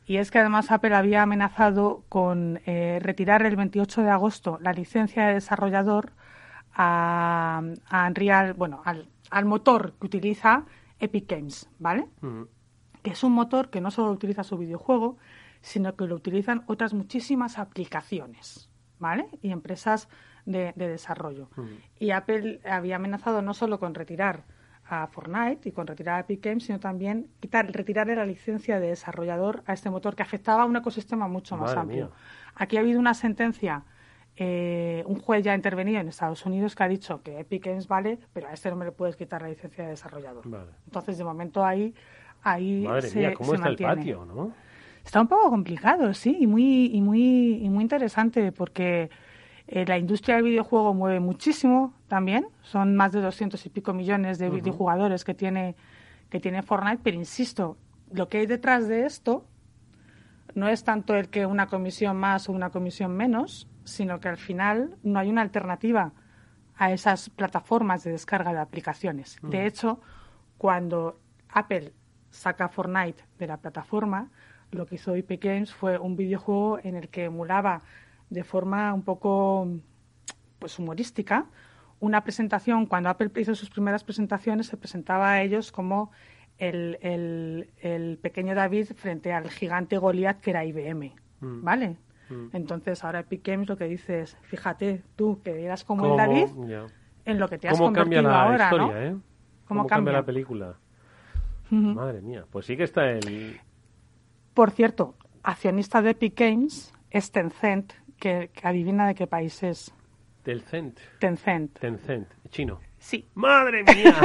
y 0.09 0.17
es 0.17 0.31
que 0.31 0.39
además 0.39 0.71
Apple 0.71 0.95
había 0.95 1.21
amenazado 1.21 2.03
con 2.09 2.61
eh, 2.65 2.97
retirar 2.99 3.45
el 3.45 3.55
28 3.55 4.01
de 4.01 4.09
agosto 4.09 4.57
la 4.59 4.73
licencia 4.73 5.27
de 5.27 5.35
desarrollador 5.35 6.13
a, 6.73 7.61
Unreal, 8.07 8.55
bueno, 8.55 8.81
al, 8.83 9.45
motor 9.45 9.93
que 9.99 10.07
utiliza 10.07 10.65
Epic 10.99 11.29
Games, 11.29 11.69
¿vale? 11.77 12.07
Que 13.03 13.11
es 13.11 13.23
un 13.23 13.33
motor 13.33 13.69
que 13.69 13.81
no 13.81 13.91
solo 13.91 14.09
utiliza 14.09 14.43
su 14.43 14.57
videojuego, 14.57 15.17
sino 15.61 15.95
que 15.95 16.07
lo 16.07 16.15
utilizan 16.15 16.63
otras 16.65 16.95
muchísimas 16.95 17.59
aplicaciones, 17.59 18.67
¿vale? 18.97 19.27
Y 19.43 19.51
empresas 19.51 20.09
de, 20.43 20.73
desarrollo. 20.75 21.51
Y 21.99 22.09
Apple 22.09 22.61
había 22.65 22.95
amenazado 22.95 23.43
no 23.43 23.53
solo 23.53 23.79
con 23.79 23.93
retirar 23.93 24.45
a 24.89 25.05
Fortnite 25.07 25.69
y 25.69 25.71
con 25.71 25.85
retirar 25.85 26.15
a 26.15 26.19
Epic 26.21 26.43
Games, 26.43 26.63
sino 26.63 26.79
también 26.79 27.27
quitar, 27.39 27.71
retirarle 27.71 28.15
la 28.15 28.25
licencia 28.25 28.79
de 28.79 28.87
desarrollador 28.87 29.61
a 29.67 29.73
este 29.73 29.89
motor 29.89 30.15
que 30.15 30.23
afectaba 30.23 30.63
a 30.63 30.65
un 30.65 30.75
ecosistema 30.75 31.27
mucho 31.27 31.55
más 31.57 31.75
amplio. 31.75 32.11
Aquí 32.55 32.77
ha 32.77 32.79
habido 32.79 32.99
una 32.99 33.13
sentencia, 33.13 33.83
eh, 34.35 35.03
un 35.05 35.19
juez 35.19 35.43
ya 35.43 35.51
ha 35.51 35.55
intervenido 35.55 35.99
en 35.99 36.07
Estados 36.07 36.43
Unidos 36.45 36.75
que 36.75 36.83
ha 36.83 36.87
dicho 36.87 37.21
que 37.21 37.39
Epic 37.39 37.65
Games 37.65 37.87
vale, 37.87 38.17
pero 38.33 38.47
a 38.47 38.53
este 38.53 38.71
no 38.71 38.75
me 38.77 38.85
le 38.85 38.91
puedes 38.91 39.15
quitar 39.15 39.43
la 39.43 39.49
licencia 39.49 39.83
de 39.83 39.91
desarrollador. 39.91 40.43
Entonces, 40.85 41.19
de 41.19 41.23
momento 41.23 41.63
ahí, 41.63 41.93
ahí 42.41 42.83
Madre 42.87 43.09
se, 43.09 43.19
mía, 43.19 43.33
¿cómo 43.35 43.53
está 43.53 43.69
el 43.69 43.77
patio, 43.77 44.25
no? 44.25 44.51
Está 45.05 45.21
un 45.21 45.27
poco 45.27 45.49
complicado, 45.51 46.13
sí, 46.13 46.37
y 46.39 46.47
muy, 46.47 46.87
y 46.87 47.01
muy, 47.01 47.63
y 47.63 47.69
muy 47.69 47.83
interesante 47.83 48.51
porque 48.51 49.09
eh, 49.71 49.85
la 49.85 49.99
industria 49.99 50.37
del 50.37 50.45
videojuego 50.45 50.95
mueve 50.95 51.19
muchísimo 51.19 51.93
también. 52.07 52.47
Son 52.63 52.95
más 52.95 53.11
de 53.11 53.21
200 53.21 53.63
y 53.63 53.69
pico 53.69 53.93
millones 53.93 54.39
de 54.39 54.49
videojugadores 54.49 55.23
que 55.23 55.35
tiene, 55.35 55.75
que 56.31 56.39
tiene 56.39 56.63
Fortnite. 56.63 57.01
Pero 57.03 57.17
insisto, 57.17 57.77
lo 58.11 58.29
que 58.29 58.39
hay 58.39 58.47
detrás 58.47 58.87
de 58.87 59.05
esto 59.05 59.45
no 60.55 60.67
es 60.69 60.83
tanto 60.83 61.13
el 61.13 61.29
que 61.29 61.45
una 61.45 61.67
comisión 61.67 62.17
más 62.17 62.49
o 62.49 62.51
una 62.51 62.71
comisión 62.71 63.15
menos, 63.15 63.67
sino 63.83 64.19
que 64.19 64.29
al 64.29 64.37
final 64.37 64.97
no 65.03 65.19
hay 65.19 65.29
una 65.29 65.43
alternativa 65.43 66.13
a 66.75 66.91
esas 66.91 67.29
plataformas 67.29 68.03
de 68.03 68.13
descarga 68.13 68.51
de 68.51 68.59
aplicaciones. 68.59 69.37
De 69.43 69.67
hecho, 69.67 70.01
cuando 70.57 71.19
Apple 71.49 71.93
saca 72.31 72.69
Fortnite 72.69 73.23
de 73.37 73.45
la 73.45 73.57
plataforma, 73.57 74.31
lo 74.71 74.87
que 74.87 74.95
hizo 74.95 75.13
Epic 75.13 75.43
Games 75.43 75.71
fue 75.71 75.99
un 75.99 76.15
videojuego 76.15 76.79
en 76.81 76.95
el 76.95 77.09
que 77.09 77.25
emulaba 77.25 77.83
de 78.29 78.43
forma 78.43 78.93
un 78.93 79.03
poco 79.03 79.67
pues 80.59 80.77
humorística 80.77 81.47
una 81.99 82.23
presentación, 82.23 82.85
cuando 82.85 83.09
Apple 83.09 83.31
hizo 83.35 83.55
sus 83.55 83.69
primeras 83.69 84.03
presentaciones, 84.03 84.67
se 84.67 84.77
presentaba 84.77 85.31
a 85.33 85.41
ellos 85.41 85.71
como 85.71 86.11
el, 86.57 86.97
el, 87.81 88.17
pequeño 88.21 88.55
David 88.55 88.87
frente 88.95 89.33
al 89.33 89.49
gigante 89.49 89.97
Goliath 89.97 90.39
que 90.39 90.51
era 90.51 90.65
IBM, 90.65 91.13
mm. 91.41 91.63
¿vale? 91.63 91.97
Mm. 92.29 92.47
Entonces 92.53 93.03
ahora 93.03 93.19
Epic 93.19 93.45
Games 93.45 93.67
lo 93.67 93.77
que 93.77 93.85
dice 93.85 94.21
es, 94.21 94.37
fíjate 94.43 95.03
tú 95.15 95.41
que 95.43 95.63
eras 95.63 95.83
como 95.83 96.05
el 96.05 96.17
David 96.17 96.47
en 97.25 97.39
lo 97.39 97.47
que 97.47 97.57
te 97.57 97.67
has 97.67 97.77
¿Cómo 97.77 97.87
convertido 97.87 98.23
cambia 98.23 98.31
la 98.31 98.43
ahora, 98.43 98.63
historia, 98.65 99.05
¿eh? 99.05 99.15
¿Cómo, 99.67 99.87
cambia? 99.87 100.13
la 100.13 100.25
película? 100.25 100.75
Madre 101.69 102.21
mía, 102.21 102.45
pues 102.49 102.65
sí 102.65 102.75
que 102.75 102.83
está 102.83 103.11
el... 103.11 103.59
Por 104.55 104.71
cierto, 104.71 105.15
accionista 105.43 106.01
de 106.01 106.11
Epic 106.11 106.39
Games 106.39 106.93
es 107.11 107.31
Tencent, 107.31 107.93
que, 108.19 108.49
adivina 108.63 109.07
de 109.07 109.15
qué 109.15 109.27
país 109.27 109.61
es. 109.63 109.93
Tencent. 110.43 110.99
Tencent. 111.19 111.79
Tencent, 111.79 112.27
chino. 112.49 112.79
Sí. 112.97 113.25
¡Madre 113.35 113.83
mía! 113.95 114.15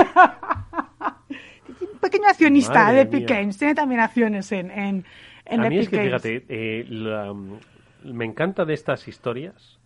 Un 1.81 1.99
pequeño 1.99 2.29
accionista 2.29 2.93
de 2.93 3.03
Epic 3.03 3.29
Games. 3.29 3.59
Tiene 3.59 3.75
también 3.75 4.01
acciones 4.01 4.51
en, 4.53 4.71
en, 4.71 5.05
en 5.45 5.61
A 5.61 5.69
mí 5.69 5.79
es 5.79 5.89
que, 5.89 6.03
fíjate, 6.03 6.45
eh, 6.49 6.87
me 8.05 8.25
encanta 8.25 8.65
de 8.65 8.75
estas 8.75 9.09
historias 9.09 9.79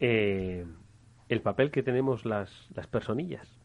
eh, 0.00 0.64
el 1.28 1.40
papel 1.40 1.70
que 1.70 1.82
tenemos 1.82 2.24
las, 2.24 2.68
las 2.74 2.86
personillas 2.86 3.62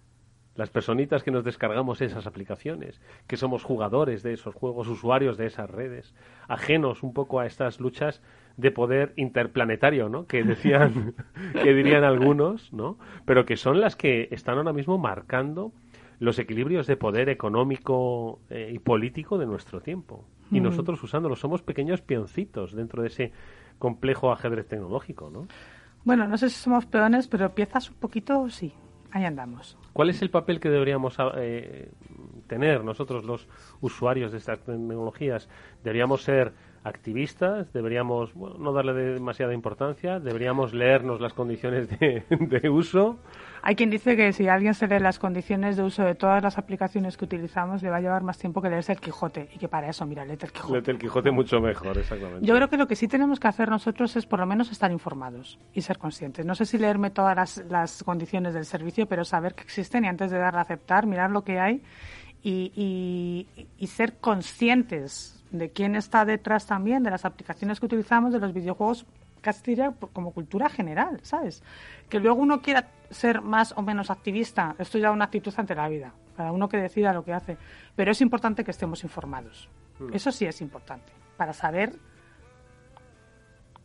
las 0.57 0.71
personitas 0.71 1.23
que 1.23 1.31
nos 1.31 1.43
descargamos 1.43 2.01
esas 2.01 2.25
aplicaciones, 2.25 2.99
que 3.27 3.37
somos 3.37 3.63
jugadores 3.63 4.23
de 4.23 4.33
esos 4.33 4.55
juegos, 4.55 4.87
usuarios 4.87 5.37
de 5.37 5.45
esas 5.45 5.69
redes, 5.69 6.15
ajenos 6.47 7.03
un 7.03 7.13
poco 7.13 7.39
a 7.39 7.45
estas 7.45 7.79
luchas 7.79 8.21
de 8.57 8.71
poder 8.71 9.13
interplanetario, 9.15 10.09
¿no? 10.09 10.25
Que 10.25 10.43
decían, 10.43 11.13
que 11.63 11.73
dirían 11.73 12.03
algunos, 12.03 12.73
¿no? 12.73 12.97
Pero 13.25 13.45
que 13.45 13.55
son 13.55 13.79
las 13.79 13.95
que 13.95 14.27
están 14.31 14.57
ahora 14.57 14.73
mismo 14.73 14.97
marcando 14.97 15.71
los 16.19 16.39
equilibrios 16.39 16.87
de 16.87 16.97
poder 16.97 17.29
económico 17.29 18.39
eh, 18.49 18.71
y 18.73 18.79
político 18.79 19.37
de 19.37 19.45
nuestro 19.45 19.81
tiempo. 19.81 20.25
Y 20.49 20.61
nosotros 20.61 21.03
usándolos 21.03 21.39
somos 21.39 21.61
pequeños 21.61 22.01
peoncitos 22.01 22.73
dentro 22.73 23.01
de 23.01 23.09
ese 23.09 23.31
complejo 23.79 24.31
ajedrez 24.31 24.67
tecnológico, 24.67 25.29
¿no? 25.29 25.47
Bueno, 26.05 26.25
no 26.25 26.37
sé 26.37 26.49
si 26.49 26.55
somos 26.55 26.85
peones, 26.85 27.27
pero 27.27 27.53
piezas 27.53 27.89
un 27.89 27.97
poquito 27.97 28.49
sí. 28.49 28.73
Ahí 29.11 29.25
andamos. 29.25 29.77
¿Cuál 29.93 30.09
es 30.09 30.21
el 30.21 30.29
papel 30.29 30.59
que 30.59 30.69
deberíamos 30.69 31.17
eh, 31.35 31.91
tener 32.47 32.83
nosotros 32.83 33.25
los 33.25 33.47
usuarios 33.81 34.31
de 34.31 34.37
estas 34.37 34.59
tecnologías? 34.59 35.49
¿Deberíamos 35.83 36.23
ser 36.23 36.53
activistas? 36.87 37.71
¿Deberíamos 37.73 38.35
no 38.35 38.71
darle 38.73 38.93
demasiada 38.93 39.53
importancia? 39.53 40.19
¿Deberíamos 40.19 40.73
leernos 40.73 41.21
las 41.21 41.33
condiciones 41.33 41.89
de, 41.99 42.69
uso? 42.69 43.17
Hay 43.61 43.75
quien 43.75 43.89
dice 43.89 44.15
que 44.15 44.33
si 44.33 44.47
alguien 44.47 44.73
se 44.73 44.87
lee 44.87 44.99
las 44.99 45.19
condiciones 45.19 45.77
de 45.77 45.83
uso 45.83 46.03
de 46.03 46.15
todas 46.15 46.41
las 46.41 46.57
aplicaciones 46.57 47.17
que 47.17 47.25
utilizamos, 47.25 47.81
le 47.83 47.89
va 47.89 47.97
a 47.97 48.01
llevar 48.01 48.23
más 48.23 48.37
tiempo 48.37 48.61
que 48.61 48.69
leerse 48.69 48.93
el 48.93 48.99
Quijote. 48.99 49.49
Y 49.53 49.57
que 49.57 49.67
para 49.67 49.89
eso, 49.89 50.05
mira, 50.05 50.23
léete 50.25 50.45
el 50.45 50.51
Quijote. 50.51 50.73
Léete 50.73 50.91
el 50.91 50.99
Quijote 50.99 51.31
mucho 51.31 51.59
mejor, 51.59 51.97
exactamente. 51.97 52.45
Yo 52.45 52.55
creo 52.55 52.69
que 52.69 52.77
lo 52.77 52.87
que 52.87 52.95
sí 52.95 53.07
tenemos 53.07 53.39
que 53.39 53.47
hacer 53.47 53.69
nosotros 53.69 54.15
es 54.15 54.25
por 54.25 54.39
lo 54.39 54.45
menos 54.45 54.71
estar 54.71 54.91
informados 54.91 55.59
y 55.73 55.81
ser 55.81 55.97
conscientes. 55.97 56.45
No 56.45 56.55
sé 56.55 56.65
si 56.65 56.77
leerme 56.77 57.09
todas 57.09 57.35
las, 57.35 57.63
las 57.69 58.03
condiciones 58.03 58.53
del 58.53 58.65
servicio, 58.65 59.07
pero 59.07 59.25
saber 59.25 59.55
que 59.55 59.63
existen 59.63 60.05
y 60.05 60.07
antes 60.07 60.31
de 60.31 60.37
darle 60.37 60.59
a 60.59 60.63
aceptar, 60.63 61.05
mirar 61.05 61.31
lo 61.31 61.43
que 61.43 61.59
hay 61.59 61.81
y, 62.43 63.47
y, 63.77 63.87
ser 63.87 64.17
conscientes 64.19 65.36
de 65.51 65.69
quién 65.69 65.95
está 65.95 66.25
detrás 66.25 66.65
también 66.65 67.03
de 67.03 67.11
las 67.11 67.25
aplicaciones 67.25 67.79
que 67.79 67.85
utilizamos 67.85 68.33
de 68.33 68.39
los 68.39 68.53
videojuegos 68.53 69.05
casi 69.41 69.61
diría 69.63 69.93
como 70.13 70.31
cultura 70.31 70.69
general, 70.69 71.19
¿sabes? 71.23 71.63
Que 72.09 72.19
luego 72.19 72.41
uno 72.41 72.61
quiera 72.61 72.89
ser 73.09 73.41
más 73.41 73.73
o 73.77 73.81
menos 73.81 74.09
activista, 74.09 74.75
esto 74.77 74.97
ya 74.97 75.07
es 75.07 75.13
una 75.13 75.25
actitud 75.25 75.53
ante 75.55 75.75
la 75.75 75.87
vida, 75.87 76.11
cada 76.35 76.51
uno 76.51 76.67
que 76.67 76.77
decida 76.77 77.13
lo 77.13 77.23
que 77.23 77.33
hace, 77.33 77.57
pero 77.95 78.11
es 78.11 78.19
importante 78.21 78.63
que 78.63 78.71
estemos 78.71 79.03
informados. 79.03 79.69
Mm. 79.99 80.13
Eso 80.13 80.31
sí 80.31 80.45
es 80.45 80.59
importante, 80.61 81.11
para 81.37 81.53
saber 81.53 81.93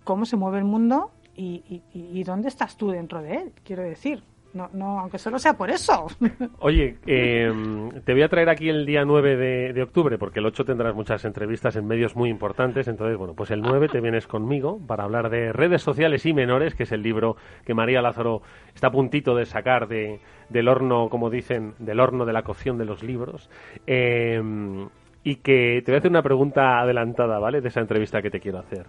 cómo 0.04 0.26
se 0.26 0.36
mueve 0.36 0.58
el 0.58 0.64
mundo 0.64 1.12
y, 1.36 1.82
y, 1.94 2.24
dónde 2.24 2.48
estás 2.48 2.76
tú 2.76 2.90
dentro 2.90 3.22
de 3.22 3.36
él, 3.36 3.52
quiero 3.64 3.82
decir. 3.82 4.22
No, 4.54 4.68
no, 4.74 5.00
aunque 5.00 5.18
solo 5.18 5.38
sea 5.38 5.54
por 5.54 5.70
eso. 5.70 6.06
Oye, 6.58 6.98
em, 7.06 7.90
te 8.04 8.12
voy 8.12 8.22
a 8.22 8.28
traer 8.28 8.50
aquí 8.50 8.68
el 8.68 8.84
día 8.84 9.04
9 9.04 9.72
de, 9.72 9.82
octubre, 9.82 10.18
porque 10.18 10.40
el 10.40 10.46
8 10.46 10.64
tendrás 10.64 10.94
muchas 10.94 11.24
entrevistas 11.24 11.76
en 11.76 11.86
medios 11.86 12.16
muy 12.16 12.28
importantes. 12.28 12.86
Entonces, 12.86 13.16
bueno, 13.16 13.34
pues 13.34 13.50
el 13.50 13.62
9 13.62 13.88
te 13.88 14.00
vienes 14.00 14.26
conmigo 14.26 14.78
para 14.86 15.04
hablar 15.04 15.30
de 15.30 15.52
redes 15.52 15.82
sociales 15.82 16.26
y 16.26 16.34
menores, 16.34 16.74
que 16.74 16.82
es 16.82 16.92
el 16.92 17.02
libro 17.02 17.36
que 17.64 17.72
María 17.72 18.02
Lázaro 18.02 18.42
está 18.74 18.88
a 18.88 18.92
puntito 18.92 19.34
de 19.34 19.46
sacar 19.46 19.88
de, 19.88 20.20
del 20.50 20.68
horno, 20.68 21.08
como 21.08 21.30
dicen, 21.30 21.74
del 21.78 22.00
horno 22.00 22.26
de 22.26 22.32
la 22.34 22.42
cocción 22.42 22.76
de 22.76 22.84
los 22.84 23.02
libros. 23.02 23.48
Em, 23.86 24.88
y 25.24 25.36
que 25.36 25.82
te 25.84 25.92
voy 25.92 25.96
a 25.96 25.98
hacer 25.98 26.10
una 26.10 26.22
pregunta 26.22 26.80
adelantada, 26.80 27.38
¿vale? 27.38 27.62
De 27.62 27.68
esa 27.68 27.80
entrevista 27.80 28.20
que 28.20 28.30
te 28.30 28.40
quiero 28.40 28.58
hacer. 28.58 28.86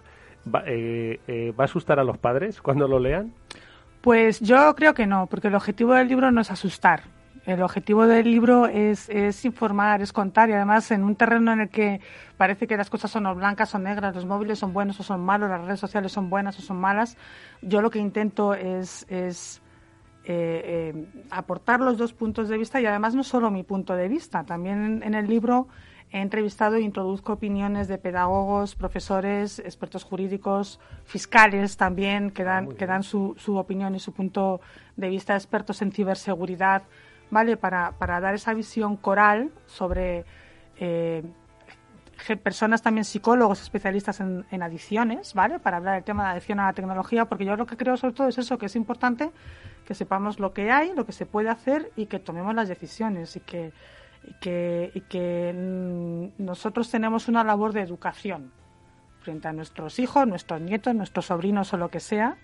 ¿Va, 0.52 0.62
eh, 0.66 1.20
eh, 1.26 1.54
¿va 1.58 1.64
a 1.64 1.66
asustar 1.66 1.98
a 1.98 2.04
los 2.04 2.18
padres 2.18 2.60
cuando 2.60 2.86
lo 2.86 2.98
lean? 2.98 3.32
Pues 4.04 4.40
yo 4.40 4.74
creo 4.74 4.92
que 4.92 5.06
no, 5.06 5.28
porque 5.28 5.48
el 5.48 5.54
objetivo 5.54 5.94
del 5.94 6.08
libro 6.08 6.30
no 6.30 6.42
es 6.42 6.50
asustar. 6.50 7.04
El 7.46 7.62
objetivo 7.62 8.06
del 8.06 8.30
libro 8.30 8.66
es, 8.66 9.08
informar, 9.46 10.02
es 10.02 10.12
contar 10.12 10.50
y 10.50 10.52
además 10.52 10.90
en 10.90 11.04
un 11.04 11.16
terreno 11.16 11.54
en 11.54 11.62
el 11.62 11.70
que 11.70 12.02
parece 12.36 12.66
que 12.66 12.76
las 12.76 12.90
cosas 12.90 13.10
son 13.10 13.24
o 13.24 13.34
blancas 13.34 13.74
o 13.74 13.78
negras, 13.78 14.14
los 14.14 14.26
móviles 14.26 14.58
son 14.58 14.74
buenos 14.74 15.00
o 15.00 15.02
son 15.02 15.24
malos, 15.24 15.48
las 15.48 15.64
redes 15.64 15.80
sociales 15.80 16.12
son 16.12 16.28
buenas 16.28 16.58
o 16.58 16.60
son 16.60 16.76
malas, 16.76 17.16
yo 17.62 17.80
lo 17.80 17.88
que 17.88 17.98
intento 17.98 18.52
es, 18.52 19.06
es 19.08 19.62
eh, 20.26 21.08
aportar 21.30 21.80
los 21.80 21.96
dos 21.96 22.12
puntos 22.12 22.50
de 22.50 22.58
vista 22.58 22.82
y 22.82 22.84
además 22.84 23.14
no 23.14 23.24
solo 23.24 23.50
mi 23.50 23.62
punto 23.62 23.96
de 23.96 24.08
vista, 24.08 24.44
también 24.44 25.02
en 25.02 25.14
el 25.14 25.26
libro 25.26 25.68
He 26.14 26.20
entrevistado 26.20 26.76
e 26.76 26.80
introduzco 26.80 27.32
opiniones 27.32 27.88
de 27.88 27.98
pedagogos, 27.98 28.76
profesores, 28.76 29.58
expertos 29.58 30.04
jurídicos, 30.04 30.78
fiscales 31.02 31.76
también, 31.76 32.30
que 32.30 32.44
dan, 32.44 32.68
ah, 32.70 32.74
que 32.78 32.86
dan 32.86 33.02
su, 33.02 33.34
su, 33.36 33.56
opinión 33.56 33.96
y 33.96 33.98
su 33.98 34.12
punto 34.12 34.60
de 34.94 35.08
vista, 35.08 35.34
expertos 35.34 35.82
en 35.82 35.90
ciberseguridad, 35.90 36.84
¿vale? 37.32 37.56
Para, 37.56 37.98
para 37.98 38.20
dar 38.20 38.32
esa 38.36 38.54
visión 38.54 38.96
coral 38.96 39.50
sobre 39.66 40.24
eh, 40.78 41.24
personas 42.44 42.80
también 42.80 43.04
psicólogos 43.04 43.60
especialistas 43.60 44.20
en, 44.20 44.46
en, 44.52 44.62
adicciones, 44.62 45.34
¿vale? 45.34 45.58
Para 45.58 45.78
hablar 45.78 45.96
del 45.96 46.04
tema 46.04 46.26
de 46.26 46.30
adicción 46.30 46.60
a 46.60 46.66
la 46.66 46.74
tecnología, 46.74 47.24
porque 47.24 47.44
yo 47.44 47.56
lo 47.56 47.66
que 47.66 47.76
creo 47.76 47.96
sobre 47.96 48.14
todo 48.14 48.28
es 48.28 48.38
eso, 48.38 48.56
que 48.56 48.66
es 48.66 48.76
importante 48.76 49.32
que 49.84 49.94
sepamos 49.94 50.38
lo 50.38 50.52
que 50.52 50.70
hay, 50.70 50.94
lo 50.94 51.06
que 51.06 51.12
se 51.12 51.26
puede 51.26 51.48
hacer 51.48 51.90
y 51.96 52.06
que 52.06 52.20
tomemos 52.20 52.54
las 52.54 52.68
decisiones 52.68 53.34
y 53.34 53.40
que 53.40 53.72
y 54.26 54.32
que, 54.34 55.02
que 55.08 55.52
mm, 55.54 56.42
nosotros 56.42 56.90
tenemos 56.90 57.28
una 57.28 57.44
labor 57.44 57.72
de 57.72 57.82
educación 57.82 58.52
frente 59.20 59.48
a 59.48 59.52
nuestros 59.52 59.98
hijos, 59.98 60.26
nuestros 60.26 60.60
nietos, 60.60 60.94
nuestros 60.94 61.26
sobrinos 61.26 61.72
o 61.72 61.76
lo 61.76 61.90
que 61.90 62.00
sea, 62.00 62.36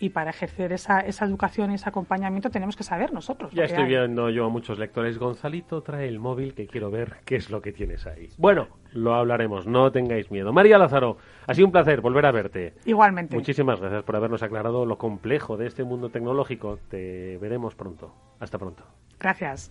y 0.00 0.08
para 0.08 0.30
ejercer 0.30 0.72
esa, 0.72 1.00
esa 1.00 1.26
educación 1.26 1.70
y 1.70 1.74
ese 1.74 1.88
acompañamiento 1.88 2.50
tenemos 2.50 2.74
que 2.74 2.82
saber 2.82 3.12
nosotros. 3.12 3.52
Ya 3.52 3.64
estoy 3.64 3.84
viendo 3.84 4.30
yo 4.30 4.46
a 4.46 4.48
muchos 4.48 4.78
lectores. 4.78 5.18
Gonzalito, 5.18 5.82
trae 5.82 6.08
el 6.08 6.18
móvil 6.18 6.54
que 6.54 6.66
quiero 6.66 6.90
ver 6.90 7.16
qué 7.26 7.36
es 7.36 7.50
lo 7.50 7.60
que 7.60 7.72
tienes 7.72 8.06
ahí. 8.06 8.28
Bueno, 8.38 8.68
lo 8.92 9.14
hablaremos, 9.14 9.66
no 9.66 9.92
tengáis 9.92 10.30
miedo. 10.30 10.52
María 10.52 10.78
Lázaro, 10.78 11.18
ha 11.46 11.54
sido 11.54 11.66
un 11.66 11.72
placer 11.72 12.00
volver 12.00 12.24
a 12.24 12.32
verte. 12.32 12.74
Igualmente. 12.86 13.36
Muchísimas 13.36 13.78
gracias 13.78 14.02
por 14.02 14.16
habernos 14.16 14.42
aclarado 14.42 14.86
lo 14.86 14.96
complejo 14.96 15.58
de 15.58 15.66
este 15.66 15.84
mundo 15.84 16.08
tecnológico. 16.08 16.78
Te 16.88 17.36
veremos 17.38 17.74
pronto. 17.74 18.14
Hasta 18.40 18.58
pronto. 18.58 18.84
Gracias. 19.18 19.70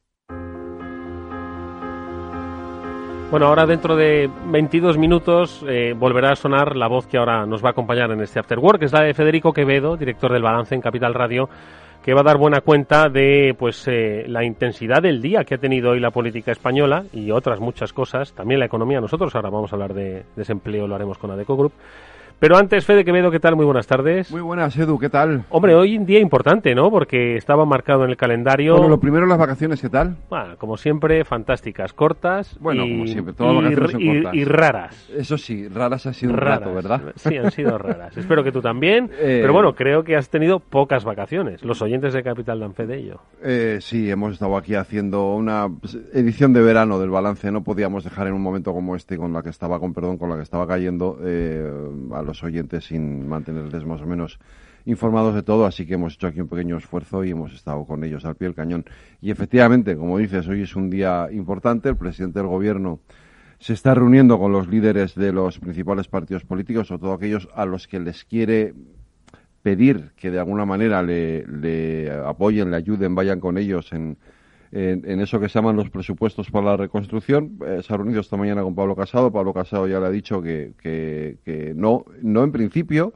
Bueno, 3.31 3.45
ahora 3.45 3.65
dentro 3.65 3.95
de 3.95 4.29
22 4.47 4.97
minutos 4.97 5.63
eh, 5.65 5.93
volverá 5.97 6.33
a 6.33 6.35
sonar 6.35 6.75
la 6.75 6.89
voz 6.89 7.07
que 7.07 7.17
ahora 7.17 7.45
nos 7.45 7.63
va 7.63 7.69
a 7.69 7.71
acompañar 7.71 8.11
en 8.11 8.19
este 8.19 8.39
After 8.41 8.59
Work, 8.59 8.83
es 8.83 8.91
la 8.91 9.03
de 9.03 9.13
Federico 9.13 9.53
Quevedo, 9.53 9.95
director 9.95 10.33
del 10.33 10.43
Balance 10.43 10.75
en 10.75 10.81
Capital 10.81 11.13
Radio, 11.13 11.47
que 12.03 12.13
va 12.13 12.19
a 12.19 12.23
dar 12.25 12.37
buena 12.37 12.59
cuenta 12.59 13.07
de 13.07 13.55
pues 13.57 13.87
eh, 13.87 14.25
la 14.27 14.43
intensidad 14.43 15.01
del 15.01 15.21
día 15.21 15.45
que 15.45 15.55
ha 15.55 15.59
tenido 15.59 15.91
hoy 15.91 16.01
la 16.01 16.11
política 16.11 16.51
española 16.51 17.05
y 17.13 17.31
otras 17.31 17.61
muchas 17.61 17.93
cosas, 17.93 18.33
también 18.33 18.59
la 18.59 18.65
economía. 18.65 18.99
Nosotros 18.99 19.33
ahora 19.33 19.49
vamos 19.49 19.71
a 19.71 19.77
hablar 19.77 19.93
de 19.93 20.25
desempleo, 20.35 20.85
lo 20.85 20.95
haremos 20.95 21.17
con 21.17 21.31
Adeco 21.31 21.55
Group. 21.55 21.71
Pero 22.41 22.57
antes, 22.57 22.83
Fede 22.87 23.05
Quevedo, 23.05 23.29
¿qué 23.29 23.39
tal? 23.39 23.55
Muy 23.55 23.65
buenas 23.65 23.85
tardes. 23.85 24.31
Muy 24.31 24.41
buenas, 24.41 24.75
Edu, 24.75 24.97
¿qué 24.97 25.09
tal? 25.09 25.45
Hombre, 25.51 25.75
hoy 25.75 25.95
un 25.95 26.07
día 26.07 26.17
importante, 26.19 26.73
¿no? 26.73 26.89
Porque 26.89 27.35
estaba 27.35 27.67
marcado 27.67 28.03
en 28.03 28.09
el 28.09 28.17
calendario. 28.17 28.73
Bueno, 28.73 28.89
lo 28.89 28.99
primero, 28.99 29.27
las 29.27 29.37
vacaciones, 29.37 29.79
¿qué 29.79 29.89
tal? 29.89 30.17
Bueno, 30.27 30.57
como 30.57 30.75
siempre, 30.75 31.23
fantásticas, 31.23 31.93
cortas. 31.93 32.57
Bueno, 32.59 32.81
como 32.81 33.05
siempre, 33.05 33.35
todas 33.35 33.63
las 33.63 33.75
vacaciones 33.75 33.91
son 33.91 34.23
cortas. 34.23 34.33
Y, 34.33 34.43
raras. 34.43 35.09
Eso 35.15 35.37
sí, 35.37 35.67
raras 35.67 36.07
ha 36.07 36.13
sido 36.13 36.31
un 36.31 36.39
rato, 36.39 36.73
¿verdad? 36.73 37.13
Sí, 37.15 37.37
han 37.37 37.51
sido 37.51 37.77
raras. 37.77 38.17
Espero 38.17 38.43
que 38.43 38.51
tú 38.51 38.59
también. 38.59 39.11
Eh, 39.21 39.39
pero 39.41 39.53
bueno, 39.53 39.75
creo 39.75 40.03
que 40.03 40.15
has 40.15 40.29
tenido 40.29 40.59
pocas 40.59 41.03
vacaciones. 41.03 41.63
Los 41.63 41.81
oyentes 41.83 42.13
de 42.13 42.23
Capital 42.23 42.59
dan 42.59 42.73
fe 42.73 42.87
de 42.87 42.97
ello. 42.97 43.19
Eh, 43.43 43.77
sí, 43.79 44.09
hemos 44.09 44.33
estado 44.33 44.57
aquí 44.57 44.73
haciendo 44.73 45.35
una 45.35 45.67
edición 46.11 46.53
de 46.53 46.61
verano 46.61 46.97
del 46.97 47.11
balance. 47.11 47.51
No 47.51 47.61
podíamos 47.61 48.03
dejar 48.03 48.25
en 48.25 48.33
un 48.33 48.41
momento 48.41 48.73
como 48.73 48.95
este, 48.95 49.17
con 49.17 49.31
la 49.31 49.43
que 49.43 49.49
estaba, 49.49 49.79
con 49.79 49.93
perdón, 49.93 50.17
con 50.17 50.29
la 50.29 50.37
que 50.37 50.41
estaba 50.41 50.65
cayendo 50.65 51.19
eh, 51.23 51.69
a 52.13 52.23
los 52.23 52.30
oyentes 52.43 52.85
sin 52.85 53.27
mantenerles 53.27 53.85
más 53.85 54.01
o 54.01 54.05
menos 54.05 54.39
informados 54.85 55.35
de 55.35 55.43
todo, 55.43 55.65
así 55.65 55.85
que 55.85 55.95
hemos 55.95 56.15
hecho 56.15 56.27
aquí 56.27 56.41
un 56.41 56.47
pequeño 56.47 56.77
esfuerzo 56.77 57.23
y 57.23 57.31
hemos 57.31 57.53
estado 57.53 57.85
con 57.85 58.03
ellos 58.03 58.25
al 58.25 58.35
pie 58.35 58.47
del 58.47 58.55
cañón. 58.55 58.85
Y 59.21 59.31
efectivamente, 59.31 59.95
como 59.95 60.17
dices, 60.17 60.47
hoy 60.47 60.63
es 60.63 60.75
un 60.75 60.89
día 60.89 61.27
importante, 61.31 61.89
el 61.89 61.97
presidente 61.97 62.39
del 62.39 62.47
gobierno 62.47 62.99
se 63.59 63.73
está 63.73 63.93
reuniendo 63.93 64.39
con 64.39 64.51
los 64.51 64.67
líderes 64.67 65.13
de 65.13 65.31
los 65.31 65.59
principales 65.59 66.07
partidos 66.07 66.43
políticos, 66.43 66.89
o 66.89 66.97
todos 66.97 67.17
aquellos 67.17 67.47
a 67.53 67.65
los 67.65 67.87
que 67.87 67.99
les 67.99 68.25
quiere 68.25 68.73
pedir 69.61 70.11
que 70.15 70.31
de 70.31 70.39
alguna 70.39 70.65
manera 70.65 71.03
le, 71.03 72.11
apoyen, 72.25 72.71
le 72.71 72.77
ayuden, 72.77 73.13
vayan 73.13 73.39
con 73.39 73.59
ellos 73.59 73.93
en, 73.93 74.17
en, 74.71 75.19
eso 75.19 75.39
que 75.39 75.49
se 75.49 75.55
llaman 75.55 75.75
los 75.75 75.89
presupuestos 75.89 76.49
para 76.49 76.67
la 76.67 76.77
reconstrucción. 76.77 77.57
Eh, 77.65 77.81
se 77.83 77.93
ha 77.93 77.97
reunido 77.97 78.21
esta 78.21 78.37
mañana 78.37 78.63
con 78.63 78.73
Pablo 78.73 78.95
Casado. 78.95 79.31
Pablo 79.31 79.53
Casado 79.53 79.87
ya 79.87 79.99
le 79.99 80.05
ha 80.05 80.11
dicho 80.11 80.41
que, 80.41 80.73
que, 80.81 81.73
no, 81.75 82.05
no 82.21 82.43
en 82.43 82.51
principio. 82.51 83.13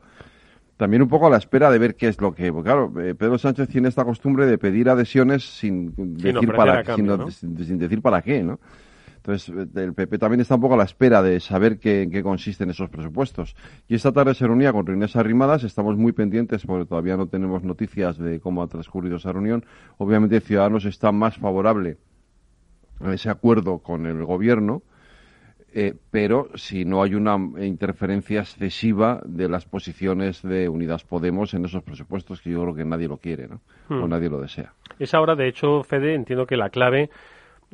También 0.78 1.02
un 1.02 1.08
poco 1.08 1.28
a 1.28 1.30
la 1.30 1.38
espera 1.38 1.72
de 1.72 1.80
ver 1.80 1.96
qué 1.96 2.10
es 2.10 2.20
lo 2.20 2.36
que. 2.36 2.52
claro, 2.52 2.92
eh, 3.02 3.16
Pedro 3.16 3.38
Sánchez 3.38 3.70
tiene 3.70 3.88
esta 3.88 4.04
costumbre 4.04 4.46
de 4.46 4.58
pedir 4.58 4.90
adhesiones 4.90 5.44
sin, 5.58 5.94
decir, 5.96 6.52
para, 6.52 6.84
sin, 6.84 7.78
decir 7.78 8.02
para 8.02 8.22
qué, 8.22 8.44
¿no? 8.44 8.60
Entonces, 9.26 9.52
el 9.76 9.94
PP 9.96 10.20
también 10.20 10.42
está 10.42 10.54
un 10.54 10.62
poco 10.62 10.76
a 10.76 10.78
la 10.78 10.84
espera 10.84 11.24
de 11.24 11.40
saber 11.40 11.80
qué, 11.80 12.04
en 12.04 12.12
qué 12.12 12.22
consisten 12.22 12.70
esos 12.70 12.92
presupuestos. 12.92 13.56
Y 13.88 13.96
esta 13.96 14.12
tarde 14.12 14.36
se 14.36 14.46
reunía 14.46 14.72
con 14.72 14.88
Inés 14.88 15.16
Arrimadas, 15.16 15.64
estamos 15.64 15.98
muy 15.98 16.12
pendientes 16.12 16.64
porque 16.64 16.86
todavía 16.86 17.18
no 17.18 17.26
tenemos 17.26 17.64
noticias 17.64 18.20
de 18.20 18.40
cómo 18.40 18.62
ha 18.62 18.68
transcurrido 18.68 19.16
esa 19.16 19.32
reunión. 19.32 19.66
Obviamente, 19.98 20.40
Ciudadanos 20.42 20.86
está 20.86 21.12
más 21.12 21.38
favorable 21.38 21.98
a 23.00 23.14
ese 23.16 23.32
acuerdo 23.32 23.80
con 23.80 24.06
el 24.06 24.24
gobierno. 24.24 24.84
Eh, 25.78 25.94
pero 26.10 26.50
si 26.56 26.86
no 26.86 27.04
hay 27.04 27.16
una 27.16 27.36
interferencia 27.62 28.40
excesiva 28.42 29.22
de 29.26 29.50
las 29.50 29.66
posiciones 29.66 30.42
de 30.42 30.70
Unidas 30.70 31.04
Podemos 31.04 31.54
en 31.54 31.66
esos 31.66 31.84
presupuestos, 31.84 32.42
que 32.42 32.52
yo 32.52 32.62
creo 32.62 32.76
que 32.76 32.86
nadie 32.86 33.10
lo 33.10 33.18
quiere, 33.18 33.50
¿no? 33.50 33.60
O 33.90 34.06
Hmm. 34.06 34.10
nadie 34.10 34.30
lo 34.30 34.40
desea. 34.40 34.72
Es 35.00 35.14
ahora, 35.14 35.36
de 35.36 35.50
hecho, 35.50 35.84
Fede, 35.84 36.14
entiendo 36.14 36.46
que 36.46 36.56
la 36.56 36.70
clave, 36.70 37.10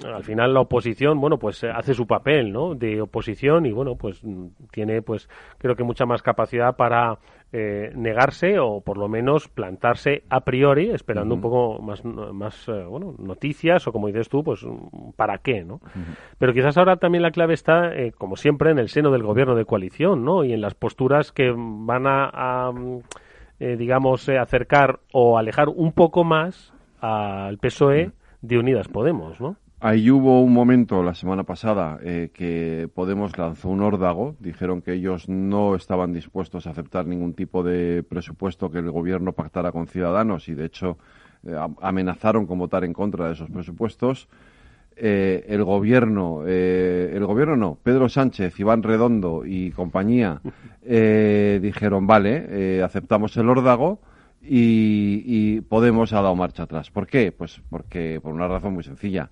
al 0.06 0.24
final 0.24 0.54
la 0.54 0.62
oposición, 0.62 1.20
bueno, 1.20 1.38
pues 1.38 1.64
eh, 1.64 1.70
hace 1.74 1.93
su 1.93 2.08
papel, 2.08 2.52
¿no? 2.52 2.76
De 2.76 3.02
oposición 3.02 3.66
y, 3.66 3.72
bueno, 3.72 3.95
pues 3.95 4.24
mm, 4.24 4.47
tiene, 4.72 5.02
pues, 5.02 5.30
creo 5.58 5.76
que 5.76 5.84
mucha 5.84 6.06
más 6.06 6.22
capacidad 6.22 6.76
para 6.76 7.20
eh, 7.54 7.91
negarse 7.95 8.60
o 8.60 8.82
por 8.82 8.97
lo 8.97 9.08
menos 9.08 9.47
plantarse 9.49 10.24
a 10.30 10.41
priori, 10.41 10.89
esperando 10.91 11.36
un 11.36 11.41
poco 11.41 11.82
más, 11.82 12.04
más 12.06 12.68
eh, 12.70 12.84
bueno, 12.86 13.14
noticias 13.18 13.88
o 13.88 13.91
como 13.91 14.08
dices 14.08 14.30
tú, 14.30 14.43
pues, 14.43 14.64
mm, 14.64 15.12
¿para 15.16 15.38
qué, 15.39 15.64
no? 15.64 15.82
Pero 16.38 16.54
quizás 16.54 16.78
ahora 16.78 16.97
también 16.97 17.24
la 17.24 17.32
clave 17.32 17.54
está, 17.54 17.93
eh, 17.93 18.12
como 18.18 18.36
siempre, 18.36 18.72
en 18.72 18.80
el 18.80 18.89
seno 18.89 19.12
del 19.12 19.24
gobierno 19.24 19.56
de 19.56 19.66
coalición, 19.66 20.24
¿no? 20.24 20.43
Y 20.43 20.54
en 20.54 20.62
las 20.62 20.76
posturas 20.76 21.32
que 21.32 21.52
van 21.56 22.08
a, 22.08 22.30
a, 22.32 22.72
mm, 22.72 22.99
eh, 23.64 23.76
digamos, 23.78 24.28
eh, 24.28 24.39
acercar 24.39 25.02
o 25.14 25.38
alejar 25.38 25.70
un 25.70 25.91
poco 25.91 26.24
más 26.24 26.74
al 26.99 27.60
PSOE 27.60 28.12
de 28.41 28.58
Unidas 28.58 28.88
Podemos, 28.88 29.39
¿no? 29.39 29.56
Ahí 29.84 30.12
hubo 30.12 30.44
un 30.44 30.54
momento 30.54 31.02
la 31.02 31.16
semana 31.16 31.42
pasada 31.44 31.98
eh, 32.04 32.30
que 32.34 32.88
Podemos 32.94 33.36
lanzó 33.36 33.70
un 33.70 33.82
órdago, 33.82 34.36
dijeron 34.40 34.84
que 34.84 34.94
ellos 34.94 35.28
no 35.28 35.74
estaban 35.76 36.14
dispuestos 36.14 36.68
a 36.68 36.70
aceptar 36.70 37.08
ningún 37.08 37.34
tipo 37.34 37.64
de 37.64 38.04
presupuesto 38.04 38.70
que 38.70 38.78
el 38.78 38.92
gobierno 38.92 39.34
pactara 39.34 39.72
con 39.72 39.88
Ciudadanos 39.88 40.50
y 40.50 40.54
de 40.54 40.66
hecho 40.66 41.00
eh, 41.48 41.56
am- 41.58 41.76
amenazaron 41.82 42.46
con 42.46 42.60
votar 42.60 42.84
en 42.84 42.94
contra 42.94 43.26
de 43.26 43.34
esos 43.34 43.50
presupuestos. 43.50 44.28
Eh, 44.96 45.46
el 45.48 45.64
gobierno, 45.64 46.44
eh, 46.46 47.12
el 47.16 47.26
gobierno 47.26 47.56
no, 47.56 47.78
Pedro 47.82 48.08
Sánchez, 48.08 48.60
Iván 48.60 48.84
Redondo 48.84 49.46
y 49.48 49.72
compañía 49.72 50.42
eh, 50.84 51.60
dijeron 51.60 52.06
vale, 52.06 52.84
aceptamos 52.84 53.36
el 53.38 53.50
órdago 53.50 54.00
y, 54.44 55.24
y 55.26 55.62
Podemos 55.62 56.14
ha 56.14 56.22
dado 56.22 56.36
marcha 56.36 56.64
atrás. 56.64 56.92
¿Por 56.92 57.08
qué? 57.08 57.32
Pues 57.32 57.62
porque 57.72 58.20
por 58.22 58.32
una 58.32 58.48
razón 58.48 58.74
muy 58.76 58.84
sencilla 58.84 59.32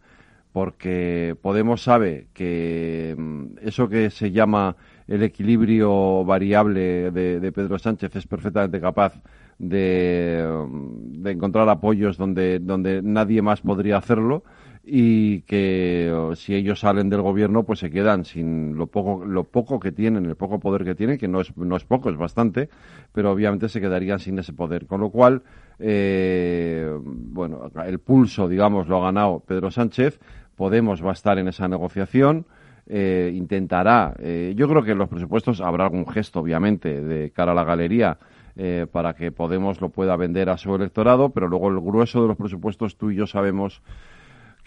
porque 0.51 1.35
Podemos 1.41 1.83
sabe 1.83 2.27
que 2.33 3.15
mm, 3.17 3.45
eso 3.61 3.87
que 3.87 4.09
se 4.09 4.31
llama 4.31 4.75
el 5.07 5.23
equilibrio 5.23 6.23
variable 6.25 7.11
de, 7.11 7.51
Pedro 7.51 7.79
Sánchez 7.79 8.15
es 8.15 8.27
perfectamente 8.27 8.79
capaz 8.79 9.21
de, 9.57 10.45
mm, 10.67 11.21
de 11.21 11.31
encontrar 11.31 11.69
apoyos 11.69 12.17
donde, 12.17 12.59
donde 12.59 13.01
nadie 13.01 13.41
más 13.41 13.61
podría 13.61 13.97
hacerlo 13.97 14.43
y 14.91 15.41
que 15.41 16.11
oh, 16.13 16.35
si 16.35 16.55
ellos 16.55 16.79
salen 16.79 17.09
del 17.09 17.21
gobierno 17.21 17.63
pues 17.63 17.79
se 17.79 17.91
quedan 17.91 18.25
sin 18.25 18.75
lo 18.75 18.87
poco 18.87 19.23
lo 19.23 19.43
poco 19.43 19.79
que 19.79 19.91
tienen 19.91 20.25
el 20.25 20.35
poco 20.35 20.59
poder 20.59 20.83
que 20.83 20.95
tienen 20.95 21.17
que 21.17 21.27
no 21.27 21.41
es 21.41 21.55
no 21.57 21.75
es 21.75 21.83
poco 21.83 22.09
es 22.09 22.17
bastante 22.17 22.69
pero 23.11 23.31
obviamente 23.31 23.69
se 23.69 23.81
quedarían 23.81 24.19
sin 24.19 24.39
ese 24.39 24.53
poder. 24.53 24.87
Con 24.87 25.01
lo 25.01 25.09
cual 25.09 25.43
eh, 25.79 26.91
bueno 27.03 27.69
el 27.85 27.99
pulso 27.99 28.47
digamos 28.47 28.87
lo 28.87 28.97
ha 28.97 29.05
ganado 29.05 29.41
Pedro 29.41 29.69
Sánchez 29.69 30.19
Podemos 30.59 31.01
va 31.01 31.11
a 31.11 31.13
estar 31.13 31.39
en 31.39 31.47
esa 31.47 31.69
negociación 31.69 32.45
eh, 32.85 33.31
intentará 33.33 34.13
eh, 34.19 34.53
yo 34.57 34.67
creo 34.67 34.83
que 34.83 34.91
en 34.91 34.97
los 34.97 35.07
presupuestos 35.07 35.61
habrá 35.61 35.85
algún 35.85 36.05
gesto 36.05 36.41
obviamente 36.41 37.01
de 37.01 37.31
cara 37.31 37.53
a 37.53 37.55
la 37.55 37.63
galería 37.63 38.17
eh, 38.57 38.87
para 38.91 39.13
que 39.13 39.31
Podemos 39.31 39.79
lo 39.79 39.87
pueda 39.87 40.17
vender 40.17 40.49
a 40.49 40.57
su 40.57 40.75
electorado 40.75 41.29
pero 41.29 41.47
luego 41.47 41.69
el 41.69 41.79
grueso 41.79 42.21
de 42.21 42.27
los 42.27 42.35
presupuestos 42.35 42.97
tú 42.97 43.09
y 43.09 43.15
yo 43.15 43.25
sabemos 43.25 43.81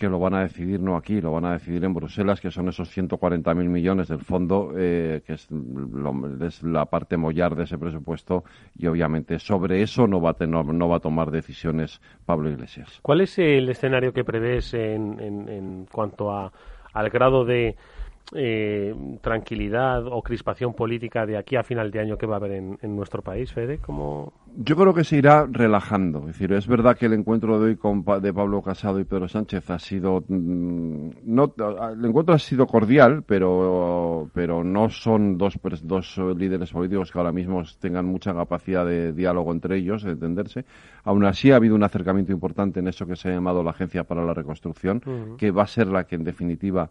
que 0.03 0.09
lo 0.09 0.19
van 0.19 0.35
a 0.35 0.41
decidir 0.43 0.81
no 0.81 0.97
aquí, 0.97 1.21
lo 1.21 1.31
van 1.31 1.45
a 1.45 1.53
decidir 1.53 1.85
en 1.85 1.95
Bruselas, 1.95 2.41
que 2.41 2.51
son 2.51 2.69
esos 2.69 2.89
140.000 2.91 3.69
millones 3.69 4.09
del 4.09 4.19
fondo, 4.19 4.73
eh, 4.77 5.23
que 5.25 5.35
es, 5.35 5.49
lo- 5.49 6.45
es 6.45 6.61
la 6.65 6.87
parte 6.87 7.17
mollar 7.17 7.55
de 7.55 7.63
ese 7.63 7.79
presupuesto, 7.79 8.43
y 8.77 8.89
obviamente 8.89 9.39
sobre 9.39 9.81
eso 9.81 10.09
no 10.09 10.21
va 10.21 10.31
a, 10.31 10.35
tener- 10.35 10.65
no 10.67 10.89
va 10.89 10.97
a 10.97 11.01
tomar 11.01 11.31
decisiones 11.31 12.01
Pablo 12.27 12.51
Iglesias. 12.51 12.99
¿Cuál 13.01 13.21
es 13.21 13.39
el 13.39 13.69
escenario 13.69 14.13
que 14.13 14.25
prevés 14.25 14.75
en, 14.75 15.21
en, 15.21 15.49
en 15.49 15.87
cuanto 15.87 16.33
a, 16.33 16.53
al 16.95 17.09
grado 17.11 17.45
de 17.45 17.77
eh, 18.35 18.95
tranquilidad 19.21 20.07
o 20.07 20.23
crispación 20.23 20.75
política 20.75 21.27
de 21.27 21.37
aquí 21.37 21.57
a 21.57 21.63
final 21.63 21.91
de 21.91 22.01
año 22.01 22.17
que 22.17 22.27
va 22.27 22.37
a 22.37 22.39
haber 22.39 22.53
en, 22.53 22.79
en 22.81 22.97
nuestro 22.97 23.23
país, 23.23 23.53
Fede? 23.53 23.79
¿Cómo... 23.79 24.33
Yo 24.57 24.77
creo 24.77 24.93
que 24.93 25.05
se 25.05 25.17
irá 25.17 25.47
relajando. 25.51 26.21
Es 26.21 26.27
decir, 26.27 26.53
es 26.53 26.67
verdad 26.67 26.97
que 26.97 27.07
el 27.07 27.15
encuentro 27.15 27.59
de 27.59 27.71
hoy 27.71 27.77
con, 27.77 28.05
de 28.21 28.33
Pablo 28.33 28.63
Casado 28.63 29.01
y 29.01 29.05
Pedro 29.05 29.29
Sánchez 29.29 29.71
ha 29.71 29.79
sido. 29.79 30.25
mm, 30.29 31.11
no, 31.25 31.55
el 31.93 32.05
encuentro 32.05 32.35
ha 32.35 32.39
sido 32.39 32.67
cordial, 32.67 33.23
pero, 33.27 34.31
pero 34.35 34.63
no 34.63 34.91
son 34.91 35.39
dos, 35.39 35.59
dos 35.83 36.19
líderes 36.37 36.71
políticos 36.71 37.11
que 37.11 37.19
ahora 37.19 37.33
mismo 37.33 37.63
tengan 37.81 38.07
mucha 38.07 38.35
capacidad 38.35 38.85
de 38.87 39.13
diálogo 39.13 39.53
entre 39.53 39.77
ellos, 39.79 40.03
de 40.03 40.13
entenderse. 40.13 40.65
Aún 41.05 41.25
así, 41.25 41.51
ha 41.51 41.57
habido 41.57 41.75
un 41.75 41.83
acercamiento 41.83 42.33
importante 42.33 42.81
en 42.81 42.89
eso 42.89 43.07
que 43.07 43.17
se 43.17 43.29
ha 43.29 43.33
llamado 43.33 43.63
la 43.63 43.71
Agencia 43.71 44.05
para 44.05 44.25
la 44.25 44.35
Reconstrucción, 44.35 45.03
que 45.39 45.51
va 45.51 45.63
a 45.63 45.67
ser 45.67 45.89
la 45.89 46.05
que, 46.05 46.17
en 46.17 46.25
definitiva, 46.25 46.91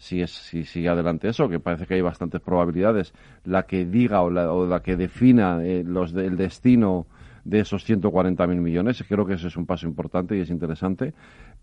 si 0.00 0.22
es 0.22 0.30
si 0.32 0.64
sigue 0.64 0.88
adelante 0.88 1.28
eso, 1.28 1.48
que 1.48 1.60
parece 1.60 1.86
que 1.86 1.94
hay 1.94 2.00
bastantes 2.00 2.40
probabilidades, 2.40 3.12
la 3.44 3.64
que 3.66 3.84
diga 3.84 4.22
o 4.22 4.30
la, 4.30 4.50
o 4.50 4.66
la 4.66 4.82
que 4.82 4.96
defina 4.96 5.60
eh, 5.62 5.84
los 5.86 6.12
de- 6.14 6.26
el 6.26 6.36
destino 6.38 7.06
de 7.44 7.60
esos 7.60 7.84
140.000 7.84 8.60
millones. 8.60 9.02
Creo 9.08 9.24
que 9.26 9.34
ese 9.34 9.48
es 9.48 9.56
un 9.56 9.66
paso 9.66 9.86
importante 9.86 10.36
y 10.36 10.40
es 10.40 10.50
interesante. 10.50 11.12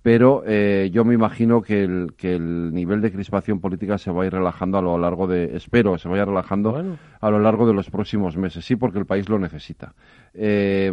Pero 0.03 0.43
eh, 0.45 0.89
yo 0.93 1.03
me 1.03 1.13
imagino 1.15 1.61
que 1.61 1.83
el, 1.83 2.13
que 2.15 2.35
el 2.35 2.73
nivel 2.73 3.01
de 3.01 3.11
crispación 3.11 3.59
política 3.59 3.97
se 3.97 4.11
va 4.11 4.23
a 4.23 4.25
ir 4.27 4.31
relajando 4.33 4.77
a 4.77 4.81
lo 4.81 4.97
largo 4.97 5.27
de, 5.27 5.55
espero, 5.57 5.97
se 5.97 6.07
vaya 6.07 6.23
relajando 6.25 6.97
a 7.19 7.29
lo 7.31 7.39
largo 7.39 7.67
de 7.67 7.73
los 7.73 7.89
próximos 7.89 8.38
meses. 8.38 8.63
Sí, 8.63 8.75
porque 8.75 8.99
el 8.99 9.05
país 9.05 9.27
lo 9.27 9.38
necesita. 9.39 9.93
Eh, 10.33 10.91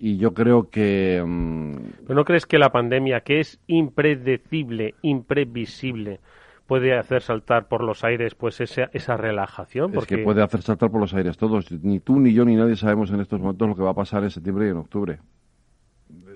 y 0.00 0.16
yo 0.16 0.32
creo 0.32 0.70
que. 0.70 1.22
mm, 1.26 1.74
¿Pero 2.06 2.14
no 2.14 2.24
crees 2.24 2.46
que 2.46 2.58
la 2.58 2.70
pandemia, 2.70 3.20
que 3.20 3.40
es 3.40 3.58
impredecible, 3.66 4.94
imprevisible, 5.02 6.20
puede 6.66 6.96
hacer 6.96 7.22
saltar 7.22 7.68
por 7.68 7.82
los 7.82 8.04
aires 8.04 8.34
pues 8.34 8.60
esa, 8.60 8.90
esa 8.92 9.16
relajación? 9.16 9.96
Es 9.96 10.06
que 10.06 10.18
puede 10.18 10.42
hacer 10.42 10.62
saltar 10.62 10.90
por 10.90 11.00
los 11.00 11.14
aires 11.14 11.36
todos. 11.36 11.70
Ni 11.70 12.00
tú, 12.00 12.20
ni 12.20 12.32
yo, 12.32 12.44
ni 12.44 12.56
nadie 12.56 12.76
sabemos 12.76 13.10
en 13.10 13.20
estos 13.20 13.40
momentos 13.40 13.68
lo 13.68 13.76
que 13.76 13.82
va 13.82 13.90
a 13.90 13.94
pasar 13.94 14.24
en 14.24 14.30
septiembre 14.30 14.66
y 14.66 14.70
en 14.70 14.76
octubre. 14.76 15.18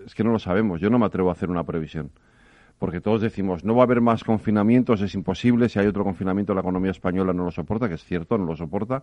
Es 0.07 0.15
que 0.15 0.25
no 0.25 0.31
lo 0.31 0.39
sabemos. 0.39 0.81
Yo 0.81 0.91
no 0.91 0.99
me 0.99 1.07
atrevo 1.07 1.29
a 1.29 1.33
hacer 1.33 1.51
una 1.51 1.65
previsión. 1.65 2.11
Porque 2.79 3.01
todos 3.03 3.21
decimos, 3.21 3.63
no 3.63 3.75
va 3.75 3.83
a 3.83 3.85
haber 3.85 4.01
más 4.01 4.25
confinamientos, 4.25 5.03
es 5.03 5.15
imposible. 5.15 5.69
Si 5.69 5.79
hay 5.79 5.87
otro 5.87 6.03
confinamiento, 6.03 6.55
la 6.55 6.63
economía 6.63 6.93
española 6.93 7.35
no 7.35 7.45
lo 7.45 7.51
soporta, 7.51 7.89
que 7.89 7.95
es 7.95 8.05
cierto, 8.05 8.39
no 8.39 8.47
lo 8.47 8.57
soporta. 8.57 9.03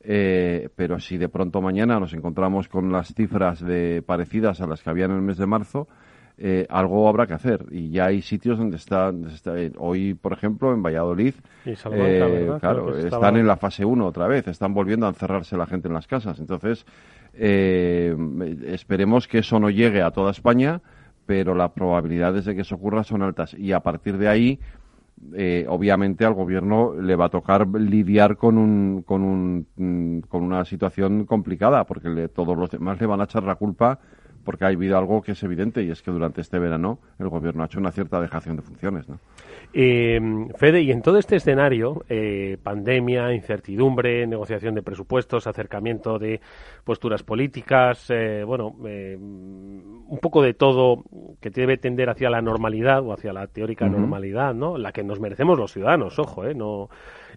Eh, 0.00 0.68
pero 0.76 1.00
si 1.00 1.16
de 1.16 1.30
pronto 1.30 1.62
mañana 1.62 1.98
nos 1.98 2.12
encontramos 2.12 2.68
con 2.68 2.92
las 2.92 3.14
cifras 3.14 3.64
de, 3.64 4.02
parecidas 4.02 4.60
a 4.60 4.66
las 4.66 4.82
que 4.82 4.90
había 4.90 5.06
en 5.06 5.12
el 5.12 5.22
mes 5.22 5.38
de 5.38 5.46
marzo, 5.46 5.88
eh, 6.36 6.66
algo 6.68 7.08
habrá 7.08 7.26
que 7.26 7.34
hacer. 7.34 7.64
Y 7.70 7.90
ya 7.90 8.06
hay 8.06 8.20
sitios 8.22 8.58
donde 8.58 8.76
está, 8.76 9.06
donde 9.12 9.32
está- 9.34 9.52
hoy, 9.78 10.14
por 10.14 10.32
ejemplo, 10.32 10.72
en 10.74 10.82
Valladolid, 10.82 11.34
Y 11.64 11.76
Salamanca, 11.76 12.68
eh, 12.98 13.06
están 13.06 13.36
en 13.36 13.46
la 13.46 13.56
fase 13.56 13.84
1 13.84 14.06
otra 14.06 14.26
vez, 14.26 14.48
están 14.48 14.74
volviendo 14.74 15.06
a 15.06 15.10
encerrarse 15.10 15.56
la 15.56 15.66
gente 15.66 15.88
en 15.88 15.94
las 15.94 16.06
casas. 16.06 16.38
Entonces, 16.40 16.84
eh, 17.34 18.16
esperemos 18.66 19.28
que 19.28 19.38
eso 19.38 19.58
no 19.60 19.70
llegue 19.70 20.02
a 20.02 20.10
toda 20.10 20.30
España, 20.30 20.80
pero 21.26 21.54
las 21.54 21.70
probabilidades 21.70 22.44
de 22.44 22.54
que 22.54 22.62
eso 22.62 22.74
ocurra 22.76 23.04
son 23.04 23.22
altas. 23.22 23.54
Y 23.54 23.72
a 23.72 23.80
partir 23.80 24.18
de 24.18 24.28
ahí, 24.28 24.58
eh, 25.34 25.64
obviamente 25.68 26.24
al 26.24 26.34
gobierno 26.34 26.94
le 27.00 27.16
va 27.16 27.26
a 27.26 27.28
tocar 27.30 27.66
lidiar 27.68 28.36
con 28.36 28.58
un, 28.58 29.02
con 29.06 29.22
un, 29.22 29.66
mm, 29.76 30.18
con 30.28 30.42
una 30.42 30.64
situación 30.64 31.24
complicada, 31.24 31.84
porque 31.84 32.08
le- 32.08 32.28
todos 32.28 32.56
los 32.58 32.70
demás 32.70 33.00
le 33.00 33.06
van 33.06 33.20
a 33.20 33.24
echar 33.24 33.42
la 33.44 33.54
culpa 33.54 33.98
porque 34.44 34.64
ha 34.64 34.68
habido 34.68 34.98
algo 34.98 35.22
que 35.22 35.32
es 35.32 35.42
evidente 35.42 35.82
y 35.82 35.90
es 35.90 36.02
que 36.02 36.10
durante 36.10 36.40
este 36.40 36.58
verano 36.58 36.98
el 37.18 37.28
gobierno 37.28 37.62
ha 37.62 37.66
hecho 37.66 37.80
una 37.80 37.92
cierta 37.92 38.20
dejación 38.20 38.56
de 38.56 38.62
funciones, 38.62 39.08
¿no? 39.08 39.18
Eh, 39.72 40.20
Fede, 40.56 40.82
y 40.82 40.92
en 40.92 41.02
todo 41.02 41.18
este 41.18 41.34
escenario, 41.36 42.04
eh, 42.08 42.58
pandemia, 42.62 43.34
incertidumbre, 43.34 44.24
negociación 44.24 44.76
de 44.76 44.82
presupuestos, 44.82 45.48
acercamiento 45.48 46.18
de 46.18 46.40
posturas 46.84 47.24
políticas, 47.24 48.08
eh, 48.10 48.44
bueno, 48.46 48.76
eh, 48.86 49.16
un 49.18 50.18
poco 50.20 50.42
de 50.42 50.54
todo 50.54 51.02
que 51.40 51.50
debe 51.50 51.76
tender 51.76 52.08
hacia 52.08 52.30
la 52.30 52.40
normalidad 52.40 53.02
o 53.02 53.12
hacia 53.12 53.32
la 53.32 53.48
teórica 53.48 53.88
normalidad, 53.88 54.54
¿no? 54.54 54.78
La 54.78 54.92
que 54.92 55.02
nos 55.02 55.18
merecemos 55.18 55.58
los 55.58 55.72
ciudadanos, 55.72 56.18
ojo, 56.20 56.44
¿eh? 56.44 56.54
No, 56.54 56.88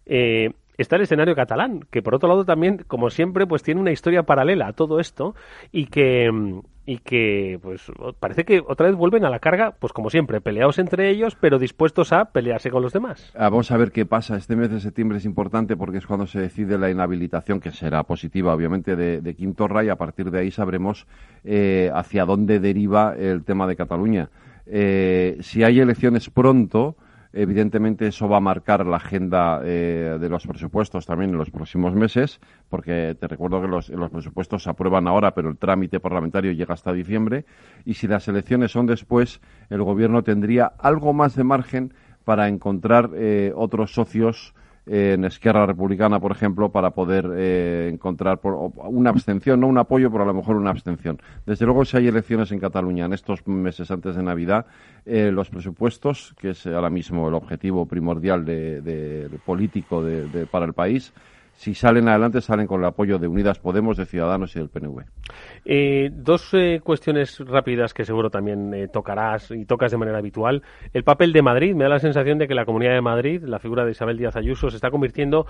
eh, 0.05 0.51
está 0.77 0.95
el 0.95 1.03
escenario 1.03 1.35
catalán, 1.35 1.81
que 1.91 2.01
por 2.01 2.15
otro 2.15 2.29
lado 2.29 2.45
también, 2.45 2.83
como 2.87 3.09
siempre, 3.09 3.47
pues 3.47 3.63
tiene 3.63 3.81
una 3.81 3.91
historia 3.91 4.23
paralela 4.23 4.67
a 4.67 4.73
todo 4.73 4.99
esto 4.99 5.35
y 5.71 5.87
que, 5.87 6.31
mm, 6.31 6.59
y 6.87 6.99
que 6.99 7.59
pues 7.61 7.91
parece 8.17 8.45
que 8.45 8.63
otra 8.65 8.87
vez 8.87 8.95
vuelven 8.95 9.25
a 9.25 9.29
la 9.29 9.39
carga, 9.39 9.75
pues 9.77 9.91
como 9.91 10.09
siempre, 10.09 10.39
peleados 10.39 10.79
entre 10.79 11.09
ellos, 11.09 11.35
pero 11.39 11.59
dispuestos 11.59 12.13
a 12.13 12.31
pelearse 12.31 12.71
con 12.71 12.81
los 12.81 12.93
demás. 12.93 13.33
Ah, 13.35 13.49
vamos 13.49 13.69
a 13.71 13.77
ver 13.77 13.91
qué 13.91 14.05
pasa. 14.05 14.37
Este 14.37 14.55
mes 14.55 14.71
de 14.71 14.79
septiembre 14.79 15.17
es 15.17 15.25
importante 15.25 15.75
porque 15.75 15.97
es 15.97 16.07
cuando 16.07 16.27
se 16.27 16.39
decide 16.39 16.77
la 16.77 16.89
inhabilitación, 16.89 17.59
que 17.59 17.71
será 17.71 18.03
positiva, 18.03 18.53
obviamente, 18.53 18.95
de, 18.95 19.19
de 19.19 19.35
Quintorra 19.35 19.83
y 19.83 19.89
a 19.89 19.97
partir 19.97 20.31
de 20.31 20.39
ahí 20.39 20.49
sabremos 20.49 21.07
eh, 21.43 21.91
hacia 21.93 22.23
dónde 22.23 22.61
deriva 22.61 23.15
el 23.17 23.43
tema 23.43 23.67
de 23.67 23.75
Cataluña. 23.75 24.29
Eh, 24.65 25.39
si 25.41 25.63
hay 25.63 25.81
elecciones 25.81 26.29
pronto, 26.29 26.95
Evidentemente 27.33 28.07
eso 28.07 28.27
va 28.27 28.37
a 28.37 28.41
marcar 28.41 28.85
la 28.85 28.97
agenda 28.97 29.61
eh, 29.63 30.17
de 30.19 30.29
los 30.29 30.47
presupuestos 30.47 31.05
también 31.05 31.31
en 31.31 31.37
los 31.37 31.51
próximos 31.51 31.93
meses, 31.93 32.39
porque 32.69 33.15
te 33.19 33.27
recuerdo 33.27 33.61
que 33.61 33.67
los, 33.67 33.91
presupuestos 34.11 34.63
se 34.63 34.69
aprueban 34.69 35.07
ahora, 35.07 35.33
pero 35.33 35.49
el 35.49 35.57
trámite 35.57 35.99
parlamentario 35.99 36.51
llega 36.51 36.73
hasta 36.73 36.93
diciembre. 36.93 37.45
Y 37.85 37.95
si 37.95 38.07
las 38.07 38.27
elecciones 38.27 38.71
son 38.71 38.85
después, 38.85 39.41
el 39.69 39.83
Gobierno 39.83 40.23
tendría 40.23 40.65
algo 40.65 41.13
más 41.13 41.35
de 41.35 41.43
margen 41.43 41.93
para 42.23 42.47
encontrar 42.47 43.11
eh, 43.15 43.53
otros 43.55 43.93
socios 43.93 44.53
en 44.87 45.25
Esquerra 45.25 45.65
Republicana, 45.65 46.19
por 46.19 46.31
ejemplo, 46.31 46.69
para 46.69 46.91
poder 46.91 47.29
eh, 47.35 47.89
encontrar 47.91 48.39
por, 48.39 48.71
una 48.75 49.09
abstención, 49.09 49.59
no 49.59 49.67
un 49.67 49.77
apoyo, 49.77 50.09
pero 50.11 50.23
a 50.23 50.27
lo 50.27 50.33
mejor 50.33 50.55
una 50.55 50.69
abstención. 50.69 51.19
Desde 51.45 51.65
luego, 51.65 51.83
si 51.83 51.97
hay 51.97 52.07
elecciones 52.07 52.51
en 52.51 52.59
Cataluña 52.59 53.05
en 53.05 53.13
estos 53.13 53.45
meses 53.47 53.91
antes 53.91 54.15
de 54.15 54.23
Navidad, 54.23 54.65
eh, 55.05 55.31
los 55.31 55.49
presupuestos, 55.49 56.33
que 56.39 56.51
es 56.51 56.65
ahora 56.67 56.89
mismo 56.89 57.27
el 57.27 57.33
objetivo 57.33 57.85
primordial 57.85 58.45
de, 58.45 58.81
de 58.81 59.29
político 59.45 60.03
de, 60.03 60.45
para 60.45 60.65
el 60.65 60.73
país, 60.73 61.13
si 61.57 61.73
salen 61.73 62.07
adelante, 62.07 62.39
salen 62.39 62.67
con 62.67 62.81
el 62.81 62.85
apoyo 62.85 63.17
de 63.17 63.27
Unidas 63.27 63.57
Podemos, 63.57 63.97
de 63.97 64.05
Ciudadanos 64.05 64.55
y 64.55 64.59
del 64.59 64.69
PNV. 64.69 65.01
Eh, 65.65 66.11
dos 66.13 66.53
eh, 66.53 66.81
cuestiones 66.83 67.39
rápidas 67.39 67.95
que 67.95 68.05
seguro 68.05 68.29
también 68.29 68.71
eh, 68.75 68.87
tocarás 68.87 69.49
y 69.49 69.65
tocas 69.65 69.91
de 69.91 69.97
manera 69.97 70.19
habitual. 70.19 70.61
El 70.93 71.03
papel 71.03 71.33
de 71.33 71.41
Madrid. 71.41 71.73
Me 71.73 71.85
da 71.85 71.89
la 71.89 71.99
sensación 71.99 72.37
de 72.37 72.47
que 72.47 72.53
la 72.53 72.63
Comunidad 72.63 72.93
de 72.93 73.01
Madrid, 73.01 73.41
la 73.43 73.57
figura 73.57 73.85
de 73.85 73.91
Isabel 73.91 74.19
Díaz 74.19 74.35
Ayuso, 74.35 74.69
se 74.69 74.75
está 74.75 74.91
convirtiendo 74.91 75.47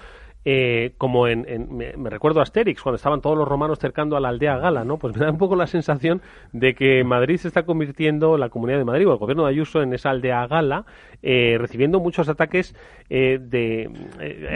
como 0.98 1.28
en... 1.28 1.46
me, 1.76 2.10
recuerdo 2.10 2.40
a 2.40 2.44
Asterix, 2.44 2.82
cuando 2.82 2.96
estaban 2.96 3.20
todos 3.20 3.38
los 3.38 3.46
romanos 3.46 3.80
cercando 3.80 4.16
a 4.16 4.22
la 4.22 4.30
aldea 4.30 4.58
gala, 4.58 4.86
¿no? 4.86 4.98
Pues 4.98 5.14
me 5.14 5.26
da 5.26 5.30
un 5.30 5.38
poco 5.38 5.58
la 5.58 5.68
sensación 5.68 6.22
de 6.54 6.74
que 6.74 7.04
Madrid 7.04 7.36
se 7.36 7.50
está 7.50 7.64
convirtiendo, 7.64 8.38
la 8.38 8.48
Comunidad 8.48 8.78
de 8.78 8.86
Madrid 8.86 9.10
o 9.10 9.12
el 9.12 9.18
gobierno 9.18 9.44
de 9.44 9.50
Ayuso, 9.50 9.82
en 9.82 9.94
esa 9.94 10.10
aldea 10.12 10.48
gala, 10.48 10.86
recibiendo 11.22 12.00
muchos 12.00 12.30
ataques 12.30 12.74
de, 13.10 13.90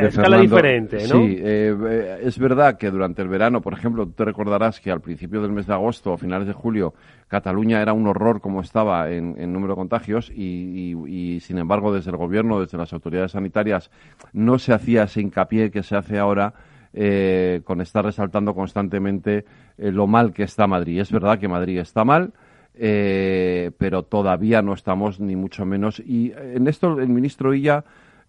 escala 0.01 0.37
diferente, 0.39 0.99
¿no? 1.09 1.25
Sí, 1.25 1.40
es 1.43 2.39
verdad 2.39 2.77
que 2.77 2.91
durante 2.91 3.21
el 3.21 3.27
verano, 3.27 3.61
por 3.61 3.73
ejemplo, 3.73 4.05
tú 4.05 4.11
te 4.11 4.25
recordarás 4.25 4.79
que 4.79 4.91
al 4.91 5.01
principio 5.01 5.41
del 5.41 5.51
mes 5.51 5.67
de 5.67 5.73
agosto 5.73 6.13
o 6.13 6.17
finales 6.17 6.47
de 6.47 6.53
julio, 6.53 6.93
Cataluña 7.27 7.81
era 7.81 7.93
un 7.93 8.07
horror 8.07 8.41
como 8.41 8.61
estaba 8.61 9.09
en, 9.09 9.35
número 9.53 9.73
de 9.73 9.77
contagios 9.77 10.29
y, 10.29 11.39
sin 11.41 11.57
embargo, 11.57 11.93
desde 11.93 12.11
el 12.11 12.17
gobierno, 12.17 12.59
desde 12.59 12.77
las 12.77 12.93
autoridades 12.93 13.31
sanitarias, 13.31 13.89
no 14.33 14.59
se 14.59 14.73
hacía 14.73 15.03
ese 15.03 15.21
hincapié 15.21 15.71
que 15.71 15.83
se 15.83 15.95
hace 15.95 16.19
ahora 16.19 16.53
eh, 16.93 17.61
con 17.63 17.79
estar 17.79 18.03
resaltando 18.03 18.53
constantemente 18.53 19.45
eh, 19.77 19.91
lo 19.91 20.07
mal 20.07 20.33
que 20.33 20.43
está 20.43 20.67
Madrid. 20.67 20.99
Es 20.99 21.11
verdad 21.11 21.39
que 21.39 21.47
Madrid 21.47 21.79
está 21.79 22.03
mal. 22.03 22.33
Eh, 22.73 23.71
pero 23.77 24.03
todavía 24.03 24.61
no 24.61 24.73
estamos 24.73 25.19
ni 25.19 25.35
mucho 25.35 25.65
menos. 25.65 25.99
Y 25.99 26.33
en 26.35 26.67
esto 26.67 26.99
el 26.99 27.09
ministro 27.09 27.53
Illa 27.53 27.83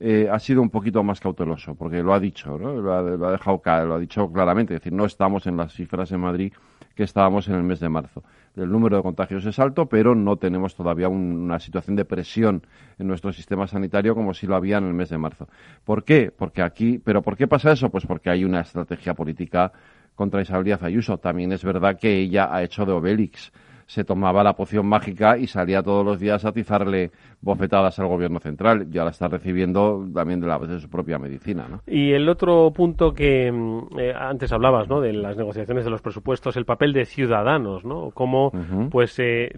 eh, 0.05 0.29
ha 0.29 0.41
sido 0.41 0.61
un 0.63 0.69
poquito 0.69 1.05
más 1.05 1.21
cauteloso, 1.21 1.77
porque 1.77 2.03
lo 2.03 2.13
ha 2.13 2.19
dicho, 2.19 2.59
¿no? 2.59 2.73
lo, 2.73 2.93
ha, 2.93 3.31
dejado 3.31 3.61
caer, 3.61 3.87
lo 3.87 3.95
ha 3.95 3.99
dicho 4.01 4.33
claramente, 4.33 4.75
es 4.75 4.81
decir, 4.81 4.93
no 4.93 5.05
estamos 5.05 5.47
en 5.47 5.57
las 5.57 5.73
cifras 5.73 6.11
en 6.11 6.19
Madrid 6.19 6.53
que 6.97 7.05
estábamos 7.05 7.47
en 7.47 7.55
el 7.55 7.63
mes 7.63 7.79
de 7.79 7.89
marzo. 7.89 8.25
El 8.57 8.69
número 8.69 8.97
de 8.97 9.05
contagios 9.05 9.47
es 9.47 9.61
alto, 9.61 9.87
pero 9.87 10.17
no 10.17 10.37
tenemos 10.39 10.75
todavía 10.75 11.09
una 11.09 11.61
situación 11.61 11.95
de 11.95 12.05
presión 12.05 12.67
en 12.99 13.07
nuestro 13.07 13.33
sistema 13.33 13.69
sanitario 13.69 14.17
como 14.17 14.35
si 14.35 14.49
lo 14.49 14.57
había 14.57 14.79
en 14.79 14.89
el 14.89 14.93
mes 14.93 15.09
de 15.09 15.19
marzo. 15.19 15.47
¿Por 15.85 16.03
qué? 16.03 16.33
Porque 16.37 16.63
aquí, 16.63 16.99
pero 16.99 17.23
¿por 17.23 17.37
qué 17.37 17.47
pasa 17.47 17.71
eso? 17.71 17.89
Pues 17.89 18.05
porque 18.05 18.29
hay 18.29 18.45
una 18.45 18.61
estrategia 18.61 19.15
política 19.15 19.73
contra 20.17 20.43
Isabel 20.43 20.65
Díaz 20.65 20.83
Ayuso. 20.83 21.17
También 21.19 21.53
es 21.53 21.63
verdad 21.63 21.97
que 21.97 22.19
ella 22.19 22.53
ha 22.53 22.65
hecho 22.65 22.85
de 22.85 22.93
Obélix 22.93 23.53
se 23.87 24.05
tomaba 24.05 24.43
la 24.43 24.55
poción 24.55 24.87
mágica 24.87 25.39
y 25.39 25.47
salía 25.47 25.83
todos 25.83 26.05
los 26.05 26.20
días 26.20 26.45
a 26.45 26.49
atizarle 26.49 27.11
bofetadas 27.41 27.99
al 27.99 28.09
gobierno 28.09 28.41
central. 28.41 28.89
Y 28.93 28.99
ahora 28.99 29.11
está 29.11 29.28
recibiendo 29.28 30.07
también 30.14 30.41
de, 30.41 30.47
la, 30.47 30.59
de 30.59 30.80
su 30.80 30.89
propia 30.89 31.18
medicina. 31.18 31.66
¿no? 31.68 31.83
Y 31.87 32.12
el 32.12 32.28
otro 32.28 32.72
punto 32.72 33.12
que 33.12 33.51
mm, 33.51 33.99
eh, 33.99 34.14
antes 34.16 34.53
hablabas, 34.53 34.89
¿no? 34.89 35.01
De 35.01 35.12
las 35.12 35.37
negociaciones 35.37 35.85
de 35.85 35.91
los 35.91 36.03
presupuestos, 36.03 36.57
el 36.57 36.64
papel 36.64 36.93
de 36.93 37.05
ciudadanos, 37.05 37.85
¿no? 37.85 38.11
Cómo, 38.12 38.53
pues, 38.91 39.18
eh, 39.18 39.51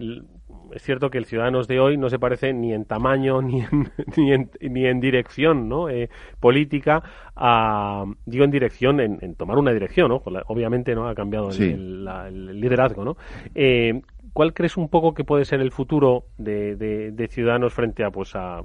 es 0.75 0.81
cierto 0.83 1.09
que 1.09 1.17
el 1.17 1.25
Ciudadanos 1.25 1.67
de 1.67 1.79
hoy 1.79 1.97
no 1.97 2.09
se 2.09 2.19
parece 2.19 2.53
ni 2.53 2.73
en 2.73 2.85
tamaño 2.85 3.41
ni 3.41 3.61
en, 3.61 3.89
ni 4.17 4.33
en, 4.33 4.49
ni 4.59 4.85
en 4.85 4.99
dirección 4.99 5.69
¿no? 5.69 5.89
Eh, 5.89 6.09
política 6.39 7.01
a, 7.35 8.05
digo 8.25 8.43
en 8.43 8.51
dirección, 8.51 8.99
en, 8.99 9.35
tomar 9.35 9.57
una 9.57 9.71
dirección, 9.71 10.09
¿no? 10.09 10.21
obviamente 10.47 10.95
no 10.95 11.07
ha 11.07 11.15
cambiado 11.15 11.49
el, 11.49 12.07
el, 12.07 12.59
liderazgo, 12.59 13.03
¿no? 13.03 13.17
Eh, 13.53 14.01
¿Cuál 14.35 14.53
crees 14.53 14.75
un 14.75 14.89
poco 14.89 15.13
que 15.13 15.23
puede 15.23 15.45
ser 15.45 15.61
el 15.61 15.71
futuro 15.71 16.25
de, 16.37 16.75
de, 16.75 17.27
Ciudadanos 17.29 17.73
frente 17.73 18.03
a, 18.03 18.11
pues, 18.11 18.35
a, 18.35 18.63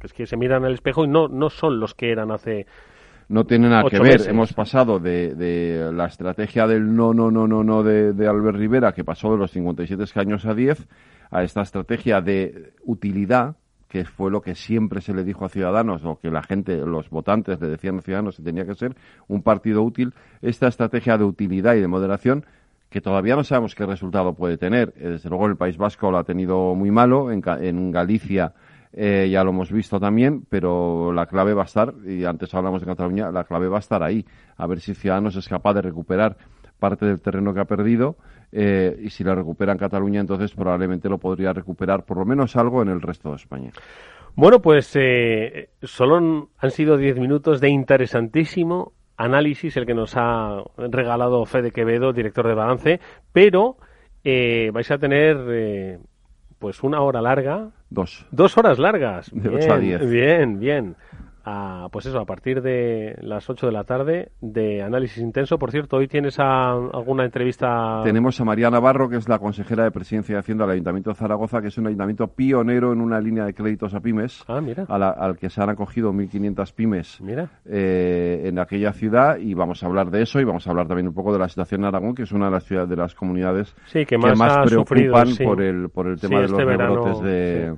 que 0.00 0.08
es 0.08 0.12
que 0.12 0.26
se 0.26 0.36
miran 0.36 0.64
al 0.64 0.74
espejo 0.74 1.04
y 1.04 1.08
no, 1.08 1.28
no 1.28 1.50
son 1.50 1.78
los 1.78 1.94
que 1.94 2.10
eran 2.10 2.32
hace 2.32 2.66
no 3.28 3.44
tiene 3.44 3.68
nada 3.68 3.88
que 3.88 4.00
ver. 4.00 4.22
Hemos 4.28 4.52
pasado 4.54 4.98
de, 4.98 5.36
de, 5.36 5.92
la 5.92 6.06
estrategia 6.06 6.66
del 6.66 6.96
no, 6.96 7.14
no, 7.14 7.30
no, 7.30 7.46
no, 7.46 7.62
no 7.62 7.84
de, 7.84 8.12
de, 8.12 8.26
Albert 8.26 8.58
Rivera, 8.58 8.90
que 8.90 9.04
pasó 9.04 9.30
de 9.30 9.38
los 9.38 9.52
57 9.52 10.02
escaños 10.02 10.46
a 10.46 10.54
10, 10.54 10.84
a 11.30 11.44
esta 11.44 11.62
estrategia 11.62 12.20
de 12.20 12.72
utilidad, 12.82 13.54
que 13.86 14.04
fue 14.04 14.32
lo 14.32 14.40
que 14.40 14.56
siempre 14.56 15.00
se 15.00 15.14
le 15.14 15.22
dijo 15.22 15.44
a 15.44 15.48
Ciudadanos, 15.48 16.04
o 16.04 16.18
que 16.18 16.28
la 16.28 16.42
gente, 16.42 16.76
los 16.78 17.08
votantes 17.08 17.60
le 17.60 17.68
decían 17.68 17.98
a 17.98 18.02
Ciudadanos 18.02 18.38
que 18.38 18.42
tenía 18.42 18.66
que 18.66 18.74
ser 18.74 18.96
un 19.28 19.42
partido 19.44 19.84
útil. 19.84 20.12
Esta 20.42 20.66
estrategia 20.66 21.16
de 21.16 21.22
utilidad 21.22 21.76
y 21.76 21.80
de 21.80 21.86
moderación 21.86 22.44
que 22.94 23.00
todavía 23.00 23.34
no 23.34 23.42
sabemos 23.42 23.74
qué 23.74 23.84
resultado 23.84 24.34
puede 24.34 24.56
tener. 24.56 24.94
Eh, 24.96 25.08
desde 25.08 25.28
luego 25.28 25.48
el 25.48 25.56
País 25.56 25.76
Vasco 25.76 26.12
lo 26.12 26.18
ha 26.18 26.22
tenido 26.22 26.76
muy 26.76 26.92
malo, 26.92 27.32
en, 27.32 27.42
en 27.44 27.90
Galicia 27.90 28.52
eh, 28.92 29.28
ya 29.32 29.42
lo 29.42 29.50
hemos 29.50 29.72
visto 29.72 29.98
también, 29.98 30.44
pero 30.48 31.12
la 31.12 31.26
clave 31.26 31.54
va 31.54 31.62
a 31.62 31.64
estar, 31.64 31.92
y 32.06 32.24
antes 32.24 32.54
hablamos 32.54 32.82
de 32.82 32.86
Cataluña, 32.86 33.32
la 33.32 33.42
clave 33.42 33.66
va 33.66 33.78
a 33.78 33.80
estar 33.80 34.04
ahí, 34.04 34.24
a 34.56 34.68
ver 34.68 34.78
si 34.78 34.94
Ciudadanos 34.94 35.34
es 35.34 35.48
capaz 35.48 35.74
de 35.74 35.82
recuperar 35.82 36.36
parte 36.78 37.04
del 37.04 37.20
terreno 37.20 37.52
que 37.52 37.58
ha 37.58 37.64
perdido 37.64 38.14
eh, 38.52 38.96
y 39.02 39.10
si 39.10 39.24
la 39.24 39.34
recupera 39.34 39.72
en 39.72 39.78
Cataluña, 39.78 40.20
entonces 40.20 40.52
probablemente 40.52 41.08
lo 41.08 41.18
podría 41.18 41.52
recuperar 41.52 42.04
por 42.04 42.18
lo 42.18 42.24
menos 42.24 42.54
algo 42.54 42.80
en 42.80 42.90
el 42.90 43.02
resto 43.02 43.30
de 43.30 43.36
España. 43.36 43.72
Bueno, 44.36 44.62
pues 44.62 44.96
solo 45.82 46.48
han 46.58 46.70
sido 46.70 46.96
diez 46.96 47.18
minutos 47.18 47.60
de 47.60 47.70
interesantísimo 47.70 48.92
análisis 49.16 49.76
el 49.76 49.86
que 49.86 49.94
nos 49.94 50.14
ha 50.16 50.62
regalado 50.76 51.44
Fede 51.46 51.70
Quevedo, 51.70 52.12
director 52.12 52.46
de 52.46 52.54
Balance, 52.54 53.00
pero 53.32 53.76
eh, 54.24 54.70
vais 54.72 54.90
a 54.90 54.98
tener 54.98 55.36
eh, 55.48 55.98
pues 56.58 56.82
una 56.82 57.00
hora 57.00 57.20
larga. 57.20 57.70
Dos. 57.90 58.26
Dos 58.30 58.56
horas 58.58 58.78
largas. 58.78 59.30
De 59.32 59.48
bien, 59.48 59.70
a 59.70 59.78
10. 59.78 60.10
Bien, 60.10 60.58
bien 60.58 60.96
pues 61.90 62.06
eso, 62.06 62.18
a 62.18 62.24
partir 62.24 62.62
de 62.62 63.16
las 63.20 63.48
8 63.48 63.66
de 63.66 63.72
la 63.72 63.84
tarde 63.84 64.32
de 64.40 64.82
análisis 64.82 65.18
intenso. 65.18 65.58
Por 65.58 65.70
cierto, 65.70 65.96
hoy 65.96 66.08
tienes 66.08 66.38
alguna 66.38 67.24
entrevista. 67.24 68.00
Tenemos 68.02 68.40
a 68.40 68.44
María 68.44 68.70
Navarro, 68.70 69.08
que 69.08 69.16
es 69.16 69.28
la 69.28 69.38
consejera 69.38 69.84
de 69.84 69.90
Presidencia 69.90 70.34
de 70.34 70.40
Hacienda 70.40 70.64
del 70.64 70.74
Ayuntamiento 70.74 71.10
de 71.10 71.16
Zaragoza, 71.16 71.60
que 71.60 71.68
es 71.68 71.78
un 71.78 71.86
ayuntamiento 71.86 72.28
pionero 72.28 72.92
en 72.92 73.00
una 73.00 73.20
línea 73.20 73.44
de 73.44 73.54
créditos 73.54 73.94
a 73.94 74.00
pymes, 74.00 74.44
ah, 74.48 74.60
mira. 74.60 74.86
al 74.88 75.36
que 75.36 75.50
se 75.50 75.62
han 75.62 75.70
acogido 75.70 76.12
1.500 76.12 76.72
pymes 76.72 77.20
eh, 77.66 78.42
en 78.44 78.58
aquella 78.58 78.92
ciudad 78.92 79.36
y 79.38 79.54
vamos 79.54 79.82
a 79.82 79.86
hablar 79.86 80.10
de 80.10 80.22
eso 80.22 80.40
y 80.40 80.44
vamos 80.44 80.66
a 80.66 80.70
hablar 80.70 80.86
también 80.86 81.08
un 81.08 81.14
poco 81.14 81.32
de 81.32 81.38
la 81.38 81.48
situación 81.48 81.82
en 81.82 81.86
Aragón, 81.86 82.14
que 82.14 82.22
es 82.22 82.32
una 82.32 82.46
de 82.46 82.52
las 82.52 82.64
ciudades 82.64 82.88
de 82.88 82.96
las 82.96 83.14
comunidades 83.14 83.74
que 83.92 84.18
más, 84.18 84.66
preocupan 84.66 85.28
por, 85.44 85.62
el, 85.62 85.88
por 85.90 86.06
el 86.06 86.18
tema 86.18 86.40
de 86.40 86.48
los 86.48 86.58
este 86.58 86.64
rebrotes 86.64 87.20
de 87.20 87.74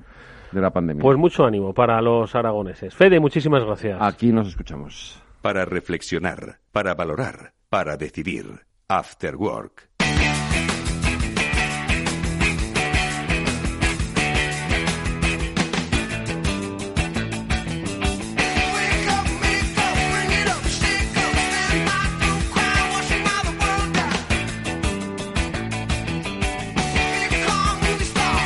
de 0.53 0.61
la 0.61 0.71
pandemia. 0.71 1.03
Pues 1.03 1.19
mucho 1.19 1.45
ánimo 1.45 1.73
para 1.73 2.01
los 2.01 2.35
aragoneses. 2.35 2.95
Fede, 2.95 3.21
muchísimas 3.21 3.65
gracias. 3.65 3.99
Aquí 4.01 4.33
nos 4.33 4.49
escuchamos. 4.49 5.23
Para 5.43 5.65
reflexionar, 5.65 6.59
para 6.73 6.95
valorar, 6.95 7.53
para 7.69 7.97
decidir. 7.97 8.67
After 8.89 9.35
Work. 9.35 9.96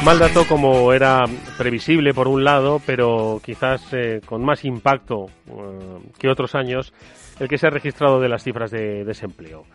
Mal 0.04 0.18
dato 0.18 0.46
como 0.46 0.94
era 0.94 1.24
previsible 1.58 2.14
por 2.14 2.26
un 2.26 2.42
lado, 2.42 2.80
pero 2.86 3.38
quizás 3.44 3.82
eh, 3.92 4.22
con 4.24 4.42
más 4.42 4.64
impacto 4.64 5.26
eh, 5.46 5.98
que 6.18 6.30
otros 6.30 6.54
años, 6.54 6.94
el 7.38 7.48
que 7.48 7.58
se 7.58 7.66
ha 7.66 7.70
registrado 7.70 8.18
de 8.18 8.30
las 8.30 8.42
cifras 8.42 8.70
de 8.70 9.04
desempleo. 9.04 9.66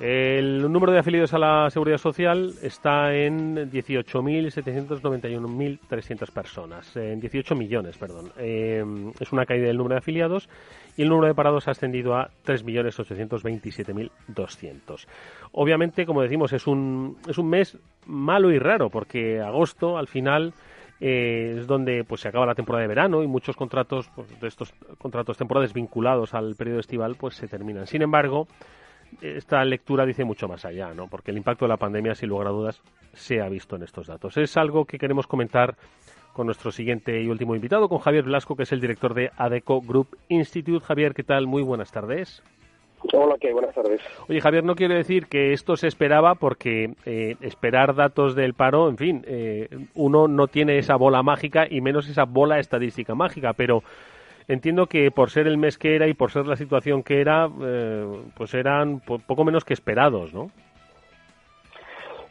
El 0.00 0.72
número 0.72 0.92
de 0.92 0.98
afiliados 0.98 1.34
a 1.34 1.38
la 1.38 1.70
Seguridad 1.70 1.98
Social 1.98 2.52
está 2.62 3.14
en 3.14 3.70
18.791.300 3.70 6.32
personas, 6.32 6.96
en 6.96 7.20
18 7.20 7.54
millones, 7.54 7.96
perdón. 7.96 8.32
Eh, 8.36 8.84
es 9.20 9.32
una 9.32 9.46
caída 9.46 9.68
del 9.68 9.76
número 9.76 9.94
de 9.94 10.00
afiliados 10.00 10.48
y 10.96 11.02
el 11.02 11.08
número 11.08 11.28
de 11.28 11.34
parados 11.34 11.68
ha 11.68 11.70
ascendido 11.70 12.16
a 12.16 12.28
3.827.200. 12.44 15.06
Obviamente, 15.52 16.04
como 16.06 16.22
decimos, 16.22 16.52
es 16.52 16.66
un, 16.66 17.16
es 17.28 17.38
un 17.38 17.48
mes 17.48 17.78
malo 18.06 18.50
y 18.50 18.58
raro 18.58 18.90
porque 18.90 19.40
agosto, 19.40 19.96
al 19.96 20.08
final, 20.08 20.54
eh, 21.00 21.58
es 21.58 21.68
donde 21.68 22.02
pues 22.02 22.22
se 22.22 22.28
acaba 22.28 22.46
la 22.46 22.56
temporada 22.56 22.82
de 22.82 22.88
verano 22.88 23.22
y 23.22 23.28
muchos 23.28 23.54
contratos 23.54 24.10
pues, 24.14 24.40
de 24.40 24.48
estos 24.48 24.74
contratos 24.98 25.36
temporales 25.36 25.72
vinculados 25.72 26.34
al 26.34 26.56
periodo 26.56 26.80
estival 26.80 27.14
pues 27.14 27.36
se 27.36 27.46
terminan. 27.46 27.86
Sin 27.86 28.02
embargo, 28.02 28.48
esta 29.20 29.64
lectura 29.64 30.06
dice 30.06 30.24
mucho 30.24 30.48
más 30.48 30.64
allá, 30.64 30.92
¿no? 30.94 31.08
Porque 31.08 31.30
el 31.30 31.36
impacto 31.36 31.64
de 31.64 31.70
la 31.70 31.76
pandemia, 31.76 32.14
sin 32.14 32.28
lugar 32.28 32.48
a 32.48 32.50
dudas, 32.50 32.82
se 33.12 33.40
ha 33.40 33.48
visto 33.48 33.76
en 33.76 33.82
estos 33.82 34.06
datos. 34.06 34.36
Es 34.36 34.56
algo 34.56 34.84
que 34.84 34.98
queremos 34.98 35.26
comentar 35.26 35.76
con 36.32 36.46
nuestro 36.46 36.72
siguiente 36.72 37.22
y 37.22 37.28
último 37.28 37.54
invitado, 37.54 37.88
con 37.88 37.98
Javier 37.98 38.24
Blasco, 38.24 38.56
que 38.56 38.64
es 38.64 38.72
el 38.72 38.80
director 38.80 39.14
de 39.14 39.30
ADECO 39.36 39.80
Group 39.80 40.16
Institute. 40.28 40.84
Javier, 40.84 41.14
¿qué 41.14 41.22
tal? 41.22 41.46
Muy 41.46 41.62
buenas 41.62 41.92
tardes. 41.92 42.42
Hola, 43.12 43.36
¿qué? 43.40 43.52
Buenas 43.52 43.74
tardes. 43.74 44.00
Oye, 44.28 44.40
Javier, 44.40 44.64
no 44.64 44.74
quiere 44.74 44.94
decir 44.94 45.26
que 45.26 45.52
esto 45.52 45.76
se 45.76 45.86
esperaba 45.86 46.34
porque 46.36 46.94
eh, 47.04 47.36
esperar 47.40 47.94
datos 47.94 48.34
del 48.34 48.54
paro, 48.54 48.88
en 48.88 48.96
fin, 48.96 49.22
eh, 49.26 49.68
uno 49.94 50.26
no 50.26 50.46
tiene 50.46 50.78
esa 50.78 50.96
bola 50.96 51.22
mágica 51.22 51.66
y 51.68 51.80
menos 51.80 52.08
esa 52.08 52.24
bola 52.24 52.58
estadística 52.58 53.14
mágica, 53.14 53.52
pero 53.52 53.82
entiendo 54.48 54.86
que 54.86 55.10
por 55.10 55.30
ser 55.30 55.46
el 55.46 55.58
mes 55.58 55.78
que 55.78 55.94
era 55.96 56.06
y 56.06 56.14
por 56.14 56.30
ser 56.30 56.46
la 56.46 56.56
situación 56.56 57.02
que 57.02 57.20
era, 57.20 57.48
eh, 57.62 58.22
pues 58.36 58.54
eran 58.54 59.00
poco 59.00 59.44
menos 59.44 59.64
que 59.64 59.74
esperados, 59.74 60.32
¿no? 60.32 60.50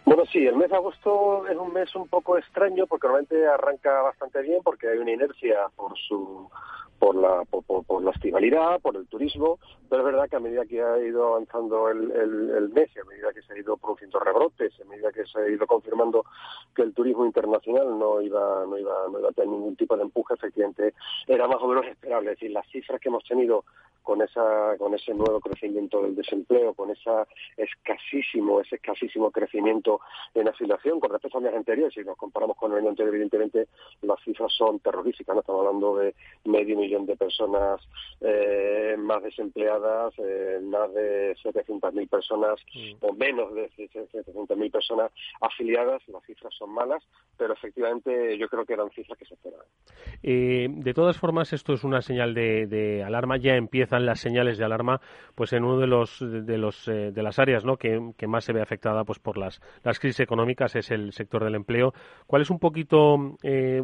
Bueno, 0.06 0.24
sí, 0.26 0.46
el 0.46 0.58
mes 0.58 0.70
de 0.70 0.76
agosto 0.76 1.48
es 1.48 1.56
un 1.56 1.72
mes 1.72 1.96
un 1.96 2.08
poco 2.08 2.38
extraño 2.38 2.88
porque 2.88 3.08
normalmente 3.08 3.48
arranca 3.48 4.02
bastante 4.02 4.42
bien 4.42 4.62
porque 4.64 4.90
hay 4.90 4.98
una 4.98 5.14
inercia 5.14 5.56
por 5.76 5.98
su 5.98 6.50
por 7.04 7.18
la, 7.18 7.44
por, 7.44 8.02
la 8.02 8.12
estivalidad, 8.12 8.80
por 8.80 8.96
el 8.96 9.06
turismo, 9.08 9.60
pero 9.90 10.04
es 10.04 10.06
verdad 10.06 10.30
que 10.30 10.38
a 10.38 10.40
medida 10.40 10.66
que 10.66 10.82
ha 10.82 10.98
ido 11.00 11.36
avanzando 11.36 11.90
el, 11.90 12.10
el, 12.10 12.70
mes 12.70 12.90
y 12.96 13.00
a 13.00 13.04
medida 13.04 13.34
que 13.34 13.42
se 13.42 13.52
ha 13.52 13.58
ido 13.58 13.76
produciendo 13.76 14.22
rebrotes, 14.22 14.72
a 14.80 14.86
medida 14.86 15.12
que 15.12 15.26
se 15.26 15.38
ha 15.38 15.50
ido 15.50 15.68
confirmando 15.68 16.24
que 16.74 16.82
el 16.82 16.94
turismo 16.94 17.26
internacional 17.26 18.00
no 18.00 18.22
iba, 18.22 18.66
no 18.66 18.78
iba, 18.78 18.94
no 19.12 19.20
iba 19.20 19.28
a 19.28 19.34
tener 19.34 19.50
ningún 19.50 19.76
tipo 19.76 19.98
de 19.98 20.04
empuje, 20.04 20.34
efectivamente 20.34 20.94
era 21.28 21.46
más 21.46 21.62
o 21.62 21.68
menos 21.68 21.86
esperable. 21.88 22.32
Es 22.32 22.40
decir, 22.40 22.52
las 22.52 22.66
cifras 22.70 23.02
que 23.02 23.10
hemos 23.10 23.26
tenido 23.26 23.66
con 24.04 24.22
esa, 24.22 24.76
con 24.78 24.94
ese 24.94 25.14
nuevo 25.14 25.40
crecimiento 25.40 26.02
del 26.04 26.16
desempleo, 26.16 26.74
con 26.74 26.92
esa 26.92 27.28
escasísimo, 27.58 28.62
ese 28.62 28.76
escasísimo 28.76 29.32
crecimiento 29.32 30.02
en 30.34 30.48
afiliación 30.48 31.00
con 31.00 31.12
respecto 31.12 31.38
a 31.38 31.42
años 31.42 31.56
anteriores, 31.56 31.94
si 31.94 32.02
nos 32.02 32.18
comparamos 32.18 32.58
con 32.58 32.72
el 32.72 32.80
año 32.80 32.90
anterior, 32.90 33.16
evidentemente 33.16 33.68
las 34.02 34.22
cifras 34.24 34.52
son 34.54 34.80
terroríficas, 34.80 35.34
no 35.34 35.42
estamos 35.42 35.66
hablando 35.66 35.98
de 35.98 36.14
medio 36.46 36.78
millón 36.78 37.06
de 37.06 37.16
personas 37.16 37.82
eh, 38.22 38.96
más 38.98 39.24
desempleadas, 39.24 40.14
eh, 40.18 40.60
más 40.64 40.94
de 40.94 41.36
700.000 41.44 42.10
personas 42.10 42.60
mm. 42.74 43.06
o 43.06 43.14
menos 43.14 43.54
de 43.54 43.70
700.000 43.72 44.72
personas 44.72 45.12
afiliadas. 45.42 46.02
Las 46.08 46.24
cifras 46.24 46.54
son 46.54 46.74
malas, 46.74 47.04
pero 47.38 47.54
efectivamente 47.54 48.38
yo 48.38 48.48
creo 48.50 48.66
que 48.66 48.74
eran 48.74 48.90
cifras 48.92 49.18
que 49.18 49.26
se 49.26 49.34
esperaban. 49.34 49.66
Eh, 50.22 50.68
de 50.70 50.94
todas 50.94 51.18
formas, 51.18 51.54
esto 51.54 51.74
es 51.74 51.84
una 51.84 52.02
señal 52.02 52.34
de, 52.34 53.04
alarma. 53.06 53.38
Ya 53.38 53.56
empiezan 53.94 54.06
las 54.06 54.20
señales 54.20 54.58
de 54.58 54.66
alarma, 54.66 55.00
pues 55.36 55.54
en 55.54 55.64
uno 55.64 55.80
de 55.80 55.88
los 55.88 56.20
de 56.20 56.58
los 56.58 56.86
de 56.86 57.24
las 57.24 57.40
áreas, 57.40 57.64
¿no? 57.66 57.78
Que, 57.78 58.28
más 58.28 58.46
se 58.46 58.54
ve 58.54 58.62
afectada, 58.62 59.04
pues 59.04 59.20
por 59.20 59.38
las 59.38 59.62
las 59.84 60.00
crisis 60.00 60.22
económicas 60.22 60.76
es 60.76 60.92
el 60.92 61.12
sector 61.14 61.44
del 61.44 61.56
empleo. 61.56 61.94
¿Cuál 62.26 62.42
es 62.42 62.50
un 62.50 62.60
poquito 62.60 63.18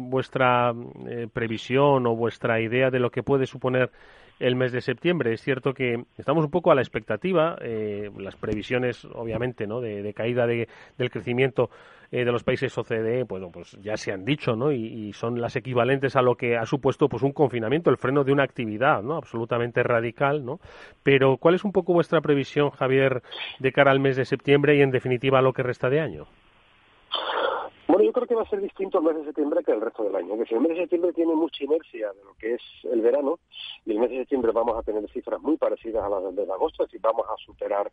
vuestra 0.00 0.72
previsión 1.32 2.06
o 2.06 2.16
vuestra 2.16 2.60
idea 2.60 2.90
de 2.90 2.98
lo 2.98 3.10
que 3.10 3.22
puede 3.22 3.46
suponer 3.46 3.90
el 4.40 4.56
mes 4.56 4.72
de 4.72 4.80
septiembre. 4.80 5.32
Es 5.32 5.42
cierto 5.42 5.72
que 5.74 6.04
estamos 6.18 6.44
un 6.44 6.50
poco 6.50 6.72
a 6.72 6.74
la 6.74 6.80
expectativa, 6.80 7.56
eh, 7.60 8.10
las 8.18 8.36
previsiones, 8.36 9.04
obviamente, 9.04 9.66
¿no? 9.66 9.80
de, 9.80 10.12
caída 10.14 10.46
de, 10.46 10.68
del 10.98 11.10
crecimiento 11.10 11.70
eh, 12.10 12.24
de 12.24 12.32
los 12.32 12.42
países 12.42 12.76
OCDE, 12.76 13.22
bueno, 13.22 13.50
pues 13.52 13.78
ya 13.80 13.96
se 13.96 14.10
han 14.10 14.24
dicho, 14.24 14.56
¿no? 14.56 14.72
Y, 14.72 15.12
son 15.12 15.40
las 15.40 15.54
equivalentes 15.54 16.16
a 16.16 16.22
lo 16.22 16.34
que 16.34 16.56
ha 16.56 16.66
supuesto 16.66 17.08
pues 17.08 17.22
un 17.22 17.32
confinamiento, 17.32 17.90
el 17.90 17.98
freno 17.98 18.24
de 18.24 18.32
una 18.32 18.42
actividad, 18.42 19.02
¿no? 19.02 19.16
Absolutamente 19.16 19.82
radical, 19.82 20.44
¿no? 20.44 20.58
Pero 21.02 21.36
¿cuál 21.36 21.54
es 21.54 21.64
un 21.64 21.72
poco 21.72 21.92
vuestra 21.92 22.20
previsión, 22.20 22.70
Javier, 22.70 23.22
de 23.58 23.72
cara 23.72 23.92
al 23.92 24.00
mes 24.00 24.16
de 24.16 24.24
septiembre 24.24 24.76
y 24.76 24.82
en 24.82 24.90
definitiva 24.90 25.38
a 25.38 25.42
lo 25.42 25.52
que 25.52 25.62
resta 25.62 25.88
de 25.88 26.00
año? 26.00 26.26
Bueno, 27.90 28.04
yo 28.04 28.12
creo 28.12 28.28
que 28.28 28.36
va 28.36 28.42
a 28.42 28.48
ser 28.48 28.60
distinto 28.60 28.98
el 28.98 29.04
mes 29.04 29.16
de 29.16 29.24
septiembre 29.24 29.64
que 29.64 29.72
el 29.72 29.80
resto 29.80 30.04
del 30.04 30.14
año. 30.14 30.36
Que 30.36 30.54
el 30.54 30.60
mes 30.60 30.70
de 30.70 30.82
septiembre 30.82 31.12
tiene 31.12 31.34
mucha 31.34 31.64
inercia 31.64 32.12
de 32.12 32.22
lo 32.22 32.34
que 32.34 32.54
es 32.54 32.62
el 32.84 33.00
verano, 33.00 33.40
y 33.84 33.90
el 33.90 33.98
mes 33.98 34.10
de 34.10 34.18
septiembre 34.18 34.52
vamos 34.52 34.78
a 34.78 34.82
tener 34.84 35.10
cifras 35.10 35.40
muy 35.42 35.56
parecidas 35.56 36.04
a 36.04 36.08
las 36.08 36.22
del 36.22 36.34
mes 36.34 36.46
de 36.46 36.52
agosto, 36.52 36.84
es 36.84 36.88
decir, 36.88 37.00
vamos 37.00 37.26
a 37.28 37.36
superar 37.44 37.90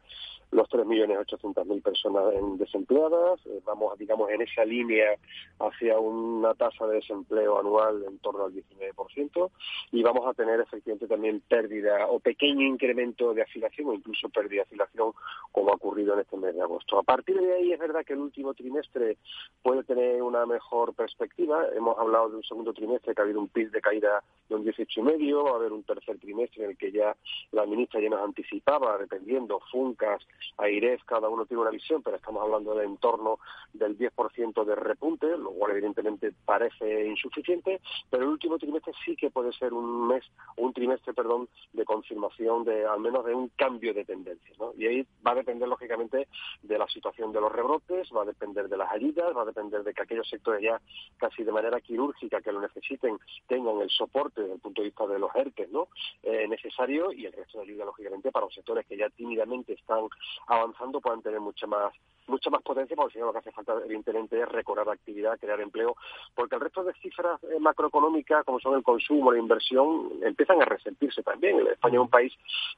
los 0.51 0.69
3.800.000 0.69 1.81
personas 1.81 2.25
desempleadas, 2.59 3.43
eh, 3.47 3.59
vamos, 3.65 3.97
digamos, 3.97 4.29
en 4.29 4.43
esa 4.43 4.63
línea 4.65 5.15
hacia 5.57 5.97
una 5.97 6.53
tasa 6.53 6.85
de 6.85 6.97
desempleo 6.97 7.59
anual 7.59 8.03
en 8.07 8.19
torno 8.19 8.45
al 8.45 8.53
19%, 8.53 9.49
y 9.93 10.03
vamos 10.03 10.27
a 10.27 10.35
tener 10.35 10.59
efectivamente 10.59 11.07
también 11.07 11.41
pérdida 11.47 12.05
o 12.07 12.19
pequeño 12.19 12.67
incremento 12.67 13.33
de 13.33 13.41
afiliación 13.41 13.89
o 13.89 13.93
incluso 13.95 14.29
pérdida 14.29 14.57
de 14.57 14.67
afiliación 14.67 15.13
como 15.51 15.71
ha 15.71 15.75
ocurrido 15.75 16.13
en 16.13 16.19
este 16.19 16.37
mes 16.37 16.53
de 16.53 16.61
agosto. 16.61 16.99
A 16.99 17.03
partir 17.03 17.41
de 17.41 17.55
ahí 17.55 17.73
es 17.73 17.79
verdad 17.79 18.05
que 18.05 18.13
el 18.13 18.19
último 18.19 18.53
trimestre 18.53 19.17
puede 19.63 19.86
tener 19.87 20.21
una 20.21 20.45
mejor 20.45 20.93
perspectiva. 20.93 21.65
Hemos 21.75 21.97
hablado 21.97 22.29
de 22.29 22.37
un 22.37 22.43
segundo 22.43 22.73
trimestre 22.73 23.15
que 23.15 23.21
ha 23.21 23.23
habido 23.23 23.39
un 23.39 23.47
PIB 23.47 23.71
de 23.71 23.81
caída 23.81 24.23
de 24.49 24.55
un 24.55 24.65
18,5, 24.65 25.45
va 25.45 25.51
a 25.51 25.55
haber 25.55 25.71
un 25.71 25.83
tercer 25.83 26.19
trimestre 26.19 26.63
en 26.63 26.71
el 26.71 26.77
que 26.77 26.91
ya 26.91 27.15
la 27.51 27.65
ministra 27.65 27.99
ya 27.99 28.09
nos 28.09 28.21
anticipaba, 28.21 28.97
dependiendo, 28.97 29.59
Funcas, 29.71 30.25
Airef, 30.57 31.03
cada 31.05 31.29
uno 31.29 31.45
tiene 31.45 31.61
una 31.61 31.71
visión, 31.71 32.01
pero 32.03 32.17
estamos 32.17 32.43
hablando 32.43 32.75
del 32.75 32.85
entorno 32.85 33.39
del 33.73 33.97
10% 33.97 34.63
de 34.63 34.75
repunte, 34.75 35.37
lo 35.37 35.51
cual 35.51 35.71
evidentemente 35.71 36.33
parece 36.45 37.05
insuficiente, 37.05 37.81
pero 38.09 38.23
el 38.23 38.29
último 38.29 38.57
trimestre 38.57 38.93
sí 39.05 39.15
que 39.15 39.29
puede 39.29 39.51
ser 39.53 39.73
un 39.73 40.07
mes, 40.07 40.23
un 40.57 40.73
trimestre, 40.73 41.13
perdón, 41.13 41.49
de 41.73 41.85
confirmación 41.85 42.63
de 42.63 42.85
al 42.85 42.99
menos 42.99 43.25
de 43.25 43.33
un 43.33 43.49
cambio 43.49 43.93
de 43.93 44.05
tendencia, 44.05 44.55
¿no? 44.59 44.73
Y 44.77 44.87
ahí 44.87 45.07
va 45.25 45.31
a 45.31 45.35
depender 45.35 45.67
lógicamente 45.67 46.27
de 46.61 46.77
la 46.77 46.87
situación 46.87 47.31
de 47.31 47.41
los 47.41 47.51
rebrotes, 47.51 48.09
va 48.15 48.23
a 48.23 48.25
depender 48.25 48.67
de 48.69 48.77
las 48.77 48.91
ayudas, 48.91 49.35
va 49.35 49.43
a 49.43 49.45
depender 49.45 49.76
de 49.83 49.93
que 49.93 50.01
aquellos 50.01 50.29
sectores 50.29 50.61
ya 50.61 50.79
casi 51.17 51.43
de 51.43 51.51
manera 51.51 51.79
quirúrgica 51.81 52.41
que 52.41 52.51
lo 52.51 52.61
necesiten 52.61 53.17
tengan 53.47 53.81
el 53.81 53.89
soporte 53.89 54.41
desde 54.41 54.55
el 54.55 54.61
punto 54.61 54.81
de 54.81 54.87
vista 54.87 55.07
de 55.07 55.19
los 55.19 55.33
ERTE 55.35 55.67
¿no? 55.71 55.87
Eh, 56.23 56.47
necesario 56.47 57.11
y 57.11 57.25
el 57.25 57.33
resto 57.33 57.59
de 57.59 57.65
ayuda, 57.65 57.85
lógicamente, 57.85 58.31
para 58.31 58.45
los 58.45 58.53
sectores 58.53 58.85
que 58.85 58.97
ya 58.97 59.09
tímidamente 59.09 59.73
están 59.73 60.07
avanzando 60.47 61.01
puedan 61.01 61.21
tener 61.21 61.39
mucha 61.39 61.67
más 61.67 61.93
mucha 62.27 62.49
más 62.49 62.61
potencia, 62.61 62.95
porque 62.95 63.13
si 63.13 63.19
no 63.19 63.27
lo 63.27 63.33
que 63.33 63.39
hace 63.39 63.51
falta, 63.51 63.73
evidentemente, 63.85 64.39
es 64.39 64.47
recobrar 64.49 64.89
actividad, 64.89 65.39
crear 65.39 65.59
empleo, 65.61 65.95
porque 66.35 66.55
el 66.55 66.61
resto 66.61 66.83
de 66.83 66.93
cifras 66.95 67.41
eh, 67.43 67.59
macroeconómicas, 67.59 68.43
como 68.45 68.59
son 68.59 68.75
el 68.75 68.83
consumo, 68.83 69.31
la 69.31 69.39
inversión, 69.39 70.11
empiezan 70.21 70.61
a 70.61 70.65
resentirse 70.65 71.23
también. 71.23 71.65
España 71.67 71.95
es 71.95 72.01
un 72.01 72.09
país 72.09 72.33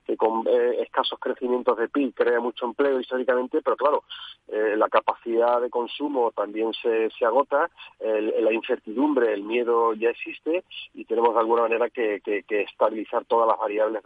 que 0.05 0.15
con 0.15 0.47
eh, 0.47 0.81
escasos 0.81 1.19
crecimientos 1.19 1.77
de 1.77 1.89
PIB 1.89 2.13
crea 2.13 2.39
mucho 2.39 2.65
empleo 2.65 2.99
históricamente, 2.99 3.61
pero 3.61 3.75
claro, 3.75 4.03
eh, 4.47 4.75
la 4.77 4.87
capacidad 4.87 5.59
de 5.61 5.69
consumo 5.69 6.31
también 6.31 6.73
se, 6.81 7.25
agota, 7.25 7.69
la 7.99 8.53
incertidumbre, 8.53 9.33
el 9.33 9.43
miedo 9.43 9.93
ya 9.93 10.09
existe 10.09 10.63
y 10.93 11.05
tenemos 11.05 11.33
de 11.33 11.39
alguna 11.39 11.63
manera 11.63 11.89
que, 11.89 12.21
estabilizar 12.49 13.25
todas 13.25 13.47
las 13.47 13.57
variables 13.57 14.03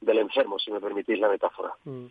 del 0.00 0.18
enfermo, 0.18 0.58
si 0.58 0.70
me 0.70 0.80
permitís 0.80 1.18
la 1.18 1.28
metáfora. 1.28 1.72
Mm. 1.84 2.06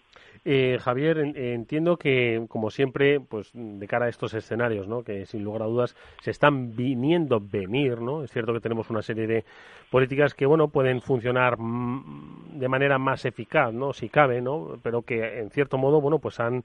Javier, 0.79 1.17
entiendo 1.35 1.97
que 1.97 2.45
como 2.47 2.69
siempre, 2.69 3.19
pues 3.19 3.51
de 3.53 3.87
cara 3.87 4.05
a 4.05 4.09
estos 4.09 4.33
escenarios, 4.33 4.87
¿no? 4.87 5.03
Que 5.03 5.25
sin 5.25 5.43
lugar 5.43 5.63
a 5.63 5.65
dudas 5.65 5.95
se 6.21 6.31
están 6.31 6.75
viniendo 6.75 7.39
venir, 7.39 8.01
¿no? 8.01 8.23
Es 8.23 8.31
cierto 8.31 8.53
que 8.53 8.59
tenemos 8.59 8.89
una 8.89 9.01
serie 9.01 9.27
de 9.27 9.45
políticas 9.89 10.33
que, 10.33 10.45
bueno, 10.45 10.69
pueden 10.69 11.01
funcionar 11.01 11.57
de 11.57 12.67
manera 12.67 12.97
más 12.97 13.25
eficaz, 13.25 13.73
¿no? 13.73 13.93
Si 13.93 14.09
cabe, 14.09 14.41
¿no? 14.41 14.79
Pero 14.83 15.01
que 15.01 15.39
en 15.39 15.49
cierto 15.49 15.77
modo, 15.77 16.01
bueno, 16.01 16.19
pues 16.19 16.39
han 16.39 16.63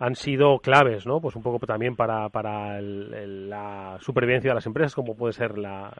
han 0.00 0.16
sido 0.16 0.60
claves, 0.60 1.06
¿no? 1.06 1.20
Pues 1.20 1.36
un 1.36 1.42
poco 1.42 1.64
también 1.66 1.94
para, 1.94 2.30
para 2.30 2.80
la 2.80 3.98
supervivencia 4.00 4.50
de 4.50 4.54
las 4.54 4.64
empresas, 4.64 4.94
como 4.94 5.14
puede 5.14 5.34
ser 5.34 5.58
la, 5.58 5.92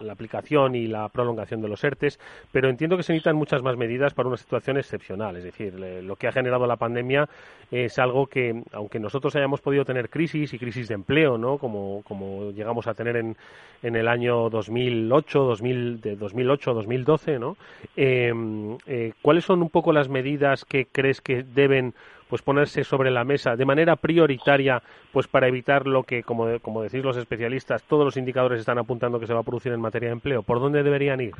la, 0.00 0.12
aplicación 0.12 0.74
y 0.74 0.86
la 0.86 1.06
prolongación 1.10 1.60
de 1.60 1.68
los 1.68 1.84
ERTES, 1.84 2.18
pero 2.50 2.70
entiendo 2.70 2.96
que 2.96 3.02
se 3.02 3.12
necesitan 3.12 3.36
muchas 3.36 3.62
más 3.62 3.76
medidas 3.76 4.14
para 4.14 4.28
una 4.28 4.38
situación 4.38 4.78
excepcional. 4.78 5.36
Es 5.36 5.44
decir, 5.44 5.74
lo 5.74 6.16
que 6.16 6.28
ha 6.28 6.32
generado 6.32 6.66
la 6.66 6.76
pandemia 6.76 7.28
es 7.70 7.98
algo 7.98 8.26
que, 8.26 8.62
aunque 8.72 8.98
nosotros 8.98 9.36
hayamos 9.36 9.60
podido 9.60 9.84
tener 9.84 10.08
crisis 10.08 10.54
y 10.54 10.58
crisis 10.58 10.88
de 10.88 10.94
empleo, 10.94 11.36
¿no? 11.36 11.58
Como, 11.58 12.02
como 12.04 12.52
llegamos 12.52 12.86
a 12.86 12.94
tener 12.94 13.16
en, 13.16 13.36
en 13.82 13.96
el 13.96 14.08
año 14.08 14.48
2008, 14.48 15.40
2000, 15.40 16.00
de 16.00 16.16
2008 16.16 16.72
2012, 16.72 17.38
¿no? 17.38 17.58
Eh, 17.96 18.32
eh, 18.86 19.12
¿Cuáles 19.20 19.44
son 19.44 19.60
un 19.60 19.68
poco 19.68 19.92
las 19.92 20.08
medidas 20.08 20.64
que 20.64 20.86
crees 20.86 21.20
que 21.20 21.42
deben 21.42 21.92
pues 22.30 22.40
ponerse 22.42 22.84
sobre 22.84 23.10
la 23.10 23.24
mesa 23.24 23.56
de 23.56 23.64
manera 23.66 23.96
prioritaria 23.96 24.82
pues 25.12 25.26
para 25.26 25.48
evitar 25.48 25.86
lo 25.86 26.04
que 26.04 26.22
como, 26.22 26.58
como 26.60 26.82
decís 26.82 27.04
los 27.04 27.16
especialistas 27.16 27.82
todos 27.82 28.04
los 28.04 28.16
indicadores 28.16 28.60
están 28.60 28.78
apuntando 28.78 29.20
que 29.20 29.26
se 29.26 29.34
va 29.34 29.40
a 29.40 29.42
producir 29.42 29.72
en 29.72 29.80
materia 29.80 30.08
de 30.08 30.14
empleo. 30.14 30.42
Por 30.42 30.60
dónde 30.60 30.82
deberían 30.82 31.20
ir 31.20 31.34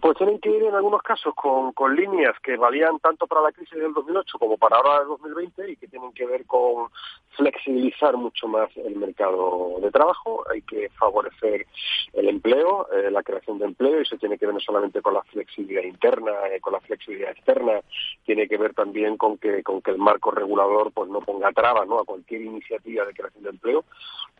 pues 0.00 0.16
tienen 0.16 0.38
que 0.40 0.50
ir 0.50 0.62
en 0.64 0.74
algunos 0.74 1.02
casos 1.02 1.34
con, 1.34 1.72
con 1.72 1.94
líneas 1.94 2.34
que 2.42 2.56
valían 2.56 2.98
tanto 2.98 3.26
para 3.26 3.42
la 3.42 3.52
crisis 3.52 3.78
del 3.78 3.92
2008 3.92 4.38
como 4.38 4.56
para 4.56 4.76
ahora 4.76 5.00
del 5.00 5.08
2020 5.08 5.70
y 5.70 5.76
que 5.76 5.88
tienen 5.88 6.12
que 6.12 6.26
ver 6.26 6.44
con 6.46 6.88
flexibilizar 7.36 8.16
mucho 8.16 8.48
más 8.48 8.68
el 8.76 8.96
mercado 8.96 9.76
de 9.80 9.90
trabajo. 9.90 10.44
Hay 10.50 10.62
que 10.62 10.88
favorecer 10.98 11.66
el 12.14 12.28
empleo, 12.28 12.88
eh, 12.92 13.10
la 13.10 13.22
creación 13.22 13.58
de 13.58 13.66
empleo, 13.66 13.98
y 13.98 14.02
eso 14.02 14.16
tiene 14.16 14.38
que 14.38 14.46
ver 14.46 14.54
no 14.54 14.60
solamente 14.60 15.02
con 15.02 15.14
la 15.14 15.22
flexibilidad 15.24 15.82
interna, 15.82 16.32
eh, 16.50 16.60
con 16.60 16.72
la 16.72 16.80
flexibilidad 16.80 17.30
externa, 17.30 17.80
tiene 18.24 18.48
que 18.48 18.56
ver 18.56 18.74
también 18.74 19.16
con 19.16 19.38
que, 19.38 19.62
con 19.62 19.82
que 19.82 19.90
el 19.90 19.98
marco 19.98 20.30
regulador 20.30 20.92
pues 20.92 21.10
no 21.10 21.20
ponga 21.20 21.52
trabas 21.52 21.86
¿no? 21.86 22.00
a 22.00 22.04
cualquier 22.04 22.42
iniciativa 22.42 23.04
de 23.04 23.14
creación 23.14 23.44
de 23.44 23.50
empleo. 23.50 23.84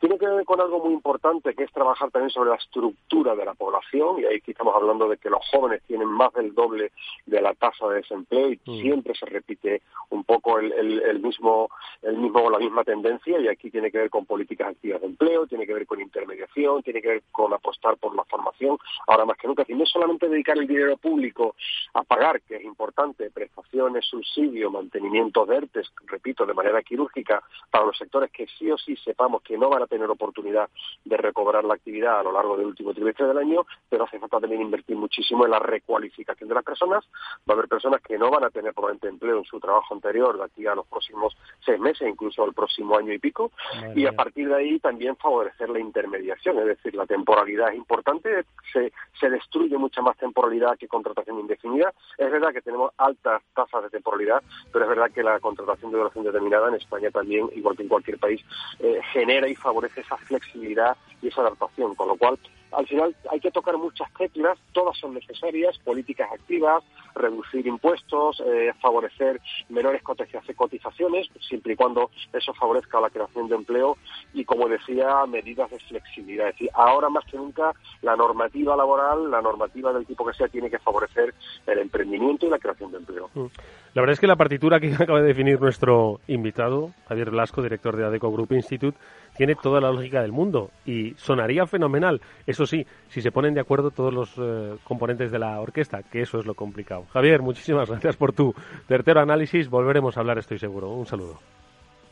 Tiene 0.00 0.18
que 0.18 0.26
ver 0.26 0.44
con 0.44 0.60
algo 0.60 0.84
muy 0.84 0.92
importante 0.92 1.54
que 1.54 1.64
es 1.64 1.72
trabajar 1.72 2.10
también 2.10 2.30
sobre 2.30 2.50
la 2.50 2.56
estructura 2.56 3.34
de 3.34 3.44
la 3.44 3.54
población, 3.54 4.20
y 4.20 4.24
ahí 4.24 4.40
estamos 4.46 4.74
hablando 4.74 5.08
de 5.08 5.18
que 5.18 5.30
los 5.30 5.45
jóvenes 5.50 5.82
tienen 5.86 6.08
más 6.08 6.32
del 6.34 6.54
doble 6.54 6.92
de 7.26 7.40
la 7.40 7.54
tasa 7.54 7.88
de 7.88 7.96
desempleo 7.96 8.52
y 8.52 8.60
mm. 8.64 8.80
siempre 8.80 9.14
se 9.14 9.26
repite 9.26 9.82
un 10.10 10.24
poco 10.24 10.58
el, 10.58 10.72
el, 10.72 11.20
mismo 11.20 11.68
el 12.02 12.16
mismo 12.16 12.50
la 12.50 12.58
misma 12.58 12.84
tendencia 12.84 13.38
y 13.40 13.48
aquí 13.48 13.70
tiene 13.70 13.90
que 13.90 13.98
ver 13.98 14.10
con 14.10 14.26
políticas 14.26 14.68
activas 14.68 15.00
de 15.00 15.06
empleo, 15.06 15.46
tiene 15.46 15.66
que 15.66 15.74
ver 15.74 15.86
con 15.86 16.00
intermediación, 16.00 16.82
tiene 16.82 17.02
que 17.02 17.08
ver 17.08 17.22
con 17.32 17.52
apostar 17.52 17.96
por 17.96 18.14
la 18.14 18.24
formación, 18.24 18.78
ahora 19.06 19.24
más 19.24 19.36
que 19.36 19.48
nunca, 19.48 19.64
y 19.66 19.74
no 19.74 19.86
solamente 19.86 20.28
dedicar 20.28 20.58
el 20.58 20.66
dinero 20.66 20.96
público 20.96 21.56
a 21.94 22.02
pagar, 22.02 22.40
que 22.42 22.56
es 22.56 22.64
importante, 22.64 23.30
prestaciones, 23.30 24.06
subsidios, 24.06 24.72
mantenimiento 24.72 25.44
de 25.46 25.56
ERTES, 25.56 25.92
repito, 26.06 26.46
de 26.46 26.54
manera 26.54 26.82
quirúrgica, 26.82 27.42
para 27.70 27.86
los 27.86 27.96
sectores 27.96 28.30
que 28.30 28.46
sí 28.58 28.70
o 28.70 28.78
sí 28.78 28.96
sepamos 28.96 29.42
que 29.42 29.58
no 29.58 29.68
van 29.68 29.82
a 29.82 29.86
tener 29.86 30.08
oportunidad 30.10 30.68
de 31.04 31.16
recobrar 31.16 31.64
la 31.64 31.74
actividad 31.74 32.20
a 32.20 32.22
lo 32.22 32.32
largo 32.32 32.56
del 32.56 32.66
último 32.66 32.94
trimestre 32.94 33.26
del 33.26 33.38
año, 33.38 33.66
pero 33.88 34.04
hace 34.04 34.18
falta 34.18 34.40
también 34.40 34.62
invertir 34.62 34.96
muchísimo 34.96 35.35
en 35.44 35.50
la 35.50 35.58
recualificación 35.58 36.48
de 36.48 36.54
las 36.54 36.64
personas. 36.64 37.04
Va 37.48 37.52
a 37.52 37.56
haber 37.56 37.68
personas 37.68 38.00
que 38.00 38.18
no 38.18 38.30
van 38.30 38.44
a 38.44 38.50
tener 38.50 38.72
probablemente 38.72 39.08
empleo 39.08 39.38
en 39.38 39.44
su 39.44 39.60
trabajo 39.60 39.94
anterior 39.94 40.38
de 40.38 40.44
aquí 40.44 40.66
a 40.66 40.74
los 40.74 40.86
próximos 40.86 41.36
seis 41.64 41.78
meses, 41.78 42.08
incluso 42.08 42.44
al 42.44 42.54
próximo 42.54 42.96
año 42.96 43.12
y 43.12 43.18
pico. 43.18 43.52
y 43.94 44.06
a 44.06 44.12
partir 44.12 44.48
de 44.48 44.56
ahí 44.56 44.78
también 44.80 45.16
favorecer 45.16 45.68
la 45.68 45.80
intermediación, 45.80 46.58
es 46.58 46.66
decir, 46.66 46.94
la 46.94 47.06
temporalidad 47.06 47.70
es 47.70 47.76
importante. 47.76 48.44
Se, 48.72 48.92
se 49.18 49.30
destruye 49.30 49.76
mucha 49.76 50.02
más 50.02 50.16
temporalidad 50.16 50.78
que 50.78 50.88
contratación 50.88 51.40
indefinida. 51.40 51.92
Es 52.16 52.30
verdad 52.30 52.52
que 52.52 52.62
tenemos 52.62 52.92
altas 52.96 53.42
tasas 53.54 53.82
de 53.82 53.90
temporalidad, 53.90 54.42
pero 54.72 54.84
es 54.84 54.88
verdad 54.88 55.10
que 55.10 55.22
la 55.22 55.38
contratación 55.40 55.90
de 55.90 55.98
duración 55.98 56.24
determinada 56.24 56.68
en 56.68 56.74
España 56.74 57.10
también, 57.10 57.48
igual 57.54 57.76
que 57.76 57.82
en 57.82 57.88
cualquier 57.88 58.18
país, 58.18 58.42
eh, 58.78 59.00
genera 59.12 59.48
y 59.48 59.54
favorece 59.54 60.00
esa 60.00 60.16
flexibilidad 60.16 60.96
y 61.22 61.28
esa 61.28 61.40
adaptación, 61.40 61.94
con 61.94 62.08
lo 62.08 62.16
cual 62.16 62.38
al 62.72 62.86
final 62.86 63.14
hay 63.30 63.40
que 63.40 63.50
tocar 63.50 63.76
muchas 63.76 64.12
teclas, 64.14 64.58
todas 64.72 64.96
son 64.98 65.14
necesarias, 65.14 65.78
políticas 65.78 66.30
activas, 66.32 66.82
reducir 67.14 67.66
impuestos, 67.66 68.42
eh, 68.46 68.72
favorecer 68.80 69.40
menores 69.68 70.02
cotizaciones, 70.02 71.28
siempre 71.40 71.72
y 71.74 71.76
cuando 71.76 72.10
eso 72.32 72.52
favorezca 72.54 73.00
la 73.00 73.10
creación 73.10 73.48
de 73.48 73.56
empleo 73.56 73.96
y, 74.34 74.44
como 74.44 74.68
decía, 74.68 75.24
medidas 75.26 75.70
de 75.70 75.78
flexibilidad. 75.80 76.48
Es 76.48 76.54
decir, 76.54 76.70
ahora 76.74 77.08
más 77.08 77.24
que 77.24 77.36
nunca 77.36 77.72
la 78.02 78.16
normativa 78.16 78.76
laboral, 78.76 79.30
la 79.30 79.40
normativa 79.40 79.92
del 79.92 80.06
tipo 80.06 80.26
que 80.26 80.34
sea, 80.34 80.48
tiene 80.48 80.70
que 80.70 80.78
favorecer 80.78 81.34
el 81.66 81.78
emprendimiento 81.78 82.46
y 82.46 82.50
la 82.50 82.58
creación 82.58 82.92
de 82.92 82.98
empleo. 82.98 83.30
Mm. 83.34 83.46
La 83.94 84.02
verdad 84.02 84.12
es 84.12 84.20
que 84.20 84.26
la 84.26 84.36
partitura 84.36 84.78
que 84.78 84.92
acaba 85.00 85.22
de 85.22 85.28
definir 85.28 85.58
nuestro 85.58 86.20
invitado, 86.26 86.90
Javier 87.08 87.30
Blasco, 87.30 87.62
director 87.62 87.96
de 87.96 88.04
ADECO 88.04 88.30
Group 88.30 88.52
Institute, 88.52 88.98
tiene 89.36 89.54
toda 89.54 89.80
la 89.80 89.90
lógica 89.90 90.22
del 90.22 90.32
mundo 90.32 90.70
y 90.84 91.14
sonaría 91.16 91.66
fenomenal. 91.66 92.20
Eso 92.46 92.66
sí, 92.66 92.86
si 93.08 93.22
se 93.22 93.32
ponen 93.32 93.54
de 93.54 93.60
acuerdo 93.60 93.90
todos 93.90 94.12
los 94.12 94.34
eh, 94.38 94.76
componentes 94.84 95.30
de 95.30 95.38
la 95.38 95.60
orquesta, 95.60 96.02
que 96.02 96.22
eso 96.22 96.38
es 96.38 96.46
lo 96.46 96.54
complicado. 96.54 97.04
Javier, 97.12 97.42
muchísimas 97.42 97.88
gracias 97.88 98.16
por 98.16 98.32
tu 98.32 98.54
tercero 98.86 99.20
análisis. 99.20 99.68
Volveremos 99.68 100.16
a 100.16 100.20
hablar, 100.20 100.38
estoy 100.38 100.58
seguro. 100.58 100.90
Un 100.90 101.06
saludo. 101.06 101.38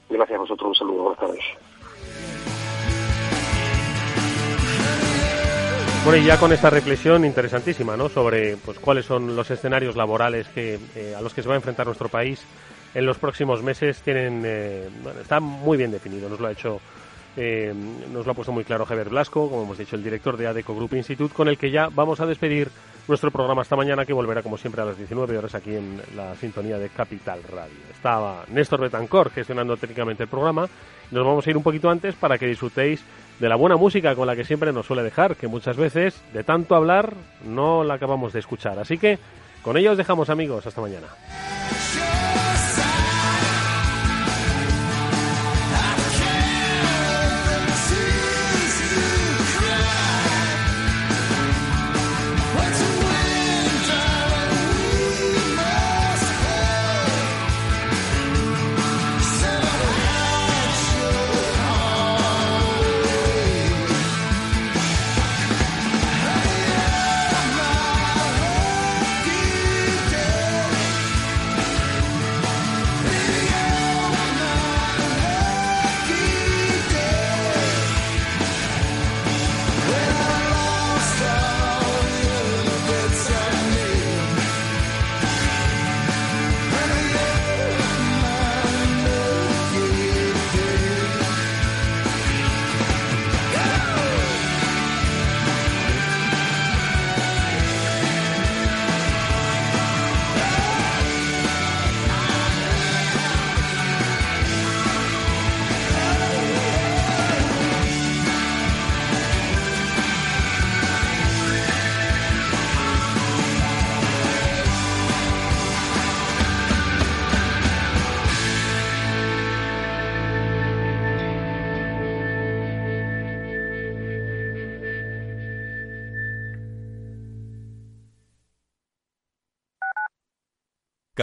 Gracias 0.09 0.37
a 0.37 0.41
vosotros, 0.41 0.69
un 0.69 0.75
saludo. 0.75 1.03
Buenas 1.03 1.21
tardes. 1.21 1.45
Bueno, 6.05 6.23
y 6.23 6.27
ya 6.27 6.39
con 6.39 6.53
esta 6.53 6.69
reflexión 6.69 7.25
interesantísima, 7.25 7.97
¿no? 7.97 8.11
Sobre 8.11 8.59
pues 8.59 8.79
cuáles 8.79 9.07
son 9.07 9.35
los 9.35 9.51
escenarios 9.51 9.97
laborales 9.97 10.47
que, 10.49 10.79
eh, 10.95 11.15
a 11.17 11.23
los 11.23 11.33
que 11.33 11.41
se 11.41 11.49
va 11.49 11.55
a 11.55 11.57
enfrentar 11.57 11.87
nuestro 11.87 12.11
país 12.11 12.45
en 12.95 13.07
los 13.07 13.17
próximos 13.17 13.63
meses, 13.63 14.03
tienen, 14.03 14.43
eh, 14.45 14.87
bueno, 15.03 15.21
está 15.21 15.41
muy 15.41 15.79
bien 15.79 15.91
definido. 15.91 16.29
Nos 16.29 16.41
lo 16.41 16.49
ha 16.49 16.53
hecho 16.53 16.79
eh, 17.37 17.75
nos 18.13 18.27
lo 18.27 18.33
ha 18.33 18.35
puesto 18.35 18.53
muy 18.53 18.65
claro 18.65 18.87
Javier 18.87 19.09
Blasco, 19.09 19.49
como 19.49 19.63
hemos 19.63 19.79
dicho, 19.79 19.97
el 19.97 20.05
director 20.05 20.37
de 20.37 20.47
ADECO 20.47 20.75
Group 20.75 20.95
Institute, 20.95 21.35
con 21.35 21.49
el 21.49 21.59
que 21.59 21.71
ya 21.71 21.89
vamos 21.89 22.21
a 22.21 22.27
despedir 22.27 22.69
nuestro 23.09 23.31
programa 23.31 23.63
esta 23.63 23.77
mañana, 23.77 24.07
que 24.07 24.13
volverá 24.13 24.43
como 24.43 24.57
siempre 24.57 24.83
a 24.83 24.85
las 24.85 24.97
19 24.97 25.37
horas 25.37 25.55
aquí 25.55 25.75
en 25.75 26.01
la 26.17 26.35
sintonía 26.37 26.79
de 26.79 26.89
Capital 26.89 27.43
Radio. 27.43 27.75
Estaba 27.93 28.45
Néstor 28.49 28.81
Betancor 28.81 29.31
gestionando 29.31 29.77
técnicamente 29.77 30.23
el 30.23 30.29
programa. 30.29 30.69
Nos 31.11 31.25
vamos 31.25 31.47
a 31.47 31.51
ir 31.51 31.57
un 31.57 31.63
poquito 31.63 31.91
antes 31.91 32.15
para 32.15 32.39
que 32.39 32.47
disfrutéis 32.47 33.05
de 33.39 33.49
la 33.49 33.57
buena 33.57 33.77
música 33.77 34.15
con 34.15 34.27
la 34.27 34.37
que 34.37 34.45
siempre 34.45 34.73
nos 34.73 34.87
suele 34.87 35.03
dejar, 35.03 35.37
que 35.37 35.49
muchas 35.49 35.77
veces 35.77 36.21
de 36.33 36.45
tanto 36.45 36.75
hablar 36.75 37.15
no 37.45 37.85
la 37.85 37.95
acabamos 37.95 38.33
de 38.33 38.41
escuchar. 38.41 38.79
Así 38.79 38.97
que 38.97 39.19
con 39.63 39.77
ello 39.77 39.93
os 39.93 39.99
dejamos 39.99 40.31
amigos. 40.31 40.67
Hasta 40.67 40.81
mañana. 40.81 41.09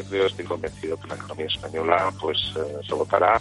Yo 0.00 0.08
creo, 0.08 0.26
estoy 0.26 0.44
convencido 0.46 0.98
que 0.98 1.08
la 1.08 1.14
economía 1.14 1.46
española 1.46 2.12
pues 2.18 2.38
se 2.86 2.94
votará 2.94 3.40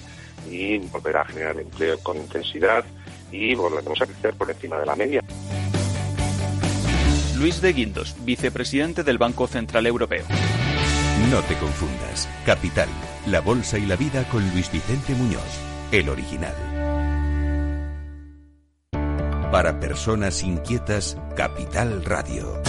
y 0.49 0.77
volverá 0.79 1.21
a 1.21 1.25
generar 1.25 1.57
empleo 1.57 1.97
con 1.99 2.17
intensidad 2.17 2.83
y 3.31 3.55
volveremos 3.55 4.01
a 4.01 4.05
crecer 4.05 4.33
por 4.35 4.49
encima 4.49 4.77
de 4.77 4.85
la 4.85 4.95
media. 4.95 5.23
Luis 7.37 7.61
de 7.61 7.71
Guindos, 7.71 8.15
vicepresidente 8.25 9.03
del 9.03 9.17
Banco 9.17 9.47
Central 9.47 9.87
Europeo. 9.87 10.25
No 11.31 11.41
te 11.43 11.55
confundas. 11.55 12.27
Capital, 12.45 12.89
la 13.27 13.39
bolsa 13.39 13.77
y 13.77 13.85
la 13.85 13.95
vida 13.95 14.27
con 14.29 14.41
Luis 14.51 14.69
Vicente 14.71 15.13
Muñoz, 15.13 15.61
el 15.91 16.09
original. 16.09 16.55
Para 19.51 19.79
personas 19.79 20.43
inquietas, 20.43 21.17
Capital 21.35 22.03
Radio. 22.03 22.61